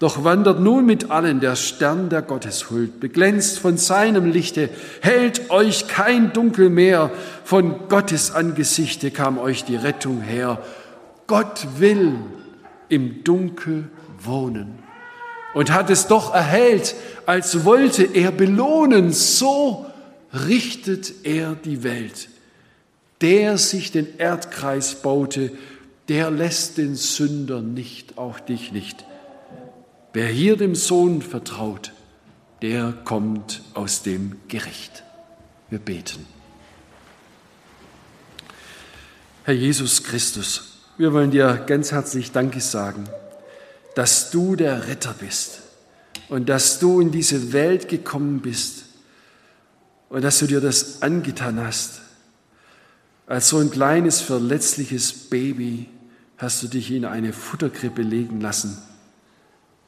Doch 0.00 0.24
wandert 0.24 0.60
nun 0.60 0.86
mit 0.86 1.10
allen 1.10 1.40
der 1.40 1.54
Stern 1.54 2.08
der 2.08 2.22
Gotteshuld, 2.22 2.98
beglänzt 2.98 3.58
von 3.60 3.76
seinem 3.78 4.30
Lichte, 4.30 4.68
hält 5.00 5.50
euch 5.50 5.86
kein 5.86 6.32
Dunkel 6.32 6.68
mehr, 6.68 7.10
von 7.44 7.88
Gottes 7.88 8.32
Angesichte 8.32 9.12
kam 9.12 9.38
euch 9.38 9.64
die 9.64 9.76
Rettung 9.76 10.20
her. 10.20 10.60
Gott 11.26 11.66
will 11.78 12.14
im 12.88 13.22
Dunkel 13.22 13.88
wohnen 14.20 14.78
und 15.54 15.72
hat 15.72 15.88
es 15.90 16.08
doch 16.08 16.34
erhellt, 16.34 16.96
als 17.24 17.64
wollte 17.64 18.02
er 18.02 18.32
belohnen, 18.32 19.12
so 19.12 19.86
richtet 20.32 21.24
er 21.24 21.54
die 21.54 21.84
Welt. 21.84 22.28
Der 23.20 23.56
sich 23.56 23.92
den 23.92 24.18
Erdkreis 24.18 24.96
baute, 24.96 25.52
der 26.08 26.30
lässt 26.32 26.76
den 26.76 26.96
Sünder 26.96 27.62
nicht, 27.62 28.18
auch 28.18 28.40
dich 28.40 28.72
nicht. 28.72 29.04
Wer 30.14 30.28
hier 30.28 30.56
dem 30.56 30.76
Sohn 30.76 31.22
vertraut, 31.22 31.92
der 32.62 32.92
kommt 32.92 33.62
aus 33.74 34.04
dem 34.04 34.36
Gericht. 34.46 35.02
Wir 35.70 35.80
beten. 35.80 36.24
Herr 39.42 39.54
Jesus 39.54 40.04
Christus, 40.04 40.78
wir 40.98 41.12
wollen 41.12 41.32
dir 41.32 41.64
ganz 41.66 41.90
herzlich 41.90 42.30
Danke 42.30 42.60
sagen, 42.60 43.08
dass 43.96 44.30
du 44.30 44.54
der 44.54 44.86
Retter 44.86 45.16
bist 45.18 45.62
und 46.28 46.48
dass 46.48 46.78
du 46.78 47.00
in 47.00 47.10
diese 47.10 47.52
Welt 47.52 47.88
gekommen 47.88 48.38
bist 48.38 48.84
und 50.10 50.22
dass 50.22 50.38
du 50.38 50.46
dir 50.46 50.60
das 50.60 51.02
angetan 51.02 51.58
hast. 51.58 52.02
Als 53.26 53.48
so 53.48 53.58
ein 53.58 53.72
kleines, 53.72 54.20
verletzliches 54.20 55.12
Baby 55.12 55.88
hast 56.38 56.62
du 56.62 56.68
dich 56.68 56.92
in 56.92 57.04
eine 57.04 57.32
Futterkrippe 57.32 58.02
legen 58.02 58.40
lassen. 58.40 58.78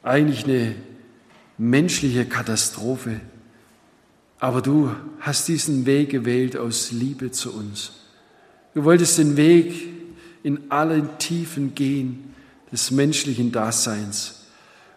Eigentlich 0.03 0.45
eine 0.45 0.75
menschliche 1.57 2.25
Katastrophe. 2.25 3.19
Aber 4.39 4.61
du 4.61 4.91
hast 5.19 5.47
diesen 5.47 5.85
Weg 5.85 6.09
gewählt 6.09 6.55
aus 6.57 6.91
Liebe 6.91 7.31
zu 7.31 7.53
uns. 7.53 7.91
Du 8.73 8.83
wolltest 8.83 9.17
den 9.17 9.37
Weg 9.37 9.89
in 10.43 10.71
allen 10.71 11.17
Tiefen 11.17 11.73
gehen 11.73 12.33
des 12.71 12.91
menschlichen 12.91 13.51
Daseins. 13.51 14.45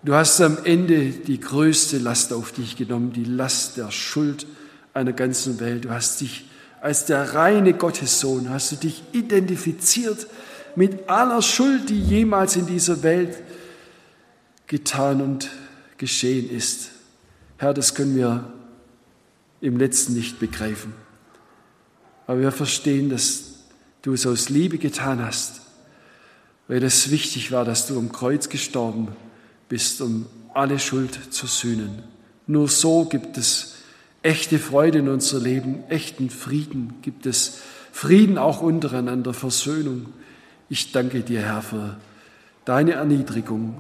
Du 0.03 0.15
hast 0.15 0.41
am 0.41 0.59
Ende 0.65 1.11
die 1.11 1.41
größte 1.41 1.99
Last 1.99 2.33
auf 2.33 2.53
dich 2.53 2.77
genommen, 2.77 3.13
die 3.13 3.25
Last 3.25 3.77
der 3.77 3.91
Schuld 3.91 4.47
einer 4.95 5.13
ganzen 5.13 5.61
Welt. 5.61 5.85
Du 5.85 5.91
hast 5.91 6.21
dich 6.21 6.47
als 6.81 7.05
der 7.05 7.35
reine 7.35 7.75
Gottessohn, 7.75 8.49
hast 8.49 8.73
du 8.73 8.77
dich 8.77 9.03
identifiziert 9.13 10.27
mit 10.77 11.09
aller 11.09 11.43
Schuld, 11.43 11.91
die 11.91 12.01
jemals 12.01 12.57
in 12.57 12.67
dieser 12.67 13.03
Welt 13.03 13.37
getan 14.71 15.21
und 15.21 15.51
geschehen 15.99 16.49
ist. 16.49 16.91
Herr, 17.59 17.75
das 17.75 17.97
können 17.97 18.15
wir 18.15 18.53
im 19.61 19.77
letzten 19.77 20.15
nicht 20.15 20.39
begreifen. 20.39 20.95
Aber 22.29 22.41
wir 22.41 22.53
verstehen, 22.53 23.11
dass 23.11 23.65
du 24.03 24.13
es 24.13 24.25
aus 24.27 24.49
Liebe 24.49 24.79
getan 24.79 25.27
hast, 25.27 25.63
weil 26.69 26.85
es 26.85 27.11
wichtig 27.11 27.51
war, 27.51 27.65
dass 27.65 27.89
du 27.89 27.99
am 27.99 28.13
Kreuz 28.13 28.49
gestorben 28.49 29.09
bist, 29.69 30.01
um 30.01 30.27
alle 30.55 30.79
Schuld 30.79 31.19
zu 31.35 31.49
sühnen. 31.49 32.05
Nur 32.47 32.69
so 32.69 33.07
gibt 33.07 33.39
es 33.39 33.75
echte 34.23 34.61
Freude 34.61 35.01
in 35.01 35.09
unser 35.09 35.41
Leben, 35.41 35.83
echten 35.89 36.31
Frieden, 36.31 36.95
gibt 37.03 37.27
es 37.27 37.59
Frieden 37.91 38.39
auch 38.39 38.63
untereinander, 38.63 39.35
Versöhnung. 39.35 40.07
Ich 40.69 40.93
danke 40.93 41.23
dir, 41.23 41.41
Herr, 41.41 41.63
für 41.63 41.97
deine 42.65 42.93
Erniedrigung 42.93 43.75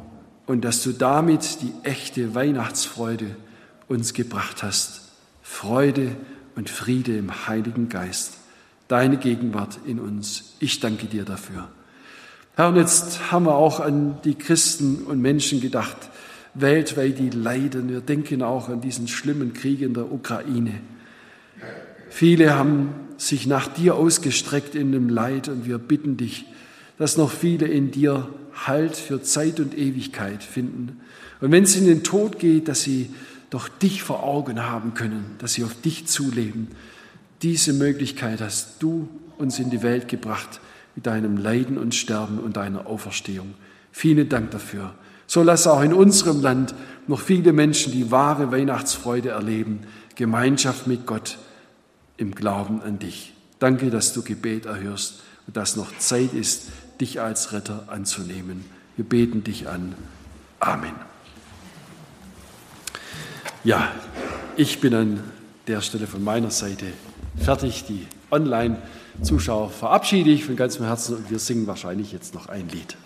und 0.50 0.62
dass 0.62 0.82
du 0.82 0.90
damit 0.90 1.58
die 1.62 1.72
echte 1.84 2.34
Weihnachtsfreude 2.34 3.36
uns 3.86 4.14
gebracht 4.14 4.64
hast. 4.64 5.02
Freude 5.44 6.16
und 6.56 6.68
Friede 6.68 7.16
im 7.16 7.46
Heiligen 7.46 7.88
Geist. 7.88 8.32
Deine 8.88 9.16
Gegenwart 9.16 9.78
in 9.86 10.00
uns. 10.00 10.56
Ich 10.58 10.80
danke 10.80 11.06
dir 11.06 11.24
dafür. 11.24 11.68
Herr, 12.56 12.70
und 12.70 12.74
jetzt 12.74 13.30
haben 13.30 13.44
wir 13.44 13.54
auch 13.54 13.78
an 13.78 14.18
die 14.24 14.34
Christen 14.34 15.04
und 15.04 15.22
Menschen 15.22 15.60
gedacht, 15.60 15.96
weltweit, 16.54 17.20
die 17.20 17.30
leiden. 17.30 17.88
Wir 17.88 18.00
denken 18.00 18.42
auch 18.42 18.68
an 18.68 18.80
diesen 18.80 19.06
schlimmen 19.06 19.52
Krieg 19.52 19.80
in 19.82 19.94
der 19.94 20.10
Ukraine. 20.10 20.80
Viele 22.08 22.56
haben 22.56 22.92
sich 23.18 23.46
nach 23.46 23.68
dir 23.68 23.94
ausgestreckt 23.94 24.74
in 24.74 24.90
dem 24.90 25.10
Leid 25.10 25.48
und 25.48 25.64
wir 25.64 25.78
bitten 25.78 26.16
dich, 26.16 26.44
dass 26.98 27.16
noch 27.16 27.30
viele 27.30 27.68
in 27.68 27.92
dir 27.92 28.28
Halt 28.54 28.96
für 28.96 29.22
Zeit 29.22 29.60
und 29.60 29.76
Ewigkeit 29.76 30.42
finden. 30.42 31.00
Und 31.40 31.52
wenn 31.52 31.64
es 31.64 31.76
in 31.76 31.86
den 31.86 32.02
Tod 32.02 32.38
geht, 32.38 32.68
dass 32.68 32.82
sie 32.82 33.10
doch 33.50 33.68
dich 33.68 34.02
vor 34.02 34.22
Augen 34.22 34.62
haben 34.64 34.94
können, 34.94 35.34
dass 35.38 35.54
sie 35.54 35.64
auf 35.64 35.74
dich 35.80 36.06
zuleben. 36.06 36.68
Diese 37.42 37.72
Möglichkeit 37.72 38.40
hast 38.40 38.82
du 38.82 39.08
uns 39.38 39.58
in 39.58 39.70
die 39.70 39.82
Welt 39.82 40.08
gebracht 40.08 40.60
mit 40.94 41.06
deinem 41.06 41.36
Leiden 41.36 41.78
und 41.78 41.94
Sterben 41.94 42.38
und 42.38 42.56
deiner 42.56 42.86
Auferstehung. 42.86 43.54
Vielen 43.90 44.28
Dank 44.28 44.52
dafür. 44.52 44.94
So 45.26 45.42
lass 45.42 45.66
auch 45.66 45.82
in 45.82 45.92
unserem 45.92 46.40
Land 46.40 46.74
noch 47.06 47.20
viele 47.20 47.52
Menschen 47.52 47.92
die 47.92 48.10
wahre 48.10 48.52
Weihnachtsfreude 48.52 49.30
erleben, 49.30 49.80
Gemeinschaft 50.14 50.86
mit 50.86 51.06
Gott 51.06 51.38
im 52.16 52.34
Glauben 52.34 52.82
an 52.82 52.98
dich. 52.98 53.32
Danke, 53.58 53.90
dass 53.90 54.12
du 54.12 54.22
Gebet 54.22 54.66
erhörst 54.66 55.22
und 55.46 55.56
dass 55.56 55.76
noch 55.76 55.96
Zeit 55.98 56.34
ist, 56.34 56.68
dich 57.00 57.20
als 57.20 57.52
Retter 57.52 57.84
anzunehmen. 57.88 58.64
Wir 58.96 59.04
beten 59.04 59.42
dich 59.44 59.68
an. 59.68 59.94
Amen. 60.58 60.94
Ja, 63.64 63.90
ich 64.56 64.80
bin 64.80 64.94
an 64.94 65.20
der 65.66 65.80
Stelle 65.80 66.06
von 66.06 66.22
meiner 66.22 66.50
Seite 66.50 66.86
fertig. 67.36 67.84
Die 67.86 68.06
Online-Zuschauer 68.30 69.70
verabschiede 69.70 70.30
ich 70.30 70.44
von 70.44 70.56
ganzem 70.56 70.84
Herzen 70.86 71.16
und 71.16 71.30
wir 71.30 71.38
singen 71.38 71.66
wahrscheinlich 71.66 72.12
jetzt 72.12 72.34
noch 72.34 72.48
ein 72.48 72.68
Lied. 72.68 72.96